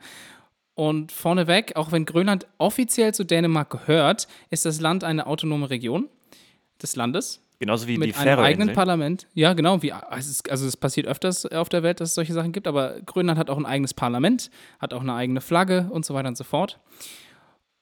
Und 0.74 1.12
vorneweg, 1.12 1.76
auch 1.76 1.92
wenn 1.92 2.06
Grönland 2.06 2.46
offiziell 2.58 3.12
zu 3.12 3.24
Dänemark 3.24 3.70
gehört, 3.70 4.28
ist 4.48 4.64
das 4.64 4.80
Land 4.80 5.04
eine 5.04 5.26
autonome 5.26 5.68
Region 5.68 6.08
des 6.80 6.96
Landes 6.96 7.42
Genauso 7.60 7.86
wie 7.86 7.92
die 7.92 7.98
mit 7.98 8.16
einem 8.16 8.38
eigenen. 8.38 8.72
Parlament. 8.72 9.26
Ja, 9.34 9.52
genau. 9.52 9.82
Wie, 9.82 9.92
also 9.92 10.66
es 10.66 10.76
passiert 10.78 11.06
öfters 11.06 11.44
auf 11.44 11.68
der 11.68 11.82
Welt, 11.82 12.00
dass 12.00 12.08
es 12.08 12.14
solche 12.14 12.32
Sachen 12.32 12.52
gibt, 12.52 12.66
aber 12.66 12.96
Grönland 13.04 13.38
hat 13.38 13.50
auch 13.50 13.58
ein 13.58 13.66
eigenes 13.66 13.92
Parlament, 13.92 14.50
hat 14.78 14.94
auch 14.94 15.02
eine 15.02 15.12
eigene 15.12 15.42
Flagge 15.42 15.86
und 15.90 16.06
so 16.06 16.14
weiter 16.14 16.28
und 16.28 16.38
so 16.38 16.44
fort. 16.44 16.80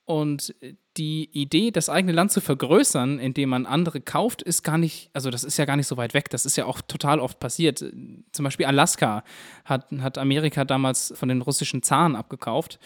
Und 0.08 0.54
die 0.96 1.28
Idee, 1.34 1.70
das 1.70 1.90
eigene 1.90 2.14
Land 2.14 2.32
zu 2.32 2.40
vergrößern, 2.40 3.18
indem 3.18 3.50
man 3.50 3.66
andere 3.66 4.00
kauft, 4.00 4.40
ist 4.40 4.62
gar 4.62 4.78
nicht, 4.78 5.10
also 5.12 5.28
das 5.28 5.44
ist 5.44 5.58
ja 5.58 5.66
gar 5.66 5.76
nicht 5.76 5.86
so 5.86 5.98
weit 5.98 6.14
weg. 6.14 6.30
Das 6.30 6.46
ist 6.46 6.56
ja 6.56 6.64
auch 6.64 6.80
total 6.80 7.20
oft 7.20 7.38
passiert. 7.38 7.84
Zum 8.32 8.42
Beispiel 8.42 8.64
Alaska 8.64 9.22
hat, 9.66 9.92
hat 10.00 10.16
Amerika 10.16 10.64
damals 10.64 11.12
von 11.14 11.28
den 11.28 11.42
russischen 11.42 11.82
Zaren 11.82 12.16
abgekauft. 12.16 12.78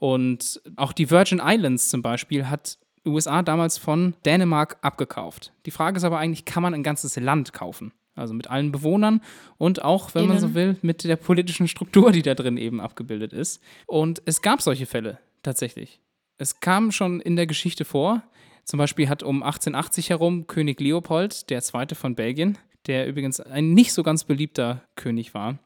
Und 0.00 0.62
auch 0.74 0.92
die 0.92 1.12
Virgin 1.12 1.40
Islands 1.40 1.90
zum 1.90 2.02
Beispiel 2.02 2.50
hat 2.50 2.76
USA 3.06 3.42
damals 3.42 3.78
von 3.78 4.14
Dänemark 4.26 4.78
abgekauft. 4.82 5.52
Die 5.66 5.70
Frage 5.70 5.98
ist 5.98 6.04
aber 6.04 6.18
eigentlich, 6.18 6.44
kann 6.44 6.64
man 6.64 6.74
ein 6.74 6.82
ganzes 6.82 7.14
Land 7.14 7.52
kaufen? 7.52 7.92
Also 8.16 8.34
mit 8.34 8.50
allen 8.50 8.72
Bewohnern 8.72 9.20
und 9.58 9.84
auch, 9.84 10.12
wenn 10.16 10.26
man 10.26 10.40
so 10.40 10.46
Innen. 10.46 10.54
will, 10.56 10.76
mit 10.82 11.04
der 11.04 11.16
politischen 11.16 11.68
Struktur, 11.68 12.10
die 12.10 12.22
da 12.22 12.34
drin 12.34 12.56
eben 12.56 12.80
abgebildet 12.80 13.32
ist. 13.32 13.62
Und 13.86 14.22
es 14.24 14.42
gab 14.42 14.60
solche 14.60 14.86
Fälle 14.86 15.20
tatsächlich. 15.44 16.00
Es 16.36 16.60
kam 16.60 16.90
schon 16.90 17.20
in 17.20 17.36
der 17.36 17.46
Geschichte 17.46 17.84
vor. 17.84 18.22
Zum 18.64 18.78
Beispiel 18.78 19.08
hat 19.08 19.22
um 19.22 19.42
1880 19.42 20.10
herum 20.10 20.46
König 20.46 20.80
Leopold, 20.80 21.48
Zweite 21.62 21.94
von 21.94 22.14
Belgien, 22.14 22.58
der 22.86 23.06
übrigens 23.06 23.40
ein 23.40 23.72
nicht 23.74 23.92
so 23.92 24.02
ganz 24.02 24.24
beliebter 24.24 24.82
König 24.96 25.34
war, 25.34 25.58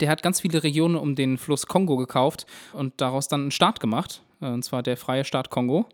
der 0.00 0.08
hat 0.08 0.22
ganz 0.22 0.40
viele 0.40 0.62
Regionen 0.62 0.96
um 0.96 1.14
den 1.14 1.38
Fluss 1.38 1.66
Kongo 1.66 1.96
gekauft 1.96 2.46
und 2.72 3.00
daraus 3.00 3.28
dann 3.28 3.42
einen 3.42 3.50
Staat 3.50 3.80
gemacht, 3.80 4.22
äh, 4.40 4.46
und 4.46 4.64
zwar 4.64 4.82
der 4.82 4.96
freie 4.96 5.24
Staat 5.24 5.50
Kongo, 5.50 5.86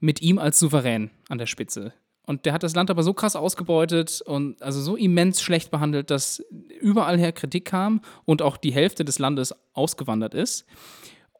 mit 0.00 0.22
ihm 0.22 0.38
als 0.38 0.58
Souverän 0.58 1.10
an 1.28 1.38
der 1.38 1.46
Spitze. 1.46 1.92
Und 2.26 2.46
der 2.46 2.52
hat 2.52 2.62
das 2.62 2.74
Land 2.74 2.90
aber 2.90 3.02
so 3.02 3.12
krass 3.12 3.34
ausgebeutet 3.34 4.22
und 4.24 4.62
also 4.62 4.80
so 4.80 4.96
immens 4.96 5.40
schlecht 5.42 5.70
behandelt, 5.70 6.10
dass 6.10 6.44
überall 6.80 7.18
her 7.18 7.32
Kritik 7.32 7.64
kam 7.64 8.02
und 8.24 8.42
auch 8.42 8.56
die 8.56 8.72
Hälfte 8.72 9.04
des 9.04 9.18
Landes 9.18 9.54
ausgewandert 9.72 10.34
ist. 10.34 10.64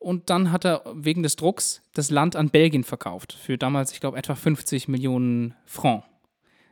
Und 0.01 0.31
dann 0.31 0.51
hat 0.51 0.65
er 0.65 0.83
wegen 0.95 1.23
des 1.23 1.37
Drucks 1.37 1.83
das 1.93 2.11
Land 2.11 2.35
an 2.35 2.49
Belgien 2.49 2.85
verkauft. 2.85 3.35
Für 3.35 3.59
damals, 3.59 3.93
ich 3.93 4.01
glaube, 4.01 4.17
etwa 4.17 4.35
50 4.35 4.89
Millionen 4.89 5.55
Franc. 5.67 6.05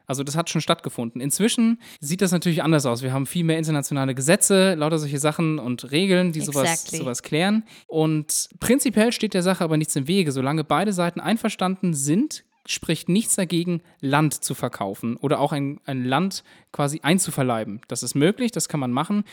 Also 0.06 0.24
das 0.24 0.34
hat 0.34 0.48
schon 0.48 0.62
stattgefunden. 0.62 1.20
Inzwischen 1.20 1.78
sieht 2.00 2.22
das 2.22 2.32
natürlich 2.32 2.62
anders 2.62 2.86
aus. 2.86 3.02
Wir 3.02 3.12
haben 3.12 3.26
viel 3.26 3.44
mehr 3.44 3.58
internationale 3.58 4.14
Gesetze, 4.14 4.74
lauter 4.74 4.98
solche 4.98 5.18
Sachen 5.18 5.58
und 5.58 5.92
Regeln, 5.92 6.32
die 6.32 6.40
sowas, 6.40 6.70
Exactly. 6.70 6.98
sowas 6.98 7.22
klären. 7.22 7.64
Und 7.86 8.48
prinzipiell 8.58 9.12
steht 9.12 9.34
der 9.34 9.42
Sache 9.42 9.62
aber 9.62 9.76
nichts 9.76 9.94
im 9.96 10.08
Wege. 10.08 10.32
Solange 10.32 10.64
beide 10.64 10.94
Seiten 10.94 11.20
einverstanden 11.20 11.92
sind, 11.92 12.44
spricht 12.68 13.08
nichts 13.08 13.34
dagegen, 13.34 13.80
Land 14.00 14.44
zu 14.44 14.54
verkaufen 14.54 15.16
oder 15.16 15.40
auch 15.40 15.52
ein, 15.52 15.80
ein 15.86 16.04
Land 16.04 16.44
quasi 16.70 17.00
einzuverleiben. 17.02 17.80
Das 17.88 18.02
ist 18.02 18.14
möglich, 18.14 18.52
das 18.52 18.68
kann 18.68 18.78
man 18.78 18.92
machen. 18.92 19.24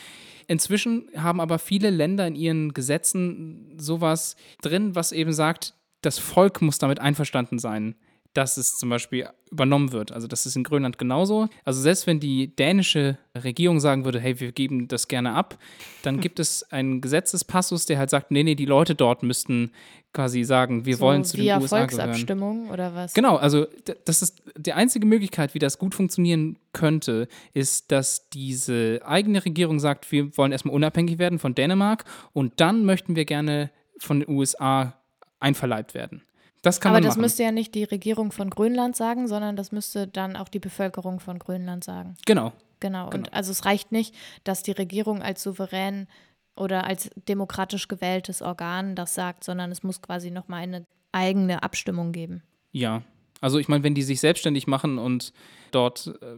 Inzwischen 0.46 1.08
haben 1.16 1.40
aber 1.40 1.58
viele 1.58 1.90
Länder 1.90 2.26
in 2.26 2.34
ihren 2.34 2.72
Gesetzen 2.72 3.74
sowas 3.76 4.36
drin, 4.62 4.94
was 4.94 5.12
eben 5.12 5.34
sagt, 5.34 5.74
das 6.00 6.18
Volk 6.18 6.62
muss 6.62 6.78
damit 6.78 6.98
einverstanden 6.98 7.58
sein, 7.58 7.94
dass 8.36 8.56
es 8.56 8.76
zum 8.76 8.90
Beispiel 8.90 9.28
übernommen 9.50 9.92
wird. 9.92 10.12
Also 10.12 10.26
das 10.26 10.44
ist 10.44 10.56
in 10.56 10.64
Grönland 10.64 10.98
genauso. 10.98 11.48
Also 11.64 11.80
selbst 11.80 12.06
wenn 12.06 12.20
die 12.20 12.54
dänische 12.54 13.16
Regierung 13.34 13.80
sagen 13.80 14.04
würde, 14.04 14.20
hey, 14.20 14.38
wir 14.40 14.52
geben 14.52 14.88
das 14.88 15.08
gerne 15.08 15.32
ab, 15.32 15.58
dann 16.02 16.20
gibt 16.20 16.38
es 16.38 16.62
einen 16.70 17.00
Gesetzespassus, 17.00 17.86
der 17.86 17.98
halt 17.98 18.10
sagt, 18.10 18.30
nee, 18.30 18.42
nee, 18.42 18.54
die 18.54 18.66
Leute 18.66 18.94
dort 18.94 19.22
müssten 19.22 19.70
quasi 20.12 20.44
sagen, 20.44 20.84
wir 20.84 20.98
wollen 21.00 21.24
zu 21.24 21.36
den 21.36 21.60
USA 21.60 21.86
gehören. 21.86 22.06
Volksabstimmung 22.06 22.70
oder 22.70 22.94
was? 22.94 23.14
Genau, 23.14 23.36
also 23.36 23.66
das 24.04 24.22
ist 24.22 24.42
die 24.56 24.72
einzige 24.72 25.06
Möglichkeit, 25.06 25.54
wie 25.54 25.58
das 25.58 25.78
gut 25.78 25.94
funktionieren 25.94 26.58
könnte, 26.72 27.28
ist, 27.54 27.92
dass 27.92 28.28
diese 28.30 29.00
eigene 29.04 29.44
Regierung 29.44 29.78
sagt, 29.78 30.10
wir 30.12 30.36
wollen 30.36 30.52
erstmal 30.52 30.74
unabhängig 30.74 31.18
werden 31.18 31.38
von 31.38 31.54
Dänemark 31.54 32.04
und 32.32 32.54
dann 32.60 32.84
möchten 32.84 33.16
wir 33.16 33.24
gerne 33.24 33.70
von 33.98 34.20
den 34.20 34.28
USA 34.28 34.94
einverleibt 35.38 35.94
werden. 35.94 36.22
Das 36.66 36.80
kann 36.80 36.90
Aber 36.90 36.96
man 36.96 37.04
das 37.04 37.14
machen. 37.14 37.22
müsste 37.22 37.42
ja 37.44 37.52
nicht 37.52 37.74
die 37.74 37.84
Regierung 37.84 38.32
von 38.32 38.50
Grönland 38.50 38.96
sagen, 38.96 39.28
sondern 39.28 39.56
das 39.56 39.72
müsste 39.72 40.06
dann 40.08 40.36
auch 40.36 40.48
die 40.48 40.58
Bevölkerung 40.58 41.20
von 41.20 41.38
Grönland 41.38 41.84
sagen. 41.84 42.16
genau. 42.26 42.52
Genau. 42.80 43.08
Genau. 43.08 43.16
Und 43.16 43.32
also 43.32 43.52
es 43.52 43.64
reicht 43.64 43.90
nicht, 43.90 44.14
dass 44.44 44.62
die 44.62 44.72
Regierung 44.72 45.22
als 45.22 45.42
souverän 45.42 46.08
oder 46.56 46.84
als 46.84 47.08
demokratisch 47.26 47.88
gewähltes 47.88 48.42
Organ 48.42 48.94
das 48.94 49.14
sagt, 49.14 49.44
sondern 49.44 49.70
es 49.72 49.82
muss 49.82 50.02
quasi 50.02 50.30
nochmal 50.30 50.62
eine 50.62 50.84
eigene 51.12 51.62
Abstimmung 51.62 52.12
geben. 52.12 52.42
Ja. 52.72 53.00
Also 53.40 53.58
ich 53.58 53.68
meine, 53.68 53.82
wenn 53.82 53.94
die 53.94 54.02
sich 54.02 54.20
selbstständig 54.20 54.66
machen 54.66 54.98
und 54.98 55.32
dort 55.70 56.12
äh, 56.20 56.36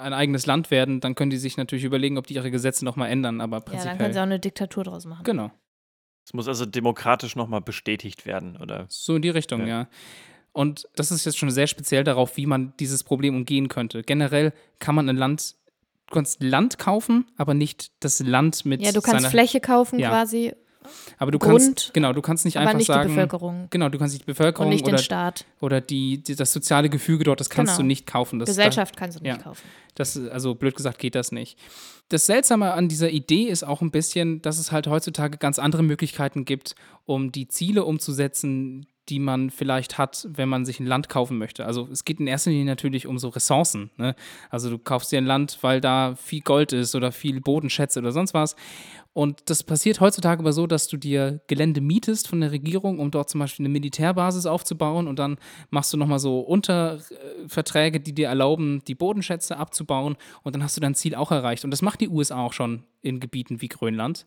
ein 0.00 0.12
eigenes 0.12 0.46
Land 0.46 0.70
werden, 0.72 0.98
dann 1.00 1.14
können 1.14 1.30
die 1.30 1.36
sich 1.36 1.56
natürlich 1.56 1.84
überlegen, 1.84 2.18
ob 2.18 2.26
die 2.26 2.34
ihre 2.34 2.50
Gesetze 2.50 2.84
nochmal 2.84 3.10
ändern, 3.10 3.40
aber 3.40 3.58
Ja, 3.58 3.60
dann 3.60 3.64
prinzipiell. 3.70 3.98
können 3.98 4.12
sie 4.14 4.18
auch 4.18 4.22
eine 4.24 4.40
Diktatur 4.40 4.82
draus 4.84 5.04
machen. 5.04 5.22
genau. 5.24 5.50
Es 6.28 6.34
muss 6.34 6.46
also 6.46 6.66
demokratisch 6.66 7.36
nochmal 7.36 7.62
bestätigt 7.62 8.26
werden, 8.26 8.58
oder? 8.58 8.84
So 8.90 9.16
in 9.16 9.22
die 9.22 9.30
Richtung, 9.30 9.60
Ja. 9.62 9.66
ja. 9.66 9.88
Und 10.52 10.86
das 10.94 11.10
ist 11.10 11.24
jetzt 11.24 11.38
schon 11.38 11.50
sehr 11.50 11.66
speziell 11.66 12.04
darauf, 12.04 12.36
wie 12.36 12.44
man 12.44 12.74
dieses 12.78 13.02
Problem 13.02 13.34
umgehen 13.34 13.68
könnte. 13.68 14.02
Generell 14.02 14.52
kann 14.78 14.94
man 14.94 15.08
ein 15.08 15.16
Land, 15.16 15.54
du 16.08 16.14
kannst 16.14 16.42
Land 16.42 16.78
kaufen, 16.78 17.24
aber 17.38 17.54
nicht 17.54 17.92
das 18.00 18.20
Land 18.20 18.66
mit 18.66 18.82
Ja, 18.82 18.92
du 18.92 19.00
kannst 19.00 19.22
seiner, 19.22 19.30
Fläche 19.30 19.60
kaufen 19.62 19.98
Ja. 19.98 20.10
quasi, 20.10 20.52
aber 21.18 21.30
du 21.30 21.38
Grund, 21.38 21.60
kannst, 21.60 21.94
genau, 21.94 22.12
du 22.12 22.22
kannst 22.22 22.44
nicht 22.44 22.56
einfach 22.58 22.74
nicht 22.74 22.86
sagen, 22.86 23.08
die 23.08 23.14
Bevölkerung 23.14 23.68
genau, 23.70 23.88
du 23.88 23.98
kannst 23.98 24.14
nicht 24.14 24.26
die 24.26 24.30
und 24.30 24.36
Bevölkerung 24.36 24.68
nicht 24.68 24.86
den 24.86 24.94
oder, 24.94 25.02
Staat. 25.02 25.44
oder 25.60 25.80
die, 25.80 26.22
die, 26.22 26.34
das 26.34 26.52
soziale 26.52 26.88
Gefüge 26.88 27.24
dort, 27.24 27.40
das 27.40 27.50
kannst 27.50 27.72
Genau. 27.72 27.82
du 27.82 27.86
nicht 27.86 28.06
kaufen. 28.06 28.38
Das, 28.38 28.48
Gesellschaft 28.48 28.96
kannst 28.96 29.18
du 29.18 29.22
nicht 29.22 29.36
ja. 29.36 29.42
kaufen. 29.42 29.62
Das, 29.94 30.16
also 30.16 30.54
blöd 30.54 30.76
gesagt 30.76 30.98
geht 30.98 31.14
das 31.14 31.32
nicht. 31.32 31.58
Das 32.08 32.26
Seltsame 32.26 32.72
an 32.72 32.88
dieser 32.88 33.10
Idee 33.10 33.44
ist 33.44 33.64
auch 33.64 33.82
ein 33.82 33.90
bisschen, 33.90 34.40
dass 34.42 34.58
es 34.58 34.72
halt 34.72 34.86
heutzutage 34.86 35.36
ganz 35.38 35.58
andere 35.58 35.82
Möglichkeiten 35.82 36.44
gibt, 36.44 36.74
um 37.04 37.32
die 37.32 37.48
Ziele 37.48 37.84
umzusetzen, 37.84 38.86
die 39.08 39.18
man 39.18 39.50
vielleicht 39.50 39.98
hat, 39.98 40.26
wenn 40.30 40.48
man 40.48 40.64
sich 40.64 40.80
ein 40.80 40.86
Land 40.86 41.08
kaufen 41.08 41.38
möchte. 41.38 41.64
Also 41.66 41.88
es 41.90 42.04
geht 42.04 42.20
in 42.20 42.26
erster 42.26 42.50
Linie 42.50 42.66
natürlich 42.66 43.06
um 43.06 43.18
so 43.18 43.28
Ressourcen. 43.28 43.90
Ne? 43.96 44.14
Also 44.50 44.70
du 44.70 44.78
kaufst 44.78 45.10
dir 45.12 45.18
ein 45.18 45.26
Land, 45.26 45.58
weil 45.62 45.80
da 45.80 46.14
viel 46.16 46.40
Gold 46.42 46.72
ist 46.72 46.94
oder 46.94 47.12
viel 47.12 47.40
Bodenschätze 47.40 48.00
oder 48.00 48.12
sonst 48.12 48.34
was. 48.34 48.54
Und 49.14 49.50
das 49.50 49.64
passiert 49.64 50.00
heutzutage 50.00 50.40
aber 50.40 50.52
so, 50.52 50.66
dass 50.66 50.86
du 50.86 50.96
dir 50.96 51.40
Gelände 51.48 51.80
mietest 51.80 52.28
von 52.28 52.40
der 52.40 52.52
Regierung, 52.52 53.00
um 53.00 53.10
dort 53.10 53.30
zum 53.30 53.40
Beispiel 53.40 53.64
eine 53.64 53.72
Militärbasis 53.72 54.46
aufzubauen 54.46 55.08
und 55.08 55.18
dann 55.18 55.38
machst 55.70 55.92
du 55.92 55.96
nochmal 55.96 56.20
so 56.20 56.40
Unterverträge, 56.40 57.98
die 57.98 58.14
dir 58.14 58.28
erlauben, 58.28 58.82
die 58.86 58.94
Bodenschätze 58.94 59.56
abzubauen 59.56 60.16
und 60.44 60.54
dann 60.54 60.62
hast 60.62 60.76
du 60.76 60.80
dein 60.80 60.94
Ziel 60.94 61.14
auch 61.14 61.32
erreicht. 61.32 61.64
Und 61.64 61.72
das 61.72 61.82
macht 61.82 62.00
die 62.00 62.08
USA 62.08 62.44
auch 62.44 62.52
schon 62.52 62.84
in 63.00 63.18
Gebieten 63.18 63.60
wie 63.60 63.68
Grönland. 63.68 64.26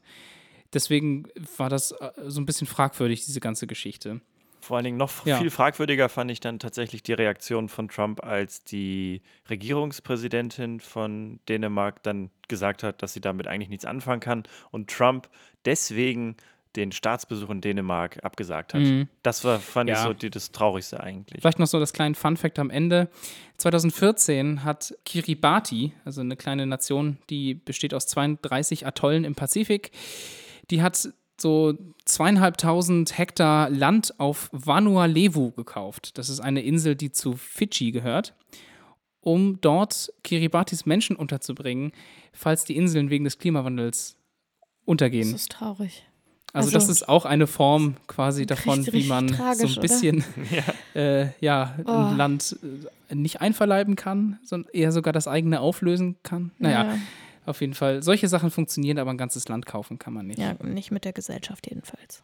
Deswegen 0.74 1.28
war 1.58 1.70
das 1.70 1.91
äh, 1.91 2.12
so 2.28 2.41
ein 2.41 2.46
bisschen 2.46 2.67
fragwürdig, 2.67 3.26
diese 3.26 3.39
ganze 3.39 3.67
Geschichte. 3.67 4.22
Vor 4.62 4.78
allen 4.78 4.84
Dingen 4.86 4.97
noch 4.97 5.26
Ja. 5.26 5.38
viel 5.39 5.50
fragwürdiger 5.50 6.08
fand 6.08 6.30
ich 6.32 6.39
dann 6.39 6.60
tatsächlich 6.60 7.04
die 7.04 7.13
Reaktion 7.13 7.67
von 7.67 7.89
Trump, 7.89 8.24
als 8.24 8.63
die 8.63 9.21
Regierungspräsidentin 9.50 10.80
von 10.80 11.39
Dänemark 11.50 12.04
dann 12.04 12.30
gesagt 12.47 12.84
hat, 12.84 13.02
dass 13.02 13.13
sie 13.13 13.21
damit 13.21 13.47
eigentlich 13.47 13.69
nichts 13.69 13.86
anfangen 13.86 14.19
kann 14.21 14.43
und 14.71 14.89
Trump 14.89 15.30
deswegen 15.65 16.36
den 16.78 16.93
Staatsbesuch 16.93 17.50
in 17.50 17.60
Dänemark 17.60 18.24
abgesagt 18.24 18.74
hat. 18.74 18.82
Mhm. 18.82 19.10
Das 19.24 19.43
war, 19.43 19.60
fand 19.60 19.89
ich 19.89 19.97
Ja. 19.97 20.04
so 20.04 20.13
die, 20.13 20.30
das 20.30 20.54
Traurigste 20.54 21.02
eigentlich. 21.02 21.41
Vielleicht 21.41 21.60
noch 21.60 21.67
so 21.67 21.80
das 21.82 21.91
kleine 21.91 22.15
Fun-Fact 22.15 22.60
am 22.60 22.69
Ende. 22.69 23.10
2014 23.58 24.63
hat 24.63 24.93
Kiribati, 25.06 25.91
also 26.06 26.21
eine 26.21 26.36
kleine 26.38 26.65
Nation, 26.65 27.17
die 27.30 27.54
besteht 27.56 27.93
aus 27.93 28.08
32 28.08 28.86
Atollen 28.88 29.24
im 29.26 29.36
Pazifik, 29.36 29.91
die 30.69 30.82
hat 30.82 31.10
so 31.41 31.73
zweieinhalbtausend 32.06 33.17
Hektar 33.17 33.69
Land 33.69 34.19
auf 34.19 34.49
Vanuatu 34.51 35.51
gekauft. 35.51 36.17
Das 36.17 36.30
ist 36.30 36.39
eine 36.39 36.62
Insel, 36.62 36.95
die 36.95 37.12
zu 37.12 37.34
Fidschi 37.34 37.91
gehört, 37.91 38.34
um 39.21 39.60
dort 39.62 40.13
Kiribatis 40.23 40.86
Menschen 40.86 41.15
unterzubringen, 41.15 41.91
falls 42.34 42.63
die 42.65 42.75
Inseln 42.77 43.10
wegen 43.10 43.23
des 43.23 43.38
Klimawandels 43.38 44.15
Das 44.60 44.69
untergehen. 44.86 45.34
ist 45.36 45.51
traurig. 45.51 46.06
Also, 46.54 46.67
Also- 46.67 46.77
das 46.80 46.89
ist 46.89 47.08
auch 47.10 47.23
eine 47.25 47.47
Form 47.47 47.95
quasi 48.08 48.45
davon, 48.45 48.80
Richtig, 48.80 48.93
wie 49.06 49.08
man 49.08 49.30
so 49.30 49.36
tragisch, 49.36 49.63
ein 49.71 49.71
oder? 49.71 49.82
bisschen 49.82 50.23
äh, 50.95 51.27
ja, 51.39 51.75
Oh. 51.86 51.91
ein 51.91 52.17
Land 52.17 52.58
äh, 53.10 53.15
nicht 53.15 53.39
einverleiben 53.41 53.95
kann, 53.95 54.38
sondern 54.43 54.69
eher 54.73 54.91
sogar 54.91 55.13
das 55.13 55.27
eigene 55.27 55.62
auflösen 55.62 56.17
kann. 56.23 56.51
Naja, 56.60 56.84
Ja. 56.86 56.97
Auf 57.45 57.62
jeden 57.62 57.73
Fall. 57.73 58.04
Solche 58.04 58.27
Sachen 58.27 58.51
funktionieren, 58.51 58.99
aber 58.99 59.12
ein 59.12 59.17
ganzes 59.17 59.47
Land 59.47 59.65
kaufen 59.65 59.99
kann 59.99 60.13
man 60.13 60.27
nicht. 60.27 60.39
Ja, 60.39 60.54
nicht 60.63 60.91
mit 60.91 61.06
der 61.06 61.13
Gesellschaft 61.13 61.67
jedenfalls. 61.69 62.23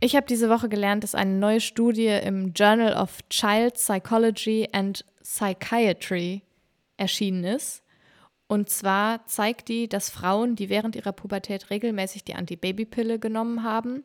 Ich 0.00 0.14
habe 0.14 0.26
diese 0.26 0.48
Woche 0.48 0.68
gelernt, 0.68 1.02
dass 1.02 1.16
eine 1.16 1.34
neue 1.34 1.60
Studie 1.60 2.06
im 2.06 2.52
Journal 2.52 2.94
of 2.94 3.18
Child 3.30 3.74
Psychology 3.74 4.68
and 4.70 5.04
Psychiatry 5.22 6.42
erschienen 6.96 7.42
ist. 7.42 7.82
Und 8.46 8.70
zwar 8.70 9.26
zeigt 9.26 9.68
die, 9.68 9.88
dass 9.88 10.08
Frauen, 10.08 10.54
die 10.54 10.68
während 10.68 10.94
ihrer 10.94 11.12
Pubertät 11.12 11.70
regelmäßig 11.70 12.24
die 12.24 12.34
Antibabypille 12.34 13.18
genommen 13.18 13.64
haben, 13.64 14.04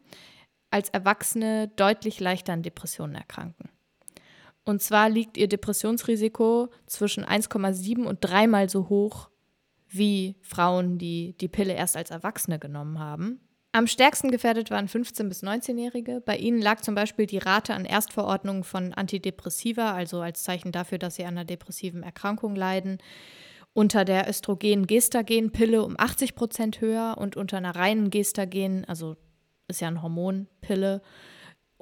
als 0.71 0.89
Erwachsene 0.89 1.67
deutlich 1.75 2.19
leichter 2.19 2.53
an 2.53 2.63
Depressionen 2.63 3.15
erkranken. 3.15 3.69
Und 4.65 4.81
zwar 4.81 5.09
liegt 5.09 5.37
ihr 5.37 5.47
Depressionsrisiko 5.47 6.69
zwischen 6.85 7.25
1,7 7.25 8.03
und 8.03 8.19
dreimal 8.21 8.69
so 8.69 8.89
hoch 8.89 9.29
wie 9.89 10.35
Frauen, 10.41 10.97
die 10.97 11.35
die 11.37 11.47
Pille 11.47 11.73
erst 11.73 11.97
als 11.97 12.11
Erwachsene 12.11 12.59
genommen 12.59 12.99
haben. 12.99 13.39
Am 13.75 13.87
stärksten 13.87 14.29
gefährdet 14.29 14.69
waren 14.69 14.87
15- 14.87 15.27
bis 15.29 15.43
19-Jährige. 15.43 16.21
Bei 16.21 16.37
ihnen 16.37 16.61
lag 16.61 16.81
zum 16.81 16.93
Beispiel 16.93 17.25
die 17.25 17.39
Rate 17.39 17.73
an 17.73 17.85
Erstverordnungen 17.85 18.63
von 18.63 18.93
Antidepressiva, 18.93 19.93
also 19.93 20.21
als 20.21 20.43
Zeichen 20.43 20.71
dafür, 20.71 20.99
dass 20.99 21.15
sie 21.15 21.23
an 21.25 21.35
einer 21.35 21.45
depressiven 21.45 22.03
Erkrankung 22.03 22.55
leiden, 22.55 22.99
unter 23.73 24.05
der 24.05 24.29
Östrogen-Gestagen-Pille 24.29 25.83
um 25.83 25.95
80 25.97 26.35
Prozent 26.35 26.81
höher 26.81 27.15
und 27.17 27.35
unter 27.35 27.57
einer 27.57 27.75
reinen 27.75 28.11
Gestagen, 28.11 28.85
also 28.85 29.17
ist 29.67 29.81
ja 29.81 29.87
eine 29.87 30.03
Hormonpille, 30.03 31.01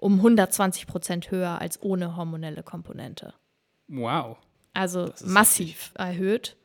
um 0.02 0.16
120 0.16 0.88
Prozent 0.88 1.32
höher 1.32 1.62
als 1.62 1.82
ohne 1.82 2.18
hormonelle 2.18 2.64
Komponente. 2.64 3.34
Wow. 3.88 4.38
Also 4.74 5.14
massiv 5.24 5.92
erhöht. 5.96 6.58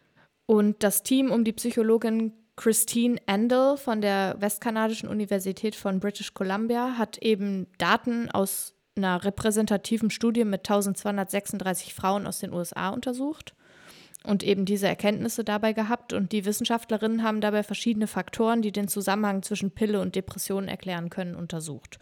Und 0.47 0.83
das 0.83 1.03
Team 1.03 1.31
um 1.31 1.45
die 1.45 1.53
Psychologin 1.53 2.33
Christine 2.57 3.21
Endel 3.27 3.77
von 3.77 4.01
der 4.01 4.37
Westkanadischen 4.41 5.09
Universität 5.09 5.77
von 5.77 6.01
British 6.01 6.33
Columbia 6.33 6.97
hat 6.97 7.19
eben 7.19 7.67
Daten 7.77 8.31
aus 8.31 8.73
einer 8.97 9.23
repräsentativen 9.23 10.09
Studie 10.09 10.45
mit 10.45 10.61
1236 10.61 11.93
Frauen 11.93 12.27
aus 12.27 12.39
den 12.39 12.55
USA 12.55 12.89
untersucht 12.89 13.55
und 14.27 14.43
eben 14.43 14.65
diese 14.65 14.89
Erkenntnisse 14.89 15.45
dabei 15.45 15.73
gehabt. 15.73 16.13
Und 16.13 16.33
die 16.33 16.45
Wissenschaftlerinnen 16.45 17.23
haben 17.23 17.41
dabei 17.41 17.63
verschiedene 17.63 18.07
Faktoren, 18.07 18.63
die 18.63 18.73
den 18.73 18.89
Zusammenhang 18.89 19.43
zwischen 19.43 19.71
Pille 19.71 20.01
und 20.01 20.15
Depression 20.15 20.69
erklären 20.69 21.11
können, 21.11 21.35
untersucht. 21.35 21.99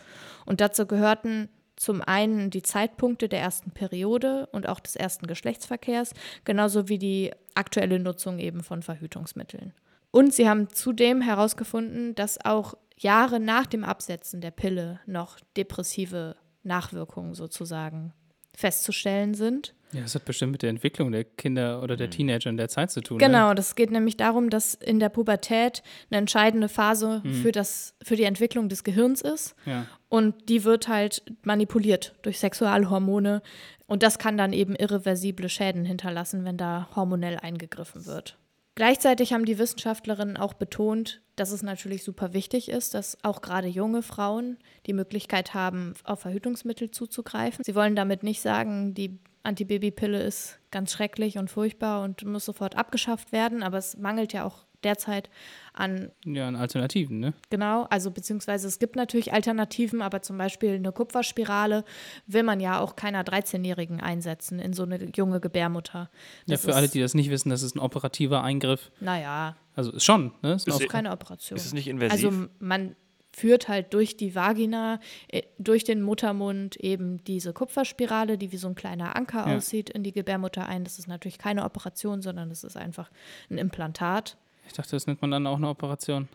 Und 0.47 0.61
dazu 0.61 0.87
gehörten 0.87 1.49
zum 1.77 2.03
einen 2.03 2.51
die 2.51 2.63
Zeitpunkte 2.63 3.29
der 3.29 3.41
ersten 3.41 3.71
Periode 3.71 4.47
und 4.53 4.69
auch 4.69 4.81
des 4.81 4.97
ersten 4.97 5.27
Geschlechtsverkehrs, 5.27 6.13
genauso 6.45 6.89
wie 6.89 6.99
die 6.99 7.33
aktuelle 7.55 7.99
Nutzung 7.99 8.39
eben 8.39 8.63
von 8.63 8.83
Verhütungsmitteln. 8.83 9.73
Und 10.11 10.33
sie 10.33 10.49
haben 10.49 10.71
zudem 10.71 11.21
herausgefunden, 11.21 12.15
dass 12.15 12.45
auch 12.45 12.75
Jahre 12.97 13.41
nach 13.41 13.67
dem 13.67 13.85
Absetzen 13.85 14.41
der 14.41 14.53
Pille 14.53 15.01
noch 15.07 15.41
depressive 15.57 16.37
Nachwirkungen 16.63 17.35
sozusagen 17.35 18.13
festzustellen 18.57 19.35
sind. 19.35 19.75
Ja, 19.95 20.03
das 20.03 20.15
hat 20.15 20.25
bestimmt 20.25 20.53
mit 20.53 20.63
der 20.63 20.71
Entwicklung 20.71 21.13
der 21.13 21.25
Kinder 21.25 21.83
oder 21.83 21.97
der 21.97 22.11
Teenager 22.11 22.51
in 22.51 22.57
der 22.57 22.69
Zeit 22.69 22.91
zu 22.91 23.01
tun. 23.01 23.19
Genau, 23.19 23.49
Ne? 23.51 23.55
das 23.55 23.75
geht 23.77 23.91
nämlich 23.91 24.17
darum, 24.17 24.51
dass 24.51 24.75
in 24.75 24.99
der 24.99 25.09
Pubertät 25.09 25.83
eine 26.11 26.19
entscheidende 26.19 26.69
Phase 26.69 27.23
für, 27.43 27.53
das, 27.53 27.95
für 28.03 28.17
die 28.17 28.25
Entwicklung 28.25 28.69
des 28.69 28.85
Gehirns 28.85 29.21
ist. 29.21 29.55
Ja. 29.67 29.87
Und 30.09 30.49
die 30.49 30.65
wird 30.65 30.89
halt 30.89 31.23
manipuliert 31.45 32.15
durch 32.23 32.39
Sexualhormone. 32.39 33.43
Und 33.87 34.03
das 34.03 34.19
kann 34.19 34.37
dann 34.37 34.53
eben 34.53 34.75
irreversible 34.75 35.49
Schäden 35.49 35.85
hinterlassen, 35.85 36.45
wenn 36.45 36.57
da 36.57 36.89
hormonell 36.95 37.39
eingegriffen 37.39 38.07
wird. 38.07 38.39
Gleichzeitig 38.77 39.33
haben 39.33 39.45
die 39.45 39.59
Wissenschaftlerinnen 39.59 40.37
auch 40.37 40.55
betont, 40.55 41.21
dass 41.37 41.53
es 41.53 41.63
natürlich 41.63 42.03
super 42.03 42.33
wichtig 42.33 42.69
ist, 42.69 42.95
dass 42.95 43.17
auch 43.23 43.41
gerade 43.41 43.69
junge 43.69 44.03
Frauen 44.03 44.59
die 44.87 44.93
Möglichkeit 44.93 45.55
haben, 45.55 45.95
auf 46.03 46.21
Verhütungsmittel 46.21 46.91
zuzugreifen. 46.91 47.65
Sie 47.65 47.75
wollen 47.77 47.95
damit 47.95 48.25
nicht 48.25 48.41
sagen, 48.41 48.95
die 48.95 49.21
Antibabypille 49.45 50.21
ist 50.23 50.59
ganz 50.71 50.93
schrecklich 50.93 51.39
und 51.39 51.51
furchtbar 51.51 52.03
und 52.03 52.25
muss 52.25 52.45
sofort 52.45 52.77
abgeschafft 52.77 53.31
werden, 53.31 53.63
aber 53.63 53.79
es 53.79 53.97
mangelt 53.97 54.33
ja 54.33 54.45
auch 54.45 54.65
derzeit 54.85 55.31
an 55.73 56.11
ja, 56.25 56.47
an 56.47 56.57
Alternativen, 56.57 57.19
ne? 57.19 57.33
Genau, 57.51 57.85
also 57.91 58.11
beziehungsweise 58.11 58.69
es 58.69 58.79
gibt 58.79 58.97
natürlich 58.97 59.33
Alternativen, 59.33 60.03
aber 60.03 60.23
zum 60.23 60.39
Beispiel 60.39 60.75
eine 60.75 60.93
Kupferspirale 60.93 61.85
will 62.27 62.43
man 62.43 62.61
ja 62.61 62.81
auch 62.81 62.97
keiner 62.97 63.23
13-Jährigen 63.23 64.01
einsetzen 64.01 64.59
in 64.59 64.73
so 64.73 64.83
eine 64.83 65.11
junge 65.15 65.41
Gebärmutter. 65.41 66.11
Ja, 66.47 66.57
Das 66.57 66.65
für 66.65 66.75
alle, 66.75 66.89
die 66.89 67.01
das 67.01 67.15
nicht 67.15 67.31
wissen, 67.31 67.51
das 67.51 67.63
ist 67.63 67.75
ein 67.75 67.81
operativer 67.81 68.43
Eingriff. 68.43 68.91
Naja, 69.01 69.57
Also 69.75 69.93
ist 69.93 70.05
schon, 70.05 70.33
ne? 70.43 70.55
Ist 70.55 70.69
Ist 70.69 70.89
keine 70.89 71.13
Operation. 71.13 71.57
Ist 71.57 71.67
es 71.67 71.73
nicht 71.73 71.89
invasiv? 71.89 72.13
Also 72.13 72.49
man 72.59 72.95
führt 73.37 73.69
halt 73.69 73.93
durch 73.95 74.17
die 74.17 74.35
Vagina, 74.35 75.01
äh, 75.29 75.43
durch 75.59 75.85
den 75.85 76.03
Muttermund 76.03 76.77
eben 76.77 77.23
diese 77.25 77.53
Kupferspirale, 77.53 78.39
die 78.39 78.53
wie 78.53 78.57
so 78.57 78.69
ein 78.69 78.75
kleiner 78.75 79.17
Anker 79.17 79.49
Ja. 79.49 79.57
aussieht, 79.57 79.91
in 79.91 80.03
die 80.05 80.13
Gebärmutter 80.13 80.67
ein. 80.67 80.85
Das 80.85 80.99
ist 80.99 81.09
natürlich 81.09 81.39
keine 81.39 81.65
Operation, 81.65 82.23
sondern 82.23 82.49
das 82.49 82.65
ist 82.65 82.77
einfach 82.77 83.11
ein 83.51 83.59
Implantat. 83.59 84.37
ich 84.67 84.73
dachte, 84.73 84.93
das 84.93 85.07
nennt 85.07 85.21
man 85.21 85.31
dann 85.31 85.47
auch 85.47 85.57
eine 85.57 85.69
Operation. 85.69 86.29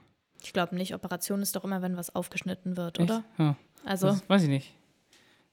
Ich 0.43 0.53
glaube 0.53 0.75
nicht, 0.75 0.93
Operation 0.93 1.41
ist 1.41 1.55
doch 1.55 1.63
immer, 1.63 1.81
wenn 1.81 1.97
was 1.97 2.13
aufgeschnitten 2.15 2.77
wird, 2.77 2.99
Echt? 2.99 3.09
oder? 3.09 3.23
Ja, 3.37 3.55
Also 3.85 4.07
das 4.07 4.29
weiß 4.29 4.43
ich 4.43 4.49
nicht. 4.49 4.73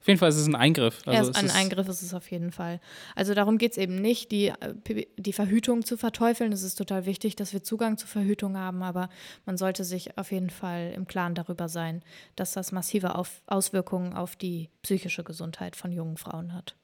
Auf 0.00 0.08
jeden 0.08 0.20
Fall 0.20 0.28
ist 0.28 0.36
es 0.36 0.46
ein 0.46 0.54
Eingriff. 0.54 1.00
Also 1.04 1.30
Erst 1.30 1.30
es 1.30 1.36
ein 1.36 1.50
Eingriff 1.50 1.88
ist 1.88 2.02
es 2.02 2.14
auf 2.14 2.30
jeden 2.30 2.52
Fall. 2.52 2.80
Also 3.16 3.34
darum 3.34 3.58
geht 3.58 3.72
es 3.72 3.78
eben 3.78 3.96
nicht, 3.96 4.30
die, 4.30 4.48
äh, 4.48 5.06
die 5.16 5.32
Verhütung 5.32 5.84
zu 5.84 5.96
verteufeln. 5.96 6.52
Es 6.52 6.62
ist 6.62 6.76
total 6.76 7.06
wichtig, 7.06 7.34
dass 7.34 7.52
wir 7.52 7.64
Zugang 7.64 7.98
zu 7.98 8.06
Verhütung 8.06 8.56
haben, 8.56 8.82
aber 8.82 9.08
man 9.46 9.56
sollte 9.56 9.82
sich 9.82 10.16
auf 10.16 10.30
jeden 10.30 10.50
Fall 10.50 10.92
im 10.94 11.06
Klaren 11.06 11.34
darüber 11.34 11.68
sein, 11.68 12.02
dass 12.36 12.52
das 12.52 12.70
massive 12.70 13.16
auf 13.16 13.42
Auswirkungen 13.46 14.12
auf 14.12 14.36
die 14.36 14.70
psychische 14.82 15.24
Gesundheit 15.24 15.74
von 15.74 15.90
jungen 15.90 16.18
Frauen 16.18 16.52
hat. 16.52 16.76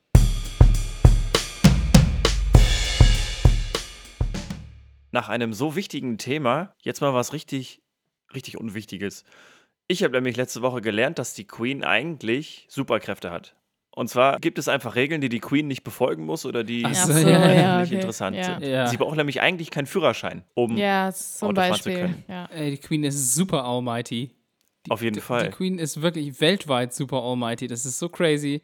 Nach 5.13 5.29
einem 5.29 5.53
so 5.53 5.77
wichtigen 5.77 6.19
Thema 6.19 6.75
jetzt 6.83 7.03
mal 7.03 7.13
was 7.15 7.33
richtig, 7.35 7.83
richtig 8.35 8.59
Unwichtiges. 8.59 9.25
Ich 9.93 10.03
habe 10.03 10.15
nämlich 10.15 10.39
letzte 10.39 10.63
Woche 10.63 10.81
gelernt, 10.81 11.19
dass 11.19 11.35
die 11.35 11.45
Queen 11.47 11.85
eigentlich 11.85 12.65
Superkräfte 12.71 13.31
hat. 13.31 13.55
Und 13.91 14.09
zwar 14.09 14.41
gibt 14.41 14.59
es 14.59 14.67
einfach 14.69 14.97
Regeln, 14.97 15.21
die 15.21 15.29
die 15.29 15.39
Queen 15.39 15.67
nicht 15.69 15.85
befolgen 15.85 16.25
muss 16.25 16.47
oder 16.47 16.65
die 16.65 16.81
so, 16.95 17.13
nicht 17.13 17.27
ja, 17.29 17.53
ja, 17.53 17.83
okay. 17.83 17.97
interessant 17.97 18.35
Ja. 18.39 18.45
sind. 18.45 18.63
Ja. 18.63 18.87
Sie 18.87 18.97
braucht 18.97 19.19
nämlich 19.19 19.43
eigentlich 19.43 19.71
keinen 19.71 19.85
Führerschein, 19.85 20.45
um 20.55 20.79
Ja, 20.79 21.13
zum 21.13 21.49
Auto 21.49 21.61
fahren 21.61 21.75
zu 21.75 21.85
Beispiel. 21.91 21.97
können. 22.01 22.25
Ja. 22.27 22.47
Ey, 22.47 22.71
die 22.71 22.79
Queen 22.79 23.05
ist 23.05 23.35
super 23.35 23.65
almighty. 23.67 24.31
Die, 24.87 24.91
Auf 24.91 25.03
jeden 25.03 25.17
die, 25.17 25.21
Fall. 25.21 25.45
Die 25.45 25.51
Queen 25.51 25.79
ist 25.79 26.01
wirklich 26.01 26.41
weltweit 26.41 26.95
super 26.95 27.23
almighty. 27.23 27.67
Das 27.67 27.85
ist 27.85 27.99
so 27.99 28.09
crazy. 28.09 28.63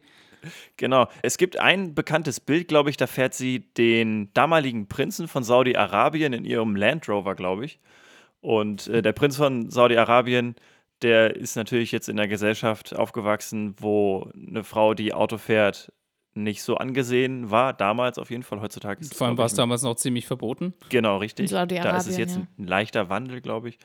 Genau. 0.77 1.07
Es 1.21 1.37
gibt 1.37 1.59
ein 1.59 1.93
bekanntes 1.93 2.39
Bild, 2.39 2.67
glaube 2.67 2.89
ich, 2.89 2.97
da 2.97 3.05
fährt 3.05 3.35
sie 3.35 3.59
den 3.77 4.33
damaligen 4.33 4.87
Prinzen 4.87 5.27
von 5.27 5.43
Saudi-Arabien 5.43 6.33
in 6.33 6.43
ihrem 6.43 6.75
Land 6.75 7.07
Rover, 7.07 7.35
glaube 7.35 7.65
ich. 7.65 7.79
Und 8.41 8.87
äh, 8.87 9.03
der 9.03 9.13
Prinz 9.13 9.37
von 9.37 9.69
Saudi-Arabien, 9.69 10.55
der 11.01 11.35
ist 11.35 11.55
natürlich 11.55 11.91
jetzt 11.91 12.09
in 12.09 12.19
einer 12.19 12.27
Gesellschaft 12.27 12.95
aufgewachsen, 12.95 13.75
wo 13.79 14.31
eine 14.35 14.63
Frau, 14.63 14.93
die 14.93 15.13
Auto 15.13 15.37
fährt, 15.37 15.91
nicht 16.33 16.61
so 16.63 16.77
angesehen 16.77 17.51
war. 17.51 17.73
Damals 17.73 18.17
auf 18.17 18.29
jeden 18.29 18.43
Fall. 18.43 18.61
Heutzutage 18.61 19.01
ist 19.01 19.11
es 19.13 19.17
Vor 19.17 19.27
allem 19.27 19.37
war 19.37 19.45
es 19.45 19.53
damals 19.53 19.81
noch 19.81 19.95
ziemlich 19.95 20.25
verboten. 20.27 20.73
Genau, 20.89 21.17
richtig. 21.17 21.49
Da 21.49 21.63
ist 21.97 22.07
es 22.07 22.17
jetzt 22.17 22.35
ja. 22.35 22.41
ein, 22.41 22.47
ein 22.57 22.67
leichter 22.67 23.09
Wandel, 23.09 23.41
glaube 23.41 23.69
ich, 23.69 23.79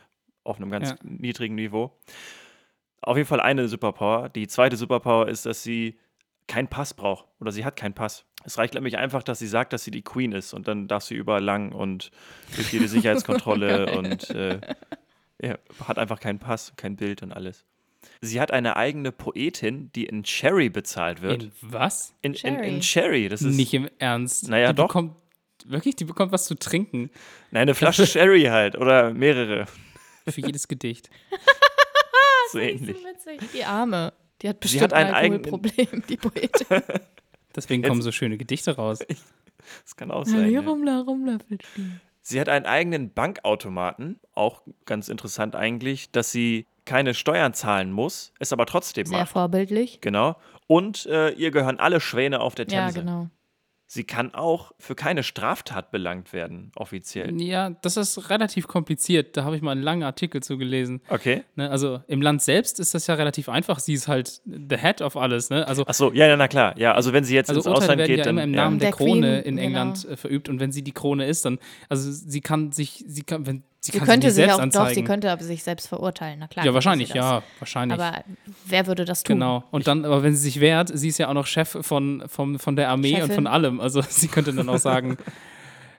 auf 0.44 0.56
einem 0.56 0.70
ganz 0.70 0.90
Ja. 0.90 0.96
niedrigen 1.02 1.54
Niveau. 1.54 1.98
Auf 3.00 3.16
jeden 3.16 3.28
Fall 3.28 3.40
eine 3.40 3.68
Superpower. 3.68 4.28
Die 4.28 4.46
zweite 4.46 4.76
Superpower 4.76 5.28
ist, 5.28 5.46
dass 5.46 5.62
sie 5.62 5.98
keinen 6.46 6.68
Pass 6.68 6.94
braucht 6.94 7.26
oder 7.40 7.52
sie 7.52 7.64
hat 7.64 7.76
keinen 7.76 7.94
Pass. 7.94 8.26
Es 8.44 8.58
reicht 8.58 8.74
nämlich 8.74 8.98
einfach, 8.98 9.22
dass 9.22 9.38
sie 9.38 9.46
sagt, 9.46 9.72
dass 9.72 9.84
sie 9.84 9.90
die 9.90 10.02
Queen 10.02 10.32
ist 10.32 10.52
und 10.52 10.68
dann 10.68 10.88
darf 10.88 11.02
sie 11.04 11.14
überall 11.14 11.42
lang 11.42 11.72
und 11.72 12.10
durch 12.54 12.72
jede 12.72 12.88
Sicherheitskontrolle 12.88 13.96
und 13.96 14.28
äh, 14.30 14.60
hat 15.50 15.98
einfach 15.98 16.20
keinen 16.20 16.38
Pass, 16.38 16.72
kein 16.76 16.96
Bild 16.96 17.22
und 17.22 17.32
alles. 17.32 17.64
Sie 18.20 18.40
hat 18.40 18.50
eine 18.50 18.76
eigene 18.76 19.12
Poetin, 19.12 19.90
die 19.94 20.04
in 20.04 20.24
Cherry 20.24 20.68
bezahlt 20.68 21.22
wird. 21.22 21.44
In 21.44 21.52
was? 21.62 22.14
In, 22.22 22.34
in, 22.34 22.56
in 22.56 22.80
Cherry. 22.80 22.80
Cherry, 22.80 23.28
das 23.28 23.42
ist 23.42 23.56
Nicht 23.56 23.72
im 23.74 23.88
Ernst. 23.98 24.48
Naja, 24.48 24.72
die 24.72 24.76
doch. 24.76 24.88
Bekommt, 24.88 25.16
wirklich, 25.64 25.96
die 25.96 26.04
bekommt 26.04 26.30
was 26.32 26.44
zu 26.46 26.54
trinken. 26.54 27.10
Nein, 27.50 27.62
eine 27.62 27.74
Flasche 27.74 28.06
Sherry 28.06 28.42
halt 28.44 28.76
oder 28.76 29.12
mehrere, 29.14 29.66
Für 30.28 30.40
jedes 30.40 30.68
Gedicht. 30.68 31.08
so 32.52 32.58
ähnlich. 32.58 32.96
Die 33.54 33.64
Arme. 33.64 34.12
Die 34.42 34.48
hat 34.48 34.60
bestimmt 34.60 34.82
hat 34.84 34.92
ein 34.92 35.14
Alkoholproblem, 35.14 36.02
die 36.08 36.16
Poetin. 36.16 36.66
Deswegen 37.56 37.82
Jetzt- 37.82 37.88
kommen 37.88 38.02
so 38.02 38.12
schöne 38.12 38.36
Gedichte 38.36 38.76
raus. 38.76 38.98
Das 39.84 39.96
kann 39.96 40.10
auch 40.10 40.26
sein. 40.26 40.44
Hier 40.44 40.60
Ja. 40.60 40.68
rumla, 40.68 41.00
rumla. 41.00 41.38
Sie 42.26 42.40
hat 42.40 42.48
einen 42.48 42.64
eigenen 42.64 43.12
Bankautomaten, 43.12 44.18
auch 44.32 44.62
ganz 44.86 45.08
interessant 45.08 45.54
eigentlich, 45.54 46.10
dass 46.10 46.32
sie 46.32 46.66
keine 46.86 47.12
Steuern 47.12 47.52
zahlen 47.52 47.92
muss, 47.92 48.32
es 48.38 48.50
aber 48.52 48.64
trotzdem 48.64 49.04
Sehr 49.04 49.18
macht. 49.20 49.32
vorbildlich. 49.32 50.00
Genau. 50.00 50.36
Und 50.66 51.04
äh, 51.04 51.30
ihr 51.32 51.50
gehören 51.50 51.78
alle 51.78 52.00
Schwäne 52.00 52.40
auf 52.40 52.54
der 52.54 52.66
Ja, 52.68 52.86
Themse. 52.86 53.00
genau. 53.00 53.28
Sie 53.86 54.04
kann 54.04 54.34
auch 54.34 54.72
für 54.78 54.94
keine 54.94 55.22
Straftat 55.22 55.90
belangt 55.90 56.32
werden, 56.32 56.72
offiziell. 56.74 57.40
Ja, 57.40 57.70
das 57.70 57.96
ist 57.96 58.30
relativ 58.30 58.66
kompliziert. 58.66 59.36
Da 59.36 59.44
habe 59.44 59.56
ich 59.56 59.62
mal 59.62 59.72
einen 59.72 59.82
langen 59.82 60.02
Artikel 60.02 60.42
zu 60.42 60.56
gelesen. 60.56 61.02
Okay. 61.08 61.44
Ne, 61.54 61.70
also 61.70 62.00
im 62.08 62.22
Land 62.22 62.42
selbst 62.42 62.80
ist 62.80 62.94
das 62.94 63.06
ja 63.06 63.14
relativ 63.14 63.48
einfach. 63.48 63.78
Sie 63.78 63.92
ist 63.92 64.08
halt 64.08 64.40
the 64.46 64.76
head 64.76 65.02
of 65.02 65.16
alles. 65.16 65.50
Ne? 65.50 65.68
Also, 65.68 65.84
Achso, 65.86 66.12
ja, 66.12 66.26
ja, 66.26 66.36
na 66.36 66.48
klar. 66.48 66.76
Ja, 66.78 66.94
also 66.94 67.12
wenn 67.12 67.24
sie 67.24 67.34
jetzt 67.34 67.50
also 67.50 67.60
ins 67.60 67.66
Urteile 67.66 67.82
Ausland 67.82 67.98
werden 67.98 68.08
geht, 68.08 68.18
ja 68.18 68.24
dann. 68.24 68.34
immer 68.36 68.44
im 68.44 68.54
ja. 68.54 68.64
Namen 68.64 68.78
der, 68.78 68.88
Der 68.88 68.96
Krone 68.96 69.20
Queen, 69.20 69.24
in 69.24 69.56
genau. 69.56 69.66
England 69.66 70.04
äh, 70.06 70.16
verübt. 70.16 70.48
Und 70.48 70.60
wenn 70.60 70.72
sie 70.72 70.82
die 70.82 70.92
Krone 70.92 71.26
ist, 71.26 71.44
dann, 71.44 71.58
also 71.88 72.10
sie 72.10 72.40
kann 72.40 72.72
sich, 72.72 73.04
sie 73.06 73.22
kann, 73.22 73.46
wenn, 73.46 73.64
sie, 73.84 73.92
Sie 73.92 74.00
könnte 74.00 74.30
sich 74.30 74.44
sich 74.44 74.52
auch, 74.52 74.56
selbst 74.56 74.76
doch, 74.76 74.88
sie 74.88 75.04
könnte 75.04 75.30
aber 75.30 75.42
sich 75.42 75.62
selbst 75.62 75.88
verurteilen. 75.88 76.38
Na 76.38 76.46
klar. 76.48 76.64
ja, 76.64 76.72
wahrscheinlich, 76.72 77.12
ja, 77.12 77.42
wahrscheinlich. 77.58 78.00
Aber 78.00 78.24
wer 78.66 78.86
würde 78.86 79.04
das 79.04 79.22
tun? 79.22 79.36
Genau. 79.36 79.64
Und 79.70 79.86
dann, 79.86 80.04
aber 80.06 80.22
wenn 80.22 80.34
sie 80.34 80.42
sich 80.42 80.60
wehrt, 80.60 80.90
sie 80.96 81.08
ist 81.08 81.18
ja 81.18 81.28
auch 81.28 81.34
noch 81.34 81.46
Chef 81.46 81.76
von, 81.82 82.24
von, 82.26 82.58
von 82.58 82.76
der 82.76 82.88
Armee 82.88 83.14
und 83.16 83.20
Chefin. 83.20 83.34
von 83.34 83.46
allem. 83.46 83.80
Also 83.80 84.00
sie 84.08 84.28
könnte 84.28 84.54
dann 84.54 84.68
auch 84.70 84.78
sagen, 84.78 85.18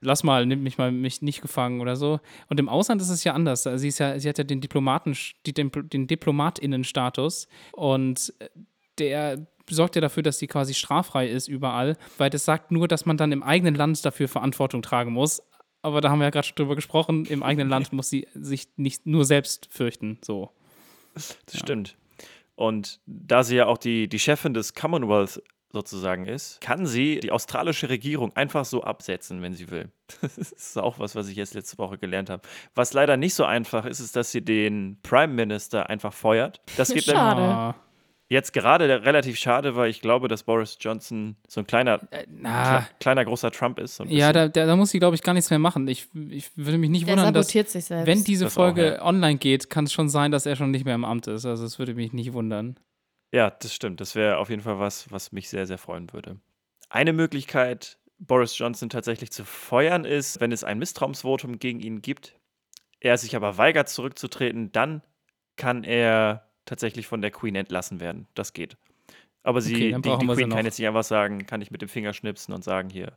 lass 0.01 0.23
mal, 0.23 0.45
nimm 0.47 0.63
mich 0.63 0.77
mal 0.77 0.91
mich 0.91 1.21
nicht 1.21 1.41
gefangen 1.41 1.79
oder 1.79 1.95
so. 1.95 2.19
Und 2.49 2.59
im 2.59 2.69
Ausland 2.69 3.01
ist 3.01 3.09
es 3.09 3.23
ja 3.23 3.33
anders. 3.33 3.67
Also 3.67 3.77
Sie 3.79 3.89
ist 3.89 3.99
ja, 3.99 4.19
sie 4.19 4.29
hat 4.29 4.37
ja 4.39 4.43
den 4.43 4.61
Diplomaten, 4.61 5.15
die, 5.45 5.53
den, 5.53 5.71
den 5.71 6.07
Diplomatinnenstatus 6.07 7.47
und 7.71 8.33
der 8.97 9.45
sorgt 9.69 9.95
ja 9.95 10.01
dafür, 10.01 10.23
dass 10.23 10.37
sie 10.39 10.47
quasi 10.47 10.73
straffrei 10.73 11.27
ist 11.27 11.47
überall, 11.47 11.97
weil 12.17 12.29
das 12.29 12.45
sagt 12.45 12.71
nur, 12.71 12.87
dass 12.87 13.05
man 13.05 13.17
dann 13.17 13.31
im 13.31 13.43
eigenen 13.43 13.75
Land 13.75 14.05
dafür 14.05 14.27
Verantwortung 14.27 14.81
tragen 14.81 15.11
muss. 15.11 15.41
Aber 15.85 16.01
da 16.01 16.09
haben 16.09 16.17
wir 16.17 16.25
ja 16.25 16.31
gerade 16.31 16.47
schon 16.47 16.55
drüber 16.55 16.75
gesprochen, 16.75 17.25
im 17.25 17.43
eigenen 17.43 17.69
Land 17.69 17.93
muss 17.93 18.09
sie 18.09 18.27
sich 18.33 18.69
nicht 18.75 19.05
nur 19.05 19.23
selbst 19.23 19.67
fürchten. 19.69 20.17
So. 20.25 20.49
Das 21.13 21.37
stimmt. 21.53 21.95
Und 22.55 22.99
da 23.05 23.43
sie 23.43 23.57
ja 23.57 23.67
auch 23.67 23.77
die, 23.77 24.09
die 24.09 24.17
Chefin 24.17 24.55
des 24.55 24.73
Commonwealth 24.73 25.43
sozusagen 25.71 26.25
ist, 26.25 26.59
kann 26.59 26.87
sie 26.87 27.19
die 27.19 27.31
australische 27.31 27.87
Regierung 27.89 28.35
einfach 28.35 28.65
so 28.65 28.81
absetzen, 28.81 29.43
wenn 29.43 29.53
sie 29.53 29.69
will. 29.69 29.91
Das 30.21 30.37
ist 30.37 30.77
auch 30.79 30.97
was, 30.97 31.13
was 31.15 31.27
ich 31.27 31.35
jetzt 31.35 31.53
letzte 31.53 31.77
Woche 31.77 31.99
gelernt 31.99 32.31
habe. 32.31 32.41
Was 32.73 32.93
leider 32.93 33.15
nicht 33.15 33.35
so 33.35 33.45
einfach 33.45 33.85
ist, 33.85 33.99
ist, 33.99 34.15
dass 34.15 34.31
sie 34.31 34.41
den 34.41 34.97
Prime 35.03 35.33
Minister 35.33 35.87
einfach 35.87 36.13
feuert. 36.13 36.61
Das 36.77 36.87
dann 36.89 36.99
Schade. 36.99 37.41
Ah, 37.41 37.75
jetzt 38.27 38.53
gerade 38.53 39.03
relativ 39.03 39.37
schade, 39.37 39.75
weil 39.75 39.89
ich 39.89 40.01
glaube, 40.01 40.27
dass 40.27 40.43
Boris 40.43 40.77
Johnson 40.79 41.35
so 41.47 41.61
ein 41.61 41.67
kleiner, 41.67 41.99
kle- 42.11 42.85
kleiner 42.99 43.23
großer 43.25 43.51
Trump 43.51 43.79
ist. 43.79 43.97
So 43.97 44.03
ein 44.03 44.09
ja, 44.09 44.33
da, 44.33 44.47
da, 44.47 44.65
da 44.65 44.75
muss 44.75 44.89
sie, 44.91 44.99
glaube 44.99 45.15
ich, 45.15 45.21
gar 45.21 45.33
nichts 45.33 45.49
mehr 45.49 45.59
machen. 45.59 45.87
Ich, 45.87 46.07
ich 46.29 46.55
würde 46.57 46.77
mich 46.77 46.89
nicht 46.89 47.07
Der 47.07 47.17
wundern, 47.17 47.33
dass, 47.33 47.53
wenn 47.53 48.23
diese 48.23 48.45
Das 48.45 48.53
auch, 48.53 48.63
Folge 48.63 48.95
ja. 48.95 49.01
online 49.03 49.37
geht, 49.37 49.69
kann 49.69 49.85
es 49.85 49.93
schon 49.93 50.09
sein, 50.09 50.31
dass 50.31 50.45
er 50.45 50.55
schon 50.55 50.71
nicht 50.71 50.85
mehr 50.85 50.95
im 50.95 51.05
Amt 51.05 51.27
ist. 51.27 51.45
Also 51.45 51.65
es 51.65 51.77
würde 51.77 51.93
mich 51.93 52.13
nicht 52.13 52.33
wundern. 52.33 52.79
Ja, 53.31 53.49
das 53.51 53.73
stimmt. 53.73 54.01
Das 54.01 54.15
wäre 54.15 54.37
auf 54.37 54.49
jeden 54.49 54.61
Fall 54.61 54.79
was, 54.79 55.11
was 55.11 55.31
mich 55.31 55.49
sehr, 55.49 55.67
sehr 55.67 55.77
freuen 55.77 56.11
würde. 56.13 56.39
Eine 56.89 57.13
Möglichkeit, 57.13 57.99
Boris 58.17 58.57
Johnson 58.57 58.89
tatsächlich 58.89 59.31
zu 59.31 59.43
feuern, 59.43 60.05
ist, 60.05 60.39
wenn 60.39 60.51
es 60.51 60.63
ein 60.63 60.79
Misstrauensvotum 60.79 61.59
gegen 61.59 61.79
ihn 61.79 62.01
gibt, 62.01 62.39
er 63.01 63.17
sich 63.17 63.35
aber 63.35 63.57
weigert 63.57 63.89
zurückzutreten, 63.89 64.71
dann 64.71 65.03
kann 65.57 65.83
er 65.83 66.44
tatsächlich 66.65 67.07
von 67.07 67.21
der 67.21 67.31
Queen 67.31 67.55
entlassen 67.55 67.99
werden. 67.99 68.27
Das 68.33 68.53
geht. 68.53 68.77
Aber 69.43 69.61
sie, 69.61 69.75
Okay, 69.75 70.01
die, 70.01 70.17
die 70.17 70.27
Queen 70.27 70.49
kann 70.49 70.65
jetzt 70.65 70.79
nicht 70.79 70.87
einfach 70.87 71.03
sagen, 71.03 71.45
kann 71.45 71.61
ich 71.61 71.69
mit 71.69 71.81
dem 71.81 71.89
Finger 71.89 72.13
schnipsen 72.13 72.53
und 72.53 72.63
sagen, 72.63 72.89
hier, 72.89 73.13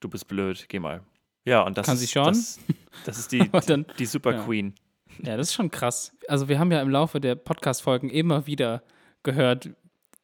du 0.00 0.08
bist 0.08 0.28
blöd, 0.28 0.66
geh 0.68 0.78
mal. 0.78 1.02
Ja, 1.44 1.62
und 1.62 1.76
das 1.76 1.86
Kann 1.86 1.96
sie 1.96 2.06
schon? 2.06 2.26
Das, 2.26 2.60
das 3.04 3.18
ist 3.18 3.32
die, 3.32 3.50
dann, 3.66 3.86
die 3.98 4.06
Super 4.06 4.34
ja. 4.34 4.44
Queen. 4.44 4.74
ja, 5.18 5.36
das 5.36 5.48
ist 5.48 5.54
schon 5.54 5.70
krass. 5.70 6.12
Also 6.28 6.48
wir 6.48 6.58
haben 6.58 6.70
ja 6.70 6.80
im 6.80 6.88
Laufe 6.88 7.20
der 7.20 7.34
Podcast-Folgen 7.34 8.10
immer 8.10 8.46
wieder 8.46 8.82
gehört, 9.24 9.70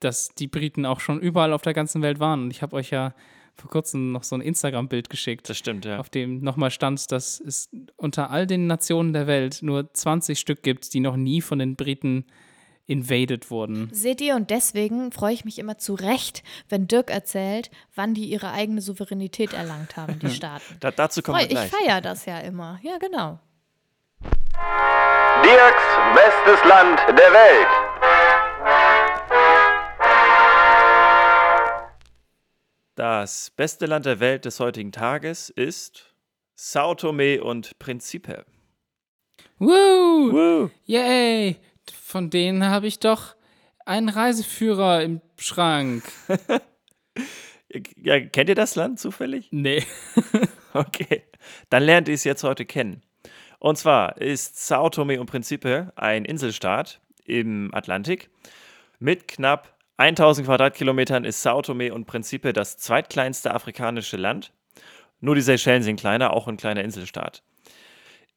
dass 0.00 0.28
die 0.28 0.46
Briten 0.46 0.86
auch 0.86 1.00
schon 1.00 1.18
überall 1.20 1.52
auf 1.52 1.62
der 1.62 1.74
ganzen 1.74 2.02
Welt 2.02 2.20
waren. 2.20 2.42
Und 2.42 2.50
ich 2.52 2.62
habe 2.62 2.76
euch 2.76 2.90
ja 2.90 3.14
vor 3.56 3.70
kurzem 3.70 4.12
noch 4.12 4.22
so 4.22 4.36
ein 4.36 4.40
Instagram-Bild 4.40 5.10
geschickt. 5.10 5.48
Das 5.48 5.58
stimmt, 5.58 5.84
ja. 5.84 5.98
auf 5.98 6.08
dem 6.08 6.40
nochmal 6.40 6.70
stand, 6.70 7.10
dass 7.10 7.40
es 7.40 7.68
unter 7.96 8.30
all 8.30 8.46
den 8.46 8.68
Nationen 8.68 9.12
der 9.12 9.26
Welt 9.26 9.58
nur 9.62 9.92
20 9.92 10.38
Stück 10.38 10.62
gibt, 10.62 10.94
die 10.94 11.00
noch 11.00 11.16
nie 11.16 11.40
von 11.40 11.58
den 11.58 11.74
Briten 11.74 12.26
invaded 12.88 13.50
wurden. 13.52 13.88
Seht 13.92 14.20
ihr, 14.20 14.34
und 14.34 14.50
deswegen 14.50 15.12
freue 15.12 15.34
ich 15.34 15.44
mich 15.44 15.58
immer 15.60 15.78
zu 15.78 15.94
Recht, 15.94 16.42
wenn 16.68 16.88
Dirk 16.88 17.10
erzählt, 17.10 17.70
wann 17.94 18.14
die 18.14 18.24
ihre 18.24 18.50
eigene 18.50 18.80
Souveränität 18.80 19.52
erlangt 19.52 19.96
haben, 19.96 20.18
die 20.18 20.30
Staaten. 20.34 20.76
Da, 20.80 20.90
dazu 20.90 21.22
kommen 21.22 21.38
Freu, 21.38 21.44
wir 21.48 21.62
ich 21.62 21.70
gleich. 21.70 21.84
feiere 21.84 22.00
das 22.00 22.24
ja 22.24 22.38
immer. 22.40 22.80
Ja, 22.82 22.98
genau. 22.98 23.38
Dirks 25.44 25.82
bestes 26.14 26.64
Land 26.68 26.98
der 27.10 27.32
Welt. 27.32 27.68
Das 32.94 33.50
beste 33.50 33.86
Land 33.86 34.06
der 34.06 34.18
Welt 34.18 34.44
des 34.44 34.58
heutigen 34.58 34.90
Tages 34.90 35.50
ist 35.50 36.12
Sao 36.54 36.94
Tome 36.96 37.42
und 37.44 37.78
Principe. 37.78 38.44
Woo! 39.58 39.68
Woo. 40.32 40.70
Yay! 40.84 41.56
Von 42.08 42.30
denen 42.30 42.64
habe 42.64 42.86
ich 42.86 43.00
doch 43.00 43.36
einen 43.84 44.08
Reiseführer 44.08 45.02
im 45.02 45.20
Schrank. 45.36 46.04
Ja, 47.96 48.18
kennt 48.18 48.48
ihr 48.48 48.54
das 48.54 48.76
Land 48.76 48.98
zufällig? 48.98 49.48
Nee. 49.50 49.84
Okay, 50.74 51.24
dann 51.70 51.82
lernt 51.82 52.08
ihr 52.08 52.14
es 52.14 52.24
jetzt 52.24 52.44
heute 52.44 52.66
kennen. 52.66 53.02
Und 53.58 53.78
zwar 53.78 54.18
ist 54.18 54.66
Sao 54.66 54.90
Tome 54.90 55.18
und 55.18 55.26
Principe 55.26 55.92
ein 55.96 56.26
Inselstaat 56.26 57.00
im 57.24 57.74
Atlantik. 57.74 58.28
Mit 58.98 59.28
knapp 59.28 59.74
1000 59.96 60.46
Quadratkilometern 60.46 61.24
ist 61.24 61.42
Sao 61.42 61.62
Tome 61.62 61.92
und 61.92 62.04
Principe 62.04 62.52
das 62.52 62.76
zweitkleinste 62.76 63.54
afrikanische 63.54 64.18
Land. 64.18 64.52
Nur 65.20 65.34
die 65.34 65.40
Seychellen 65.40 65.82
sind 65.82 65.98
kleiner, 65.98 66.34
auch 66.34 66.48
ein 66.48 66.58
kleiner 66.58 66.84
Inselstaat. 66.84 67.42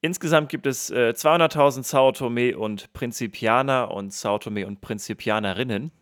Insgesamt 0.04 0.48
gibt 0.48 0.66
es 0.66 0.90
äh, 0.90 1.14
200.000 1.16 1.84
Sao 1.84 2.10
Tome 2.10 2.58
und 2.58 2.92
Principianer 2.92 3.92
und 3.92 4.12
Sao 4.12 4.36
Tome 4.38 4.66
und 4.66 4.80
Principianerinnen. 4.80 5.92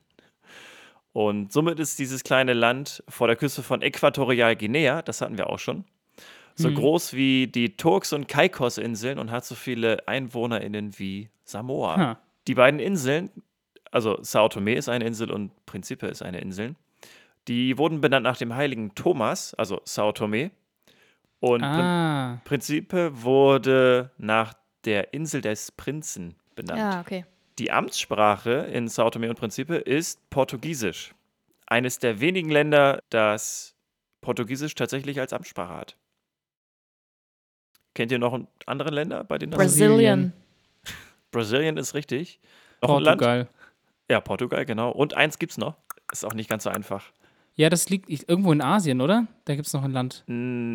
Und 1.12 1.52
somit 1.52 1.78
ist 1.78 1.98
dieses 1.98 2.24
kleine 2.24 2.54
Land 2.54 3.04
vor 3.08 3.26
der 3.26 3.36
Küste 3.36 3.62
von 3.62 3.82
Äquatorialguinea, 3.82 5.02
das 5.02 5.20
hatten 5.20 5.36
wir 5.36 5.50
auch 5.50 5.58
schon, 5.58 5.84
so 6.54 6.70
groß 6.72 7.12
wie 7.14 7.46
die 7.46 7.76
Turks- 7.76 8.12
und 8.12 8.26
Caicos-Inseln 8.26 9.18
und 9.18 9.30
hat 9.30 9.44
so 9.44 9.54
viele 9.54 10.06
EinwohnerInnen 10.08 10.98
wie 10.98 11.28
Samoa. 11.44 11.96
Ha. 11.96 12.20
Die 12.46 12.54
beiden 12.54 12.80
Inseln, 12.80 13.30
also 13.90 14.18
Sao 14.22 14.48
Tome 14.48 14.74
ist 14.74 14.88
eine 14.88 15.04
Insel 15.04 15.30
und 15.30 15.50
Principe 15.66 16.06
ist 16.06 16.22
eine 16.22 16.40
Insel, 16.40 16.74
die 17.48 17.76
wurden 17.76 18.00
benannt 18.00 18.24
nach 18.24 18.36
dem 18.36 18.54
heiligen 18.54 18.94
Thomas, 18.94 19.54
also 19.54 19.80
Sao 19.84 20.12
Tome. 20.12 20.52
Und 21.40 21.60
Prin 21.60 21.70
Ah. 21.70 22.40
Principe 22.44 23.22
wurde 23.22 24.10
nach 24.18 24.54
der 24.84 25.12
Insel 25.14 25.40
des 25.40 25.72
Prinzen 25.72 26.36
benannt. 26.54 26.78
Ja, 26.78 27.00
okay. 27.00 27.24
Die 27.58 27.70
Amtssprache 27.72 28.50
in 28.72 28.88
Sao 28.88 29.10
Tome 29.10 29.28
und 29.28 29.38
Principe 29.38 29.76
ist 29.76 30.28
Portugiesisch. 30.30 31.14
Eines 31.66 31.98
der 31.98 32.20
wenigen 32.20 32.50
Länder, 32.50 33.02
das 33.10 33.74
Portugiesisch 34.20 34.74
tatsächlich 34.74 35.18
als 35.20 35.32
Amtssprache 35.32 35.74
hat. 35.74 35.96
Kennt 37.94 38.12
ihr 38.12 38.18
noch 38.18 38.38
andere 38.66 38.90
Länder, 38.90 39.24
bei 39.24 39.38
denen 39.38 39.52
das 39.52 39.58
Brazilian. 39.58 40.32
Brasilien 41.32 41.76
ist 41.76 41.94
richtig. 41.94 42.40
Noch 42.82 42.96
ein 42.96 43.02
Land? 43.02 43.20
Portugal. 43.20 43.48
Ja, 44.10 44.20
Portugal, 44.20 44.64
genau. 44.64 44.90
Und 44.90 45.14
eins 45.14 45.38
gibt's 45.38 45.58
noch. 45.58 45.76
Ist 46.12 46.24
auch 46.24 46.34
nicht 46.34 46.48
ganz 46.50 46.64
so 46.64 46.70
einfach. 46.70 47.12
Ja, 47.60 47.68
das 47.68 47.90
liegt 47.90 48.08
irgendwo 48.26 48.52
in 48.52 48.62
Asien, 48.62 49.02
oder? 49.02 49.26
Da 49.44 49.54
gibt 49.54 49.66
es 49.66 49.74
noch 49.74 49.84
ein 49.84 49.92
Land. 49.92 50.24
In 50.26 50.74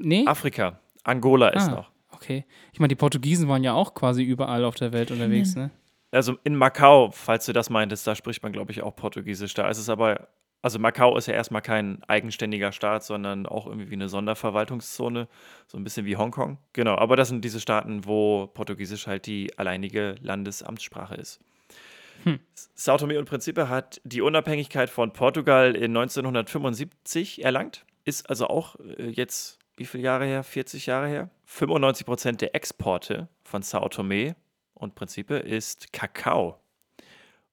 Nee? 0.00 0.24
Afrika. 0.26 0.80
Angola 1.02 1.48
ist 1.50 1.68
Ah. 1.68 1.72
noch. 1.72 1.90
Okay. 2.12 2.46
Ich 2.72 2.80
meine, 2.80 2.88
die 2.88 2.94
Portugiesen 2.94 3.46
waren 3.46 3.62
ja 3.62 3.74
auch 3.74 3.92
quasi 3.92 4.22
überall 4.22 4.64
auf 4.64 4.74
der 4.74 4.92
Welt 4.94 5.10
unterwegs, 5.10 5.54
ne? 5.54 5.70
Also 6.12 6.38
in 6.42 6.56
Macau, 6.56 7.10
falls 7.10 7.44
du 7.44 7.52
das 7.52 7.68
meintest, 7.68 8.06
da 8.06 8.14
spricht 8.14 8.42
man, 8.42 8.52
glaube 8.52 8.72
ich, 8.72 8.82
auch 8.82 8.96
Portugiesisch. 8.96 9.52
Da 9.52 9.68
ist 9.68 9.76
es 9.76 9.90
aber, 9.90 10.28
also 10.62 10.78
Macau 10.78 11.14
ist 11.18 11.26
ja 11.26 11.34
erstmal 11.34 11.60
kein 11.60 12.02
eigenständiger 12.04 12.72
Staat, 12.72 13.04
sondern 13.04 13.44
auch 13.44 13.66
irgendwie 13.66 13.90
wie 13.90 13.94
eine 13.96 14.08
Sonderverwaltungszone, 14.08 15.28
so 15.66 15.76
ein 15.76 15.84
bisschen 15.84 16.06
wie 16.06 16.16
Hongkong. 16.16 16.56
Genau, 16.72 16.94
aber 16.96 17.16
das 17.16 17.28
sind 17.28 17.44
diese 17.44 17.60
Staaten, 17.60 18.06
wo 18.06 18.46
Portugiesisch 18.46 19.06
halt 19.08 19.26
die 19.26 19.58
alleinige 19.58 20.14
Landesamtssprache 20.22 21.16
ist. 21.16 21.40
Sao 22.74 22.96
Tome 22.96 23.18
und 23.18 23.28
Principe 23.28 23.68
hat 23.68 24.00
die 24.04 24.20
Unabhängigkeit 24.20 24.90
von 24.90 25.12
Portugal 25.12 25.74
in 25.74 25.96
1975 25.96 27.44
erlangt, 27.44 27.84
ist 28.04 28.28
also 28.28 28.48
auch 28.48 28.76
äh, 28.98 29.08
jetzt, 29.08 29.58
wie 29.76 29.86
viele 29.86 30.04
Jahre 30.04 30.26
her? 30.26 30.42
40 30.42 30.86
Jahre 30.86 31.08
her? 31.08 31.30
95 31.46 32.06
Prozent 32.06 32.40
der 32.40 32.54
Exporte 32.54 33.28
von 33.42 33.62
Sao 33.62 33.88
Tome 33.88 34.36
und 34.74 34.94
Principe 34.94 35.36
ist 35.36 35.92
Kakao. 35.92 36.60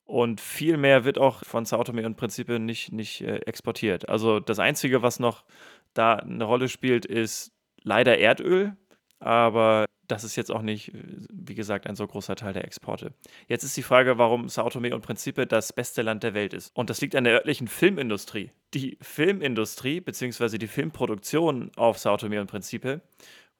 Und 0.05 0.41
viel 0.41 0.76
mehr 0.76 1.05
wird 1.05 1.17
auch 1.17 1.45
von 1.45 1.65
Sao 1.65 1.84
Tome 1.84 2.05
und 2.05 2.17
Principe 2.17 2.59
nicht, 2.59 2.91
nicht 2.91 3.22
äh, 3.22 3.38
exportiert. 3.45 4.09
Also 4.09 4.39
das 4.39 4.59
Einzige, 4.59 5.01
was 5.01 5.19
noch 5.19 5.45
da 5.93 6.15
eine 6.15 6.43
Rolle 6.43 6.67
spielt, 6.67 7.05
ist 7.05 7.53
leider 7.82 8.17
Erdöl. 8.17 8.76
Aber 9.22 9.86
das 10.07 10.24
ist 10.24 10.36
jetzt 10.36 10.51
auch 10.51 10.61
nicht, 10.61 10.93
äh, 10.93 10.97
wie 11.32 11.55
gesagt, 11.55 11.88
ein 11.88 11.95
so 11.95 12.05
großer 12.05 12.36
Teil 12.36 12.53
der 12.53 12.65
Exporte. 12.65 13.13
Jetzt 13.47 13.63
ist 13.63 13.78
die 13.78 13.84
Frage, 13.84 14.17
warum 14.17 14.49
Sao 14.49 14.69
Tome 14.69 14.93
und 14.93 15.01
Principe 15.01 15.47
das 15.47 15.72
beste 15.72 16.01
Land 16.01 16.24
der 16.24 16.34
Welt 16.34 16.53
ist. 16.53 16.72
Und 16.76 16.89
das 16.89 17.01
liegt 17.01 17.15
an 17.15 17.24
der 17.24 17.34
örtlichen 17.34 17.67
Filmindustrie. 17.67 18.51
Die 18.74 18.97
Filmindustrie 19.01 20.01
bzw. 20.01 20.57
die 20.57 20.67
Filmproduktion 20.67 21.72
auf 21.78 21.97
Sao 21.97 22.17
Tome 22.17 22.41
und 22.41 22.47
Principe 22.47 23.01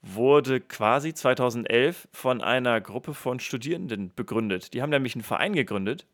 wurde 0.02 0.60
quasi 0.60 1.14
2011 1.14 2.08
von 2.12 2.42
einer 2.42 2.82
Gruppe 2.82 3.14
von 3.14 3.40
Studierenden 3.40 4.12
begründet. 4.16 4.74
Die 4.74 4.82
haben 4.82 4.90
nämlich 4.90 5.16
einen 5.16 5.24
Verein 5.24 5.54
gegründet, 5.54 6.08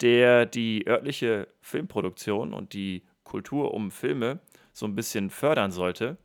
der 0.00 0.46
die 0.46 0.86
örtliche 0.86 1.48
Filmproduktion 1.60 2.54
und 2.54 2.72
die 2.72 3.02
Kultur 3.24 3.74
um 3.74 3.90
Filme 3.90 4.40
so 4.72 4.86
ein 4.86 4.94
bisschen 4.94 5.28
fördern 5.28 5.70
sollte. 5.70 6.16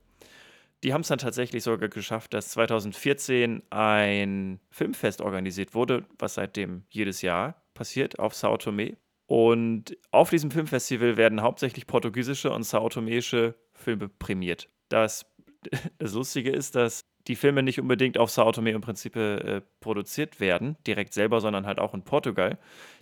Die 0.86 0.94
haben 0.94 1.02
es 1.02 1.08
dann 1.08 1.18
tatsächlich 1.18 1.64
sogar 1.64 1.90
geschafft, 1.90 2.36
dass 2.36 2.50
2014 2.50 3.64
ein 3.72 4.60
Filmfest 4.70 5.20
organisiert 5.20 5.74
wurde, 5.74 6.06
was 6.20 6.36
seitdem 6.36 6.84
jedes 6.90 7.24
Jahr 7.24 7.66
passiert 7.74 8.20
auf 8.20 8.36
Sao 8.36 8.56
Tome. 8.58 8.96
Und 9.26 9.98
auf 10.12 10.30
diesem 10.30 10.52
Filmfestival 10.52 11.18
werden 11.18 11.42
hauptsächlich 11.42 11.88
portugiesische 11.88 12.52
und 12.52 12.62
saotomesische 12.62 13.56
Filme 13.74 14.10
prämiert. 14.10 14.70
Das, 14.90 15.26
das 15.98 16.14
Lustige 16.14 16.52
ist, 16.52 16.76
dass 16.76 17.02
die 17.26 17.36
Filme 17.36 17.64
nicht 17.64 17.80
unbedingt 17.80 18.20
auf 18.20 18.30
Sao 18.30 18.52
Tome 18.52 18.70
im 18.70 18.82
Prinzip 18.82 19.16
äh, 19.16 19.62
produziert 19.80 20.40
werden, 20.40 20.78
direkt 20.86 21.14
selber, 21.14 21.42
sondern 21.42 21.66
halt 21.66 21.80
auch 21.80 21.96
in 21.96 22.04
Portugal. 22.04 22.60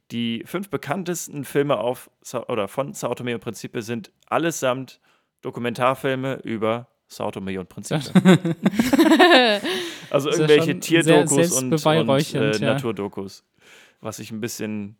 Die 0.09 0.43
fünf 0.45 0.69
bekanntesten 0.69 1.43
Filme 1.43 1.79
auf 1.79 2.09
oder 2.47 2.69
von 2.69 2.93
Sao 2.93 3.13
Tome 3.13 3.33
und 3.33 3.41
Principe 3.41 3.81
sind 3.81 4.13
allesamt 4.27 5.01
Dokumentarfilme 5.41 6.35
über 6.43 6.87
Sao 7.15 7.31
Tome 7.31 7.59
und 7.59 7.69
Principe. 7.69 8.11
also 10.09 10.29
ja 10.29 10.35
irgendwelche 10.35 10.79
Tierdokus 10.79 11.51
und, 11.61 11.73
und 11.73 12.35
äh, 12.35 12.57
ja. 12.57 12.73
Naturdokus. 12.73 13.43
Was 14.01 14.19
ich 14.19 14.31
ein 14.31 14.41
bisschen 14.41 14.97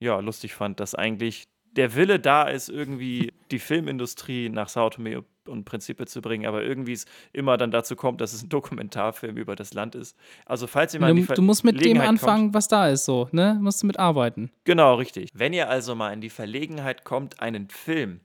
ja, 0.00 0.18
lustig 0.18 0.54
fand, 0.54 0.80
dass 0.80 0.94
eigentlich 0.94 1.46
der 1.76 1.94
Wille 1.94 2.18
da 2.18 2.44
ist, 2.44 2.68
irgendwie 2.68 3.32
die 3.50 3.58
Filmindustrie 3.58 4.48
nach 4.48 4.68
Sao 4.68 4.90
Tome 4.90 5.24
und 5.46 5.64
Principe 5.64 6.06
zu 6.06 6.20
bringen, 6.20 6.46
aber 6.46 6.62
irgendwie 6.62 6.92
es 6.92 7.06
immer 7.32 7.56
dann 7.56 7.70
dazu 7.70 7.96
kommt, 7.96 8.20
dass 8.20 8.32
es 8.32 8.42
ein 8.42 8.48
Dokumentarfilm 8.48 9.36
über 9.36 9.56
das 9.56 9.74
Land 9.74 9.94
ist. 9.94 10.16
Also 10.46 10.66
falls 10.66 10.94
ihr 10.94 11.00
mal 11.00 11.10
in 11.10 11.16
die 11.16 11.26
Du, 11.26 11.34
du 11.34 11.42
musst 11.42 11.64
mit 11.64 11.82
dem 11.84 12.00
anfangen, 12.00 12.44
kommt, 12.44 12.54
was 12.54 12.68
da 12.68 12.88
ist, 12.88 13.04
so, 13.04 13.28
ne? 13.32 13.58
Musst 13.60 13.82
du 13.82 13.86
mitarbeiten. 13.86 14.50
Genau, 14.64 14.94
richtig. 14.94 15.30
Wenn 15.34 15.52
ihr 15.52 15.68
also 15.68 15.94
mal 15.94 16.12
in 16.12 16.20
die 16.20 16.30
Verlegenheit 16.30 17.04
kommt, 17.04 17.40
einen 17.40 17.68
Film 17.68 18.20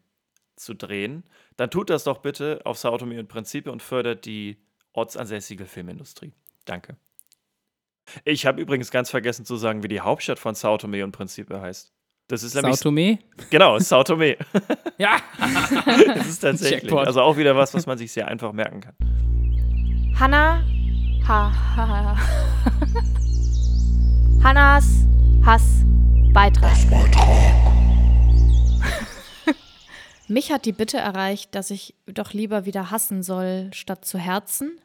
zu 0.55 0.73
drehen, 0.73 1.23
dann 1.57 1.69
tut 1.69 1.89
das 1.89 2.03
doch 2.03 2.19
bitte 2.19 2.61
auf 2.63 2.77
Sao 2.77 2.97
Tome 2.97 3.19
und 3.19 3.27
Principe 3.27 3.71
und 3.71 3.81
fördert 3.81 4.25
die 4.25 4.57
ortsansässige 4.93 5.65
Filmindustrie. 5.65 6.33
Danke. 6.65 6.97
Ich 8.23 8.45
habe 8.45 8.61
übrigens 8.61 8.91
ganz 8.91 9.09
vergessen 9.09 9.45
zu 9.45 9.57
sagen, 9.57 9.83
wie 9.83 9.87
die 9.87 10.01
Hauptstadt 10.01 10.39
von 10.39 10.55
Sao 10.55 10.77
Tome 10.77 11.03
und 11.03 11.11
Principe 11.11 11.59
heißt. 11.59 11.91
Das 12.27 12.43
ist 12.43 12.53
Sao 12.53 12.61
nämlich 12.61 12.79
Tome? 12.79 13.19
genau, 13.49 13.77
Sao 13.79 14.03
Tome. 14.03 14.37
Ja! 14.97 15.17
Das 16.15 16.27
ist 16.27 16.39
tatsächlich. 16.39 16.83
Jackpot. 16.83 17.05
Also 17.05 17.21
auch 17.21 17.37
wieder 17.37 17.55
was, 17.55 17.73
was 17.73 17.85
man 17.85 17.97
sich 17.97 18.11
sehr 18.11 18.27
einfach 18.27 18.51
merken 18.53 18.81
kann. 18.81 18.95
Hanna. 20.17 20.63
Ha, 21.27 21.51
ha, 21.75 21.87
ha. 21.87 22.17
Hannas 24.43 25.05
Hassbeitrag. 25.43 26.77
Mich 30.27 30.51
hat 30.51 30.65
die 30.65 30.71
Bitte 30.71 30.97
erreicht, 30.97 31.53
dass 31.55 31.69
ich 31.69 31.95
doch 32.05 32.33
lieber 32.33 32.65
wieder 32.65 32.91
hassen 32.91 33.23
soll, 33.23 33.69
statt 33.73 34.05
zu 34.05 34.17
herzen. 34.17 34.79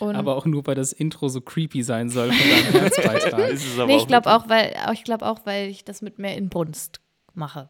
Und 0.00 0.16
Aber 0.16 0.36
auch 0.36 0.44
nur, 0.44 0.66
weil 0.66 0.74
das 0.74 0.92
Intro 0.92 1.28
so 1.28 1.40
creepy 1.40 1.82
sein 1.82 2.10
soll 2.10 2.32
von 2.32 2.50
deinem 2.50 2.72
Herzbeitrag. 2.82 3.48
Ist 3.50 3.64
es 3.66 3.78
aber 3.78 3.86
nee, 3.86 3.96
ich 3.96 4.06
glaube 4.06 4.34
auch, 4.34 4.48
weil 4.48 4.74
ich 4.92 5.04
glaube 5.04 5.26
auch, 5.26 5.40
weil 5.44 5.68
ich 5.68 5.84
das 5.84 6.02
mit 6.02 6.18
mehr 6.18 6.36
Inbrunst 6.36 7.00
mache. 7.32 7.68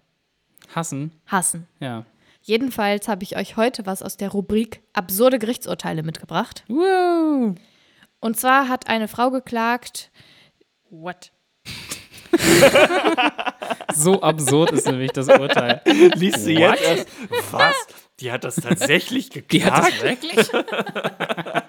Hassen? 0.75 1.12
Hassen. 1.27 1.68
Ja. 1.81 2.07
Jedenfalls 2.41 3.09
habe 3.09 3.22
ich 3.22 3.37
euch 3.37 3.57
heute 3.57 3.87
was 3.87 4.03
aus 4.03 4.16
der 4.16 4.31
Rubrik 4.31 4.83
absurde 4.93 5.39
Gerichtsurteile 5.39 6.03
mitgebracht. 6.03 6.64
Woo! 6.68 7.55
Und 8.20 8.37
zwar 8.39 8.68
hat 8.68 8.89
eine 8.89 9.09
Frau 9.09 9.31
geklagt. 9.31 10.11
What? 10.91 11.31
So 13.95 14.20
absurd 14.20 14.72
ist 14.72 14.87
nämlich 14.87 15.12
das 15.12 15.28
Urteil. 15.28 15.80
Liest 16.16 16.47
du 16.47 16.51
jetzt 16.51 16.82
erst? 16.82 17.09
Was? 17.53 17.74
Die 18.20 18.32
hat 18.32 18.45
das 18.45 18.57
tatsächlich 18.57 19.30
geklagt? 19.30 19.53
Die 19.53 19.64
hat 19.64 19.85
das 19.85 20.03
wirklich? 20.03 20.49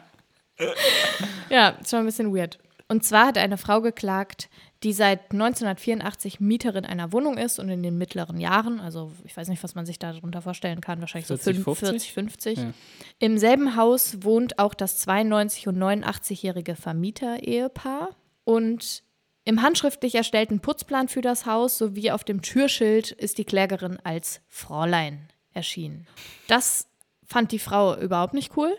Ja, 1.50 1.70
ist 1.70 1.90
schon 1.90 2.00
ein 2.00 2.06
bisschen 2.06 2.34
weird. 2.34 2.58
Und 2.88 3.04
zwar 3.04 3.28
hat 3.28 3.38
eine 3.38 3.58
Frau 3.58 3.82
geklagt, 3.82 4.50
die 4.84 4.94
seit 4.94 5.32
1984 5.32 6.40
Mieterin 6.40 6.86
einer 6.86 7.12
Wohnung 7.12 7.38
ist 7.38 7.60
und 7.60 7.68
in 7.70 7.84
den 7.84 7.98
mittleren 7.98 8.40
Jahren, 8.40 8.80
also 8.80 9.12
ich 9.26 9.36
weiß 9.36 9.50
nicht, 9.50 9.64
was 9.64 9.76
man 9.76 9.86
sich 9.86 10.00
darunter 10.00 10.42
vorstellen 10.42 10.80
kann, 10.80 11.02
wahrscheinlich 11.02 11.28
40, 11.28 11.58
so 11.58 11.74
50? 11.76 11.90
40, 11.90 12.14
50. 12.14 12.58
Ja. 12.60 12.74
Im 13.20 13.38
selben 13.38 13.76
Haus 13.76 14.24
wohnt 14.24 14.60
auch 14.60 14.74
das 14.74 15.06
92- 15.06 15.68
und 15.68 15.78
89-jährige 15.78 16.76
Vermieter-Ehepaar. 16.76 18.16
Und 18.44 19.04
im 19.46 19.62
handschriftlich 19.62 20.16
erstellten 20.16 20.60
Putzplan 20.60 21.08
für 21.08 21.22
das 21.22 21.46
Haus 21.46 21.78
sowie 21.78 22.12
auf 22.12 22.24
dem 22.24 22.42
Türschild 22.42 23.12
ist 23.12 23.38
die 23.38 23.46
Klägerin 23.46 24.00
als 24.04 24.42
Fräulein 24.48 25.30
erschienen. 25.54 26.08
Das 26.48 26.88
fand 27.24 27.52
die 27.52 27.60
Frau 27.60 27.96
überhaupt 27.98 28.34
nicht 28.34 28.58
cool 28.58 28.76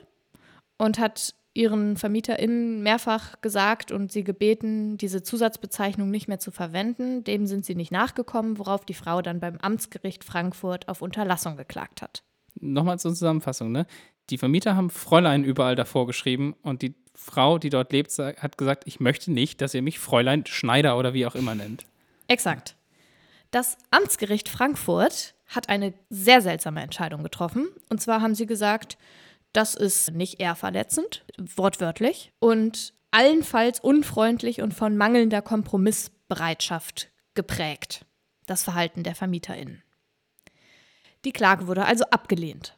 und 0.76 0.98
hat 0.98 1.34
ihren 1.54 1.96
VermieterInnen 1.96 2.82
mehrfach 2.82 3.40
gesagt 3.40 3.90
und 3.90 4.12
sie 4.12 4.24
gebeten, 4.24 4.98
diese 4.98 5.22
Zusatzbezeichnung 5.22 6.10
nicht 6.10 6.28
mehr 6.28 6.38
zu 6.38 6.50
verwenden. 6.50 7.24
Dem 7.24 7.46
sind 7.46 7.64
sie 7.64 7.74
nicht 7.74 7.92
nachgekommen, 7.92 8.58
worauf 8.58 8.84
die 8.84 8.94
Frau 8.94 9.22
dann 9.22 9.40
beim 9.40 9.56
Amtsgericht 9.58 10.22
Frankfurt 10.22 10.88
auf 10.88 11.00
Unterlassung 11.00 11.56
geklagt 11.56 12.02
hat. 12.02 12.22
Nochmal 12.60 12.98
zur 12.98 13.12
Zusammenfassung, 13.12 13.72
ne? 13.72 13.86
Die 14.28 14.38
Vermieter 14.38 14.74
haben 14.74 14.90
Fräulein 14.90 15.44
überall 15.44 15.76
davor 15.76 16.06
geschrieben 16.06 16.56
und 16.62 16.82
die 16.82 16.94
Frau, 17.16 17.58
die 17.58 17.70
dort 17.70 17.92
lebt, 17.92 18.16
hat 18.18 18.58
gesagt, 18.58 18.84
ich 18.86 19.00
möchte 19.00 19.32
nicht, 19.32 19.60
dass 19.60 19.74
ihr 19.74 19.82
mich 19.82 19.98
Fräulein 19.98 20.46
Schneider 20.46 20.96
oder 20.98 21.14
wie 21.14 21.26
auch 21.26 21.34
immer 21.34 21.54
nennt. 21.54 21.84
Exakt. 22.28 22.76
Das 23.50 23.78
Amtsgericht 23.90 24.48
Frankfurt 24.48 25.34
hat 25.46 25.68
eine 25.68 25.94
sehr 26.10 26.42
seltsame 26.42 26.82
Entscheidung 26.82 27.22
getroffen. 27.22 27.68
Und 27.88 28.00
zwar 28.00 28.20
haben 28.20 28.34
sie 28.34 28.46
gesagt, 28.46 28.98
das 29.52 29.74
ist 29.74 30.12
nicht 30.12 30.40
eher 30.40 30.54
verletzend, 30.54 31.24
wortwörtlich, 31.38 32.32
und 32.38 32.92
allenfalls 33.10 33.80
unfreundlich 33.80 34.60
und 34.60 34.74
von 34.74 34.96
mangelnder 34.96 35.40
Kompromissbereitschaft 35.40 37.10
geprägt, 37.34 38.04
das 38.46 38.64
Verhalten 38.64 39.02
der 39.02 39.14
VermieterInnen. 39.14 39.82
Die 41.24 41.32
Klage 41.32 41.66
wurde 41.66 41.86
also 41.86 42.04
abgelehnt. 42.10 42.76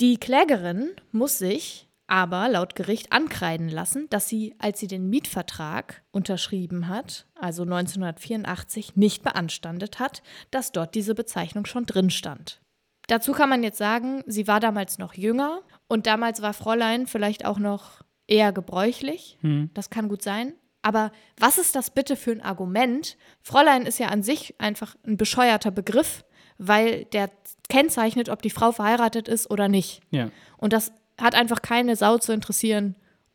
Die 0.00 0.16
Klägerin 0.18 0.90
muss 1.12 1.38
sich 1.38 1.85
aber 2.06 2.48
laut 2.48 2.74
Gericht 2.74 3.12
ankreiden 3.12 3.68
lassen, 3.68 4.08
dass 4.10 4.28
sie, 4.28 4.54
als 4.58 4.78
sie 4.80 4.86
den 4.86 5.10
Mietvertrag 5.10 6.02
unterschrieben 6.12 6.88
hat, 6.88 7.26
also 7.34 7.62
1984, 7.62 8.96
nicht 8.96 9.22
beanstandet 9.22 9.98
hat, 9.98 10.22
dass 10.50 10.72
dort 10.72 10.94
diese 10.94 11.14
Bezeichnung 11.14 11.66
schon 11.66 11.86
drin 11.86 12.10
stand. 12.10 12.60
Dazu 13.08 13.32
kann 13.32 13.48
man 13.48 13.62
jetzt 13.62 13.78
sagen, 13.78 14.22
sie 14.26 14.48
war 14.48 14.60
damals 14.60 14.98
noch 14.98 15.14
jünger 15.14 15.62
und 15.88 16.06
damals 16.06 16.42
war 16.42 16.52
Fräulein 16.52 17.06
vielleicht 17.06 17.44
auch 17.44 17.58
noch 17.58 18.02
eher 18.26 18.52
gebräuchlich. 18.52 19.38
Das 19.74 19.90
kann 19.90 20.08
gut 20.08 20.22
sein. 20.22 20.54
Aber 20.82 21.10
was 21.38 21.58
ist 21.58 21.74
das 21.74 21.90
bitte 21.90 22.14
für 22.16 22.32
ein 22.32 22.40
Argument? 22.40 23.16
Fräulein 23.42 23.86
ist 23.86 23.98
ja 23.98 24.08
an 24.08 24.22
sich 24.22 24.54
einfach 24.58 24.94
ein 25.04 25.16
bescheuerter 25.16 25.70
Begriff, 25.72 26.24
weil 26.58 27.04
der 27.06 27.30
kennzeichnet, 27.68 28.28
ob 28.28 28.42
die 28.42 28.50
Frau 28.50 28.72
verheiratet 28.72 29.28
ist 29.28 29.50
oder 29.50 29.68
nicht. 29.68 30.00
Ja. 30.10 30.30
Und 30.56 30.72
das 30.72 30.92
hat 31.20 31.34
einfach 31.34 31.62
keine 31.62 31.96
Sau 31.96 32.18
zu 32.18 32.32
interessieren, 32.32 32.94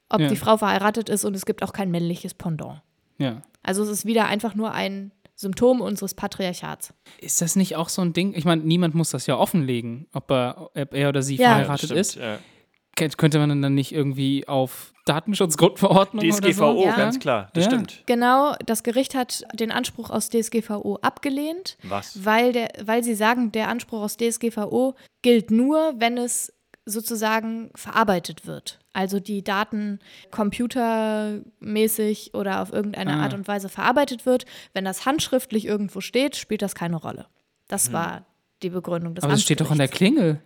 ob 0.10 0.20
Ja. 0.22 0.28
die 0.28 0.36
Frau 0.36 0.58
verheiratet 0.58 1.10
ist 1.10 1.26
und 1.26 1.36
es 1.36 1.46
gibt 1.46 1.64
auch 1.64 1.74
kein 1.74 1.90
männliches 1.92 2.34
Pendant. 2.34 2.82
Ja. 3.18 3.42
Also 3.64 3.84
es 3.84 3.90
ist 3.90 4.06
wieder 4.06 4.26
einfach 4.26 4.56
nur 4.56 4.72
ein 4.74 5.12
Symptom 5.36 5.82
unseres 5.82 6.14
Patriarchats. 6.14 6.94
Ist 7.20 7.42
das 7.42 7.56
nicht 7.56 7.76
auch 7.76 7.90
so 7.90 8.02
ein 8.02 8.14
Ding? 8.14 8.34
Ich 8.36 8.46
meine, 8.46 8.62
niemand 8.62 8.94
muss 8.94 9.10
das 9.12 9.26
ja 9.28 9.38
offenlegen, 9.38 10.08
ob 10.14 10.30
er, 10.32 10.70
ob 10.76 10.94
er 10.94 11.10
oder 11.10 11.22
sie 11.24 11.36
Ja. 11.38 11.50
verheiratet 11.56 11.86
Stimmt, 11.86 12.00
ist. 12.00 12.16
ja. 12.16 12.38
Könnte 13.18 13.40
man 13.40 13.62
dann 13.62 13.74
nicht 13.74 13.94
irgendwie 13.94 14.48
auf 14.48 14.94
Datenschutzgrundverordnung 15.06 16.24
oder 16.24 16.34
so? 16.34 16.42
DSGVO, 16.42 16.84
Ja. 16.86 16.96
ganz 16.96 17.20
klar. 17.20 17.50
Das 17.54 17.66
Ja. 17.66 17.72
stimmt. 17.72 18.04
Genau, 18.06 18.54
das 18.66 18.84
Gericht 18.84 19.16
hat 19.16 19.44
den 19.54 19.72
Anspruch 19.72 20.10
aus 20.12 20.30
DSGVO 20.30 20.98
abgelehnt, 21.02 21.78
Was? 21.84 22.24
weil, 22.26 22.52
der, 22.54 22.70
weil 22.86 23.04
sie 23.04 23.16
sagen, 23.16 23.52
der 23.52 23.70
Anspruch 23.70 24.02
aus 24.02 24.18
DSGVO 24.18 24.96
gilt 25.24 25.50
nur, 25.50 25.94
wenn 25.98 26.18
es 26.18 26.54
sozusagen 26.86 27.70
verarbeitet 27.76 28.48
wird. 28.48 28.80
Also 28.94 29.20
die 29.20 29.44
Daten 29.44 30.00
computermäßig 30.32 32.34
oder 32.34 32.62
auf 32.62 32.74
irgendeine 32.74 33.14
Ah. 33.16 33.24
Art 33.24 33.34
und 33.34 33.48
Weise 33.48 33.70
verarbeitet 33.70 34.26
wird. 34.26 34.46
Wenn 34.74 34.86
das 34.86 35.06
handschriftlich 35.06 35.66
irgendwo 35.66 36.02
steht, 36.02 36.36
spielt 36.36 36.62
das 36.62 36.76
keine 36.76 36.98
Rolle. 36.98 37.26
Das 37.68 37.94
war 37.94 38.24
die 38.64 38.70
Begründung 38.70 39.16
des 39.16 39.24
Aber 39.24 39.34
das 39.34 39.42
steht 39.44 39.62
doch 39.62 39.72
an 39.72 39.78
der. 39.78 39.88
Klingel. 39.88 40.42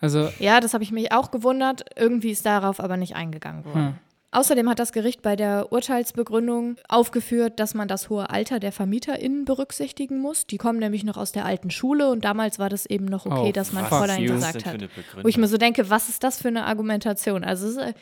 Also, 0.00 0.30
Ja, 0.38 0.60
das 0.60 0.74
habe 0.74 0.84
ich 0.84 0.92
mich 0.92 1.12
auch 1.12 1.30
gewundert. 1.30 1.84
Irgendwie 1.96 2.30
ist 2.30 2.44
darauf 2.46 2.80
aber 2.80 2.96
nicht 2.96 3.16
eingegangen 3.16 3.64
worden. 3.64 3.86
Hm. 3.86 3.94
Außerdem 4.30 4.68
hat 4.68 4.78
das 4.78 4.92
Gericht 4.92 5.22
bei 5.22 5.36
der 5.36 5.72
Urteilsbegründung 5.72 6.76
aufgeführt, 6.88 7.58
dass 7.58 7.72
man 7.72 7.88
das 7.88 8.10
hohe 8.10 8.28
Alter 8.28 8.60
der 8.60 8.72
VermieterInnen 8.72 9.46
berücksichtigen 9.46 10.18
muss. 10.20 10.46
Die 10.46 10.58
kommen 10.58 10.78
nämlich 10.80 11.02
noch 11.02 11.16
aus 11.16 11.32
der 11.32 11.46
alten 11.46 11.70
Schule 11.70 12.10
und 12.10 12.24
damals 12.26 12.58
war 12.58 12.68
das 12.68 12.84
eben 12.84 13.06
noch 13.06 13.24
okay, 13.24 13.48
Oh, 13.48 13.52
dass 13.52 13.72
man 13.72 13.86
Fräulein 13.86 14.22
you. 14.22 14.34
Was 14.34 14.40
ist 14.40 14.46
gesagt 14.48 14.66
hat. 14.66 14.74
eine 14.74 14.88
Begründung? 14.88 15.24
Wo 15.24 15.28
ich 15.28 15.38
mir 15.38 15.48
so 15.48 15.56
denke, 15.56 15.88
was 15.88 16.10
ist 16.10 16.22
das 16.24 16.42
für 16.42 16.48
eine 16.48 16.66
Argumentation? 16.66 17.42
Also, 17.42 17.68
es 17.68 17.76
ist, 17.76 17.78
äh, 17.82 17.94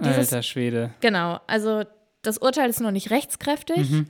dieses, 0.00 0.32
alter 0.32 0.42
Schwede. 0.42 0.94
genau, 1.00 1.40
also 1.48 1.82
das 2.22 2.38
Urteil 2.38 2.70
ist 2.70 2.80
noch 2.80 2.92
nicht 2.92 3.10
rechtskräftig. 3.10 3.90
Mhm. 3.90 4.06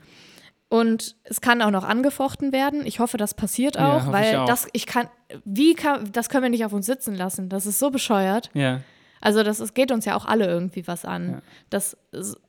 Und 0.68 1.16
es 1.24 1.42
kann 1.42 1.60
auch 1.60 1.70
noch 1.70 1.84
angefochten 1.84 2.50
werden. 2.52 2.86
Ich 2.86 2.98
hoffe, 2.98 3.18
das 3.18 3.34
passiert 3.34 3.76
Ja, 3.76 3.88
auch, 3.96 4.00
hoffe 4.02 4.12
weil 4.12 4.30
ich 4.32 4.36
auch. 4.38 4.46
das, 4.46 4.68
ich 4.72 4.86
kann, 4.86 5.08
wie 5.44 5.74
kann, 5.74 6.10
das 6.12 6.28
können 6.30 6.44
wir 6.44 6.50
nicht 6.50 6.64
auf 6.64 6.72
uns 6.72 6.86
sitzen 6.86 7.14
lassen. 7.14 7.50
Das 7.50 7.66
ist 7.66 7.78
so 7.78 7.90
bescheuert. 7.90 8.50
Ja. 8.54 8.80
Also 9.22 9.42
das 9.42 9.60
es 9.60 9.72
geht 9.72 9.90
uns 9.90 10.04
ja 10.04 10.14
auch 10.16 10.26
alle 10.26 10.46
irgendwie 10.46 10.86
was 10.86 11.04
an. 11.06 11.30
Ja. 11.30 11.42
Das, 11.70 11.96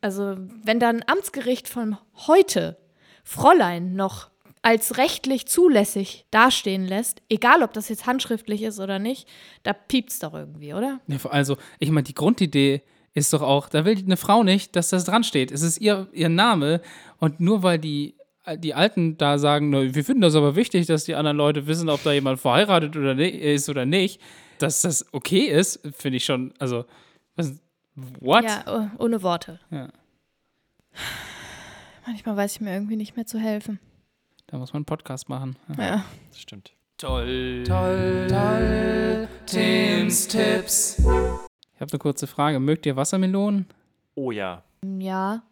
also 0.01 0.35
wenn 0.63 0.79
dann 0.79 0.97
ein 0.97 1.07
Amtsgericht 1.07 1.69
von 1.69 1.97
heute 2.27 2.77
Fräulein 3.23 3.95
noch 3.95 4.29
als 4.61 4.97
rechtlich 4.97 5.45
zulässig 5.47 6.25
dastehen 6.31 6.85
lässt, 6.87 7.21
egal 7.29 7.63
ob 7.63 7.73
das 7.73 7.89
jetzt 7.89 8.05
handschriftlich 8.05 8.63
ist 8.63 8.79
oder 8.79 8.97
nicht, 8.97 9.27
da 9.63 9.73
piept's 9.73 10.19
doch 10.19 10.33
irgendwie, 10.33 10.73
oder? 10.73 10.99
ja 11.07 11.17
also, 11.29 11.57
ich 11.79 11.89
meine, 11.91 12.03
die 12.05 12.13
Grundidee 12.13 12.81
ist 13.13 13.31
doch 13.33 13.41
auch, 13.41 13.67
da 13.69 13.85
will 13.85 13.97
eine 13.97 14.17
Frau 14.17 14.43
nicht, 14.43 14.75
dass 14.75 14.89
das 14.89 15.03
dran 15.03 15.23
steht. 15.23 15.51
Es 15.51 15.61
ist 15.61 15.79
ihr, 15.79 16.07
ihr 16.13 16.29
Name 16.29 16.81
und 17.19 17.39
nur 17.41 17.61
weil 17.61 17.77
die, 17.77 18.15
die 18.57 18.73
Alten 18.73 19.17
da 19.17 19.37
sagen, 19.37 19.69
"Na, 19.69 19.93
wir 19.93 20.03
finden 20.03 20.21
das 20.21 20.35
aber 20.35 20.55
wichtig, 20.55 20.87
dass 20.87 21.03
die 21.03 21.15
anderen 21.15 21.37
Leute 21.37 21.67
wissen, 21.67 21.89
ob 21.89 22.01
da 22.03 22.11
jemand 22.13 22.39
verheiratet 22.39 22.95
oder 22.97 23.13
ni- 23.15 23.29
ist 23.29 23.69
oder 23.69 23.85
nicht, 23.85 24.19
dass 24.59 24.81
das 24.81 25.05
okay 25.13 25.47
ist, 25.47 25.79
finde 25.95 26.17
ich 26.17 26.25
schon, 26.25 26.53
also, 26.59 26.85
was, 27.35 27.53
what? 27.95 28.43
Ja, 28.43 28.63
oh- 28.67 29.03
ohne 29.03 29.21
Worte. 29.23 29.59
Ja. 29.71 29.89
Manchmal 32.05 32.35
weiß 32.37 32.55
ich 32.55 32.61
mir 32.61 32.73
irgendwie 32.73 32.95
nicht 32.97 33.15
mehr 33.15 33.25
zu 33.25 33.39
helfen. 33.39 33.79
Da 34.47 34.57
muss 34.57 34.73
man 34.73 34.79
einen 34.79 34.85
Podcast 34.85 35.29
machen. 35.29 35.55
Ja. 35.77 36.03
Das 36.29 36.39
stimmt. 36.39 36.73
Toll, 36.97 37.63
toll, 37.65 38.27
toll. 38.29 39.27
Tims 39.45 40.27
Tipps. 40.27 40.99
Ich 40.99 41.81
habe 41.81 41.91
eine 41.91 41.99
kurze 41.99 42.27
Frage. 42.27 42.59
Mögt 42.59 42.85
ihr 42.85 42.95
Wassermelonen? 42.95 43.65
Oh 44.15 44.31
ja. 44.31 44.63
Ja. 44.99 45.43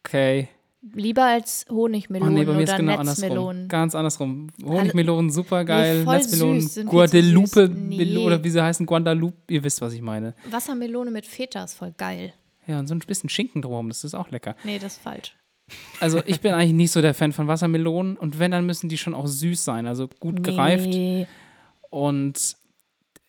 Okay. 0.00 0.48
Lieber 0.94 1.24
als 1.24 1.66
Oh 1.70 1.74
Honigmelonen 1.82 2.34
nee, 2.34 2.44
bei 2.44 2.52
mir 2.54 2.62
ist 2.62 2.68
oder 2.70 2.78
genau 2.78 3.02
Netzmelonen. 3.02 3.38
andersrum. 3.48 3.68
Ganz 3.68 3.94
andersrum. 3.94 4.46
Honigmelonen 4.64 5.30
super 5.30 5.64
geil, 5.64 6.04
Nee, 6.04 6.10
Netzmelonen, 6.12 6.60
süß. 6.62 6.84
Mel- 7.68 8.06
Nee. 8.14 8.16
oder 8.26 8.42
wie 8.44 8.50
sie 8.50 8.62
heißen, 8.62 8.86
Guadalupe, 8.86 9.36
ihr 9.52 9.64
wisst, 9.64 9.80
was 9.80 9.92
ich 9.92 10.02
meine. 10.02 10.34
Wassermelone 10.50 11.10
mit 11.10 11.26
Feta 11.26 11.64
ist 11.64 11.74
voll 11.74 11.92
geil. 11.96 12.32
Ja, 12.66 12.78
und 12.78 12.86
so 12.86 12.94
ein 12.94 12.98
bisschen 13.00 13.30
Schinken 13.30 13.62
drumherum, 13.62 13.88
das 13.88 14.04
ist 14.04 14.14
auch 14.14 14.30
lecker. 14.30 14.54
Nee, 14.64 14.78
das 14.78 14.94
ist 14.94 15.02
falsch. 15.02 15.34
Also 16.00 16.20
ich 16.26 16.40
bin 16.40 16.52
eigentlich 16.54 16.72
nicht 16.72 16.92
so 16.92 17.00
der 17.02 17.14
Fan 17.14 17.32
von 17.32 17.46
Wassermelonen 17.48 18.16
und 18.16 18.38
wenn, 18.38 18.50
dann 18.50 18.64
müssen 18.66 18.88
die 18.88 18.98
schon 18.98 19.14
auch 19.14 19.26
süß 19.26 19.64
sein, 19.64 19.86
also 19.86 20.08
gut 20.20 20.42
gereift. 20.42 20.86
Nee. 20.86 21.26
Und 21.90 22.56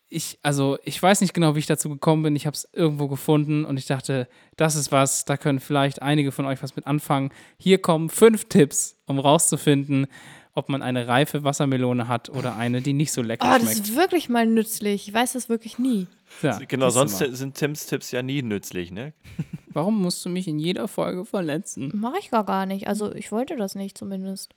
ich, 0.10 0.39
also 0.41 0.78
ich 0.84 1.01
weiß 1.01 1.22
nicht 1.22 1.34
genau, 1.34 1.55
wie 1.55 1.60
ich 1.60 1.68
dazu 1.68 1.89
gekommen 1.89 2.24
bin. 2.24 2.36
Ich 2.36 2.45
habe 2.47 2.55
es 2.55 2.68
irgendwo 2.74 3.07
gefunden 3.07 3.64
und 3.66 3.78
ich 3.78 3.86
dachte, 3.86 4.28
das 4.57 4.76
ist 4.76 4.91
was, 4.91 5.26
da 5.26 5.38
können 5.38 5.60
vielleicht 5.60 6.01
einige 6.01 6.32
von 6.32 6.45
euch 6.45 6.64
was 6.64 6.76
mit 6.76 6.88
anfangen. 6.88 7.32
Hier 7.57 7.78
kommen 7.80 8.10
fünf 8.10 8.45
Tipps, 8.45 8.97
um 9.05 9.20
rauszufinden, 9.20 10.07
ob 10.55 10.68
man 10.70 10.82
eine 10.82 11.07
reife 11.07 11.43
Wassermelone 11.43 12.07
hat 12.07 12.30
oder 12.30 12.55
eine, 12.57 12.82
die 12.82 12.93
nicht 12.93 13.12
so 13.12 13.22
lecker 13.22 13.45
Oh, 13.47 13.53
das 13.53 13.62
schmeckt. 13.74 13.80
ist 13.89 13.95
wirklich 13.95 14.30
mal 14.30 14.45
nützlich. 14.47 15.07
Ich 15.07 15.14
weiß 15.14 15.34
das 15.34 15.47
wirklich 15.47 15.78
nie. 15.78 16.07
Ja, 16.41 16.57
Genau, 16.68 16.89
sonst 16.89 17.20
mal. 17.20 17.34
sind 17.36 17.55
Tims 17.55 17.86
Tipps 17.86 18.12
ja 18.12 18.24
nie 18.24 18.41
nützlich, 18.41 18.91
ne? 18.91 19.14
Warum 19.72 20.01
musst 20.01 20.26
du 20.26 20.30
mich 20.30 20.47
in 20.47 20.57
jeder 20.57 20.88
Folge 20.88 21.24
verletzen? 21.26 21.91
Mache 21.93 22.18
ich 22.20 22.32
gar 22.32 22.43
gar 22.45 22.66
nicht. 22.66 22.88
Also 22.88 23.14
ich 23.14 23.32
wollte 23.32 23.55
das 23.55 23.76
nicht 23.76 23.97
zumindest. 23.97 24.55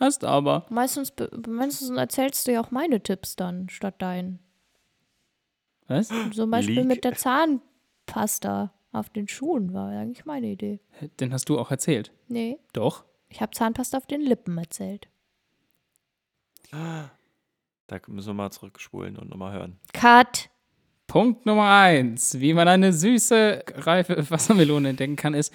Hast 0.00 0.24
aber. 0.24 0.66
Meistens, 0.70 1.12
meistens 1.46 1.90
erzählst 1.90 2.48
du 2.48 2.52
ja 2.52 2.60
auch 2.60 2.70
meine 2.72 3.02
Tipps 3.02 3.36
dann 3.36 3.68
statt 3.68 3.96
deinen. 3.98 4.40
Was? 5.92 6.10
Zum 6.34 6.50
Beispiel 6.50 6.76
Leak. 6.76 6.86
mit 6.86 7.04
der 7.04 7.14
Zahnpasta 7.14 8.72
auf 8.92 9.08
den 9.10 9.28
Schuhen 9.28 9.72
war 9.72 9.88
eigentlich 9.90 10.24
meine 10.24 10.48
Idee. 10.48 10.80
Den 11.20 11.32
hast 11.32 11.48
du 11.48 11.58
auch 11.58 11.70
erzählt. 11.70 12.12
Nee, 12.28 12.58
Doch. 12.72 13.04
ich 13.28 13.40
habe 13.40 13.52
Zahnpasta 13.52 13.96
auf 13.98 14.06
den 14.06 14.20
Lippen 14.20 14.56
erzählt. 14.58 15.08
Da 16.70 17.10
müssen 18.06 18.28
wir 18.28 18.34
mal 18.34 18.50
zurückspulen 18.50 19.16
und 19.16 19.28
nochmal 19.30 19.52
hören. 19.52 19.78
Cut. 19.92 20.48
Punkt 21.06 21.44
Nummer 21.44 21.70
eins, 21.70 22.40
wie 22.40 22.54
man 22.54 22.68
eine 22.68 22.92
süße, 22.94 23.64
reife 23.76 24.24
Wassermelone 24.30 24.90
entdecken 24.90 25.16
kann, 25.16 25.34
ist, 25.34 25.52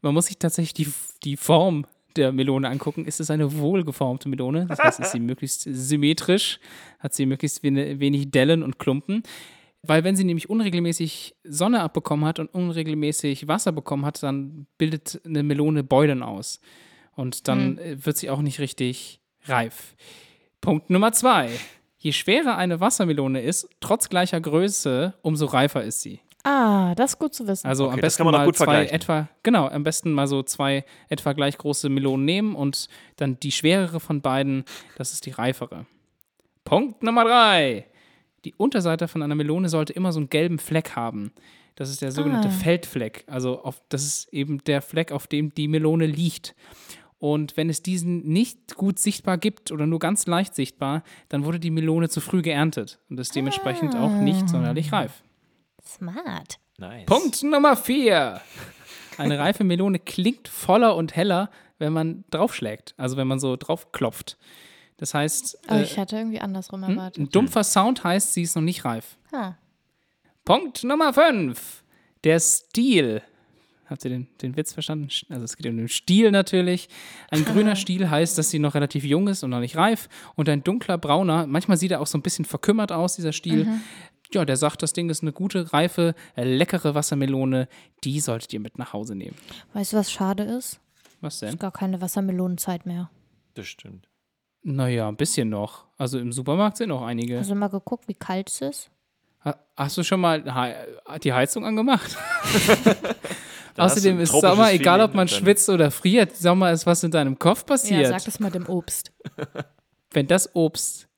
man 0.00 0.14
muss 0.14 0.26
sich 0.26 0.38
tatsächlich 0.38 0.74
die, 0.74 0.92
die 1.24 1.36
Form 1.36 1.86
der 2.14 2.30
Melone 2.30 2.68
angucken. 2.68 3.04
Ist 3.06 3.18
es 3.18 3.30
eine 3.30 3.58
wohlgeformte 3.58 4.28
Melone? 4.28 4.66
Das 4.66 4.78
heißt, 4.78 5.00
ist 5.00 5.10
sie 5.12 5.18
möglichst 5.18 5.62
symmetrisch, 5.62 6.60
hat 7.00 7.14
sie 7.14 7.26
möglichst 7.26 7.62
wen- 7.64 7.98
wenig 7.98 8.30
Dellen 8.30 8.62
und 8.62 8.78
Klumpen. 8.78 9.24
Weil 9.84 10.04
wenn 10.04 10.14
sie 10.14 10.24
nämlich 10.24 10.48
unregelmäßig 10.48 11.34
Sonne 11.44 11.80
abbekommen 11.80 12.24
hat 12.24 12.38
und 12.38 12.46
unregelmäßig 12.54 13.48
Wasser 13.48 13.72
bekommen 13.72 14.06
hat, 14.06 14.22
dann 14.22 14.66
bildet 14.78 15.20
eine 15.24 15.42
Melone 15.42 15.82
Beulen 15.82 16.22
aus. 16.22 16.60
Und 17.14 17.48
dann 17.48 17.78
äh, 17.78 18.04
wird 18.04 18.16
sie 18.16 18.30
auch 18.30 18.40
nicht 18.42 18.60
richtig 18.60 19.20
reif. 19.44 19.96
Punkt 20.60 20.88
Nummer 20.88 21.12
zwei. 21.12 21.50
Je 21.98 22.12
schwerer 22.12 22.56
eine 22.56 22.80
Wassermelone 22.80 23.42
ist, 23.42 23.68
trotz 23.80 24.08
gleicher 24.08 24.40
Größe, 24.40 25.14
umso 25.22 25.46
reifer 25.46 25.82
ist 25.84 26.00
sie. 26.02 26.20
Ah, 26.44 26.94
das 26.96 27.12
ist 27.12 27.18
gut 27.20 27.34
zu 27.34 27.46
wissen. 27.46 27.66
Also 27.66 27.84
Okay, 27.84 27.92
am 27.94 28.00
das 28.00 28.02
besten 28.06 28.18
kann 28.18 28.26
man 28.26 28.34
auch 28.34 28.38
mal 28.40 28.44
gut 28.46 28.56
zwei 28.56 28.64
vergleichen. 28.64 28.94
etwa, 28.94 29.28
genau, 29.44 29.68
am 29.68 29.84
besten 29.84 30.12
mal 30.12 30.26
so 30.26 30.42
zwei 30.42 30.84
etwa 31.08 31.32
gleich 31.34 31.56
große 31.58 31.88
Melonen 31.88 32.24
nehmen 32.24 32.54
und 32.56 32.88
dann 33.16 33.38
die 33.38 33.52
schwerere 33.52 34.00
von 34.00 34.20
beiden, 34.22 34.64
das 34.96 35.12
ist 35.12 35.26
die 35.26 35.30
reifere. 35.30 35.86
Punkt 36.64 37.02
Nummer 37.04 37.24
drei. 37.24 37.86
Die 38.44 38.54
Unterseite 38.54 39.08
von 39.08 39.22
einer 39.22 39.34
Melone 39.34 39.68
sollte 39.68 39.92
immer 39.92 40.12
so 40.12 40.20
einen 40.20 40.28
gelben 40.30 40.58
Fleck 40.58 40.96
haben. 40.96 41.32
Das 41.76 41.88
ist 41.90 42.02
der 42.02 42.12
sogenannte 42.12 42.48
Ah. 42.48 42.52
Feldfleck. 42.52 43.24
Also 43.26 43.62
auf, 43.62 43.82
das 43.88 44.02
ist 44.04 44.32
eben 44.32 44.62
der 44.64 44.82
Fleck, 44.82 45.12
auf 45.12 45.26
dem 45.26 45.54
die 45.54 45.68
Melone 45.68 46.06
liegt. 46.06 46.54
Und 47.18 47.56
wenn 47.56 47.70
es 47.70 47.82
diesen 47.82 48.24
nicht 48.24 48.74
gut 48.74 48.98
sichtbar 48.98 49.38
gibt 49.38 49.70
oder 49.70 49.86
nur 49.86 50.00
ganz 50.00 50.26
leicht 50.26 50.54
sichtbar, 50.56 51.04
dann 51.28 51.44
wurde 51.44 51.60
die 51.60 51.70
Melone 51.70 52.08
zu 52.08 52.20
früh 52.20 52.42
geerntet 52.42 52.98
und 53.08 53.20
ist 53.20 53.34
dementsprechend 53.36 53.94
auch 53.94 54.10
nicht 54.10 54.48
sonderlich 54.48 54.92
reif. 54.92 55.22
Smart. 55.86 56.58
Nice. 56.78 57.06
Punkt 57.06 57.42
Nummer 57.44 57.76
vier. 57.76 58.40
Eine 59.18 59.38
reife 59.38 59.62
Melone 59.62 59.98
klingt 60.00 60.48
voller 60.48 60.96
und 60.96 61.14
heller, 61.14 61.50
wenn 61.78 61.92
man 61.92 62.24
draufschlägt, 62.30 62.94
also 62.96 63.16
wenn 63.16 63.28
man 63.28 63.38
so 63.38 63.56
draufklopft. 63.56 64.36
Das 65.02 65.14
heißt, 65.14 65.58
Aber 65.66 65.80
äh, 65.80 65.82
ich 65.82 65.98
hatte 65.98 66.14
irgendwie 66.14 66.38
andersrum 66.38 66.86
hm? 66.86 66.92
erwartet. 66.92 67.24
ein 67.24 67.28
dumpfer 67.28 67.64
Sound 67.64 68.04
heißt, 68.04 68.34
sie 68.34 68.42
ist 68.42 68.54
noch 68.54 68.62
nicht 68.62 68.84
reif. 68.84 69.16
Ha. 69.32 69.58
Punkt 70.44 70.84
Nummer 70.84 71.12
fünf. 71.12 71.82
Der 72.22 72.38
Stiel. 72.38 73.20
Habt 73.86 74.04
ihr 74.04 74.10
den, 74.10 74.28
den 74.42 74.56
Witz 74.56 74.72
verstanden? 74.72 75.08
Also 75.28 75.44
es 75.44 75.56
geht 75.56 75.66
um 75.66 75.76
den 75.76 75.88
Stiel 75.88 76.30
natürlich. 76.30 76.88
Ein 77.32 77.44
grüner 77.44 77.74
Stiel 77.84 78.10
heißt, 78.10 78.38
dass 78.38 78.50
sie 78.50 78.60
noch 78.60 78.76
relativ 78.76 79.02
jung 79.02 79.26
ist 79.26 79.42
und 79.42 79.50
noch 79.50 79.58
nicht 79.58 79.74
reif. 79.74 80.08
Und 80.36 80.48
ein 80.48 80.62
dunkler 80.62 80.98
brauner, 80.98 81.48
manchmal 81.48 81.78
sieht 81.78 81.90
er 81.90 82.00
auch 82.00 82.06
so 82.06 82.16
ein 82.16 82.22
bisschen 82.22 82.44
verkümmert 82.44 82.92
aus, 82.92 83.16
dieser 83.16 83.32
Stiel. 83.32 83.66
Ja, 84.32 84.44
der 84.44 84.56
sagt, 84.56 84.84
das 84.84 84.92
Ding 84.92 85.10
ist 85.10 85.22
eine 85.22 85.32
gute, 85.32 85.72
reife, 85.72 86.14
äh, 86.36 86.44
leckere 86.44 86.94
Wassermelone. 86.94 87.66
Die 88.04 88.20
solltet 88.20 88.52
ihr 88.52 88.60
mit 88.60 88.78
nach 88.78 88.92
Hause 88.92 89.16
nehmen. 89.16 89.34
Weißt 89.72 89.94
du, 89.94 89.96
was 89.96 90.12
schade 90.12 90.44
ist? 90.44 90.78
Was 91.20 91.40
denn? 91.40 91.48
Ist 91.48 91.58
gar 91.58 91.72
keine 91.72 92.00
Wassermelonenzeit 92.00 92.86
mehr. 92.86 93.10
Das 93.54 93.66
stimmt. 93.66 94.06
Naja, 94.62 95.08
ein 95.08 95.16
bisschen 95.16 95.48
noch. 95.48 95.84
Also 95.98 96.18
im 96.18 96.32
Supermarkt 96.32 96.76
sind 96.76 96.88
noch 96.90 97.02
einige. 97.02 97.38
Hast 97.38 97.50
du 97.50 97.54
mal 97.54 97.68
geguckt, 97.68 98.06
wie 98.08 98.14
kalt 98.14 98.48
es 98.48 98.60
ist? 98.60 98.90
Ha- 99.44 99.58
Hast 99.76 99.96
du 99.96 100.02
schon 100.04 100.20
mal 100.20 100.42
die 101.22 101.32
Heizung 101.32 101.64
angemacht? 101.64 102.16
Außerdem 103.76 104.20
ist 104.20 104.32
Sommer, 104.32 104.72
egal 104.72 105.00
ob 105.00 105.14
man 105.14 105.26
schwitzt 105.28 105.68
oder 105.68 105.90
friert, 105.90 106.36
Sommer 106.36 106.72
ist, 106.72 106.86
was 106.86 107.02
in 107.02 107.10
deinem 107.10 107.38
Kopf 107.38 107.64
passiert. 107.66 108.02
Ja, 108.02 108.08
sag 108.10 108.24
das 108.24 108.38
mal 108.38 108.50
dem 108.50 108.66
Obst. 108.68 109.12
Wenn 110.10 110.26
das 110.26 110.54
Obst 110.54 111.08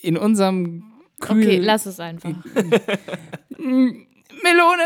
in 0.00 0.16
unserem 0.16 0.92
Kühl 1.20 1.42
Okay, 1.44 1.56
lass 1.58 1.86
es 1.86 1.98
einfach. 1.98 2.30
Melone! 3.58 4.84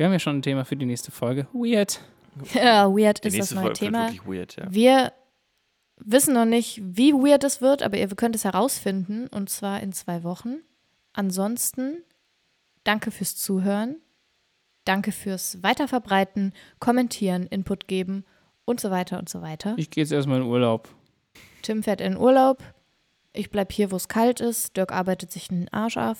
Wir 0.00 0.06
haben 0.06 0.14
ja 0.14 0.18
schon 0.18 0.38
ein 0.38 0.42
Thema 0.42 0.64
für 0.64 0.76
die 0.76 0.86
nächste 0.86 1.10
Folge. 1.10 1.46
Weird. 1.52 2.00
Ja, 2.54 2.88
weird 2.88 3.22
Die 3.22 3.28
ist 3.28 3.38
das 3.38 3.50
neue 3.50 3.64
Folge 3.64 3.78
Thema. 3.80 4.10
weird, 4.24 4.56
ja. 4.56 4.64
Wir 4.70 5.12
wissen 5.98 6.32
noch 6.32 6.46
nicht, 6.46 6.80
wie 6.82 7.12
weird 7.12 7.44
es 7.44 7.60
wird, 7.60 7.82
aber 7.82 7.98
ihr 7.98 8.08
könnt 8.08 8.34
es 8.34 8.44
herausfinden 8.44 9.26
und 9.26 9.50
zwar 9.50 9.82
in 9.82 9.92
zwei 9.92 10.24
Wochen. 10.24 10.60
Ansonsten, 11.12 12.02
danke 12.82 13.10
fürs 13.10 13.36
Zuhören. 13.36 13.96
Danke 14.86 15.12
fürs 15.12 15.62
Weiterverbreiten, 15.62 16.54
Kommentieren, 16.78 17.46
Input 17.48 17.86
geben 17.86 18.24
und 18.64 18.80
so 18.80 18.90
weiter 18.90 19.18
und 19.18 19.28
so 19.28 19.42
weiter. 19.42 19.74
Ich 19.76 19.90
gehe 19.90 20.02
jetzt 20.02 20.12
erstmal 20.12 20.40
in 20.40 20.46
Urlaub. 20.46 20.88
Tim 21.60 21.82
fährt 21.82 22.00
in 22.00 22.16
Urlaub. 22.16 22.62
Ich 23.32 23.50
bleib 23.50 23.70
hier, 23.72 23.92
wo 23.92 23.96
es 23.96 24.08
kalt 24.08 24.40
ist. 24.40 24.76
Dirk 24.76 24.92
arbeitet 24.92 25.30
sich 25.30 25.50
einen 25.50 25.68
Arsch 25.68 25.96
ab. 25.96 26.16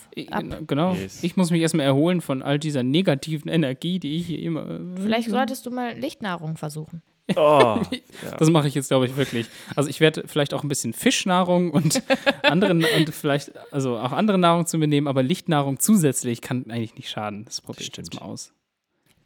genau. 0.66 0.94
Yes. 0.94 1.24
Ich 1.24 1.36
muss 1.36 1.50
mich 1.50 1.61
erstmal 1.61 1.86
erholen 1.86 2.20
von 2.20 2.40
all 2.42 2.58
dieser 2.61 2.82
negativen 2.84 3.50
Energie, 3.50 3.98
die 3.98 4.16
ich 4.16 4.26
hier 4.26 4.38
immer. 4.38 4.68
äh, 4.70 4.80
Vielleicht 5.02 5.28
solltest 5.30 5.66
du 5.66 5.70
mal 5.70 5.98
Lichtnahrung 5.98 6.56
versuchen. 6.56 7.02
Oh, 7.36 7.80
Das 8.38 8.50
mache 8.50 8.68
ich 8.68 8.74
jetzt, 8.74 8.88
glaube 8.88 9.06
ich, 9.06 9.16
wirklich. 9.16 9.46
Also 9.74 9.88
ich 9.90 9.98
werde 10.00 10.24
vielleicht 10.26 10.54
auch 10.54 10.62
ein 10.62 10.68
bisschen 10.68 10.92
Fischnahrung 10.92 11.70
und 11.72 12.00
andere 12.42 12.72
und 12.74 13.14
vielleicht, 13.14 13.52
also 13.72 13.98
auch 13.98 14.12
andere 14.12 14.38
Nahrung 14.38 14.66
zu 14.66 14.78
mir 14.78 14.86
nehmen, 14.88 15.08
aber 15.08 15.22
Lichtnahrung 15.24 15.78
zusätzlich 15.80 16.40
kann 16.40 16.64
eigentlich 16.70 16.94
nicht 16.94 17.11
schaden. 17.11 17.44
Das 17.44 17.61
probiere 17.61 17.88
ich 17.90 17.96
jetzt 17.96 18.14
mal 18.14 18.22
aus. 18.22 18.52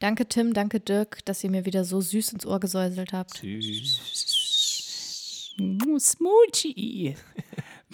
Danke, 0.01 0.27
Tim. 0.27 0.53
Danke, 0.55 0.81
Dirk, 0.81 1.25
dass 1.25 1.45
ihr 1.45 1.51
mir 1.51 1.65
wieder 1.67 1.85
so 1.85 2.01
süß 2.01 2.33
ins 2.33 2.47
Ohr 2.47 2.61
gesäuselt 2.61 3.13
habt. 3.13 3.43
Mm, 5.57 5.99
Smoochie. 5.99 7.15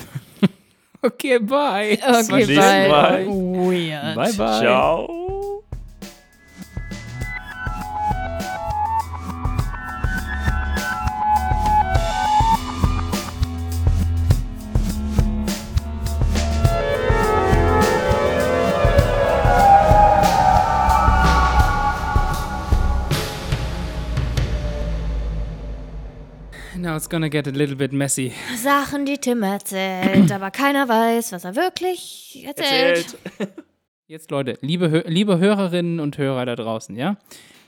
okay, 1.05 1.39
bye. 1.39 1.99
Okay, 2.03 2.57
bye. 2.57 2.89
Mal. 2.89 3.67
Weird. 3.67 4.17
Bye, 4.17 4.33
bye. 4.33 4.61
Ciao. 4.61 5.27
Now 26.91 26.97
it's 26.97 27.09
gonna 27.09 27.29
get 27.29 27.47
a 27.47 27.51
little 27.53 27.77
bit 27.77 27.93
messy. 27.93 28.33
Sachen, 28.57 29.07
die 29.07 29.17
Tim 29.17 29.45
erzählt, 29.45 30.33
aber 30.33 30.51
keiner 30.51 30.89
weiß, 30.89 31.31
was 31.31 31.45
er 31.45 31.55
wirklich 31.55 32.43
erzählt. 32.45 33.17
Erzählt. 33.39 33.53
Jetzt, 34.09 34.29
Leute, 34.33 34.59
liebe, 34.61 35.05
liebe 35.07 35.39
Hörerinnen 35.39 36.01
und 36.01 36.19
Hörer 36.19 36.47
da 36.47 36.57
draußen, 36.57 36.97
ja? 36.97 37.17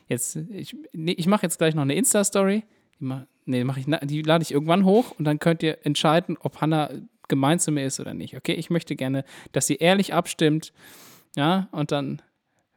Jetzt, 0.08 0.34
ich, 0.50 0.74
nee, 0.92 1.12
ich 1.12 1.28
mache 1.28 1.44
jetzt 1.46 1.58
gleich 1.58 1.76
noch 1.76 1.82
eine 1.82 1.94
Insta-Story. 1.94 2.64
Die, 2.98 3.12
nee, 3.44 3.62
mach 3.62 3.76
ich, 3.76 3.86
na- 3.86 4.00
die 4.00 4.22
lade 4.22 4.42
ich 4.42 4.50
irgendwann 4.50 4.84
hoch 4.84 5.12
und 5.16 5.24
dann 5.24 5.38
könnt 5.38 5.62
ihr 5.62 5.78
entscheiden, 5.86 6.36
ob 6.40 6.60
Hannah 6.60 6.90
gemein 7.28 7.60
zu 7.60 7.70
mir 7.70 7.86
ist 7.86 8.00
oder 8.00 8.14
nicht. 8.14 8.36
Okay, 8.36 8.54
ich 8.54 8.70
möchte 8.70 8.96
gerne, 8.96 9.24
dass 9.52 9.68
sie 9.68 9.76
ehrlich 9.76 10.14
abstimmt, 10.14 10.72
ja, 11.36 11.68
und 11.70 11.92
dann 11.92 12.22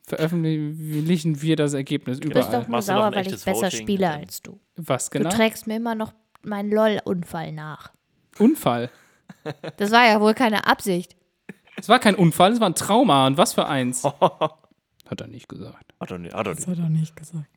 veröffentlichen 0.06 1.42
wir 1.42 1.56
das 1.56 1.74
Ergebnis 1.74 2.20
Du 2.20 2.30
bist 2.30 2.50
doch 2.50 2.50
überall. 2.50 2.62
nur 2.62 2.70
Machst 2.70 2.88
du 2.90 2.94
noch 2.94 3.00
sauer, 3.02 3.16
weil 3.16 3.26
ich 3.26 3.34
besser 3.34 3.52
Voting? 3.66 3.82
spiele 3.82 4.12
als 4.12 4.44
du. 4.44 4.60
Was 4.76 5.10
Du 5.10 5.18
genau? 5.18 5.32
trägst 5.32 5.66
mir 5.66 5.78
immer 5.78 5.96
noch 5.96 6.14
meinen 6.46 6.72
LOL-Unfall 6.72 7.52
nach. 7.52 7.92
Unfall. 8.40 8.90
Das 9.78 9.92
war 9.92 10.06
ja 10.06 10.20
wohl 10.22 10.34
keine 10.34 10.68
Absicht. 10.68 11.16
Es 11.78 11.90
war 11.90 12.00
kein 12.00 12.16
Unfall, 12.16 12.54
es 12.54 12.60
war 12.60 12.70
ein 12.70 12.76
Trauma. 12.76 13.28
Und 13.28 13.38
was 13.38 13.54
für 13.54 13.68
eins? 13.68 14.04
Hat 15.10 15.22
er 15.22 15.28
nicht 15.28 15.48
gesagt. 15.48 15.94
Hat 16.00 16.12
er 16.12 16.18
nicht, 16.18 16.34
hat 16.34 16.48
er 16.48 16.56
nicht. 16.56 16.68
hat 16.68 16.78
er 16.78 16.90
nicht 16.90 17.16
gesagt. 17.16 17.55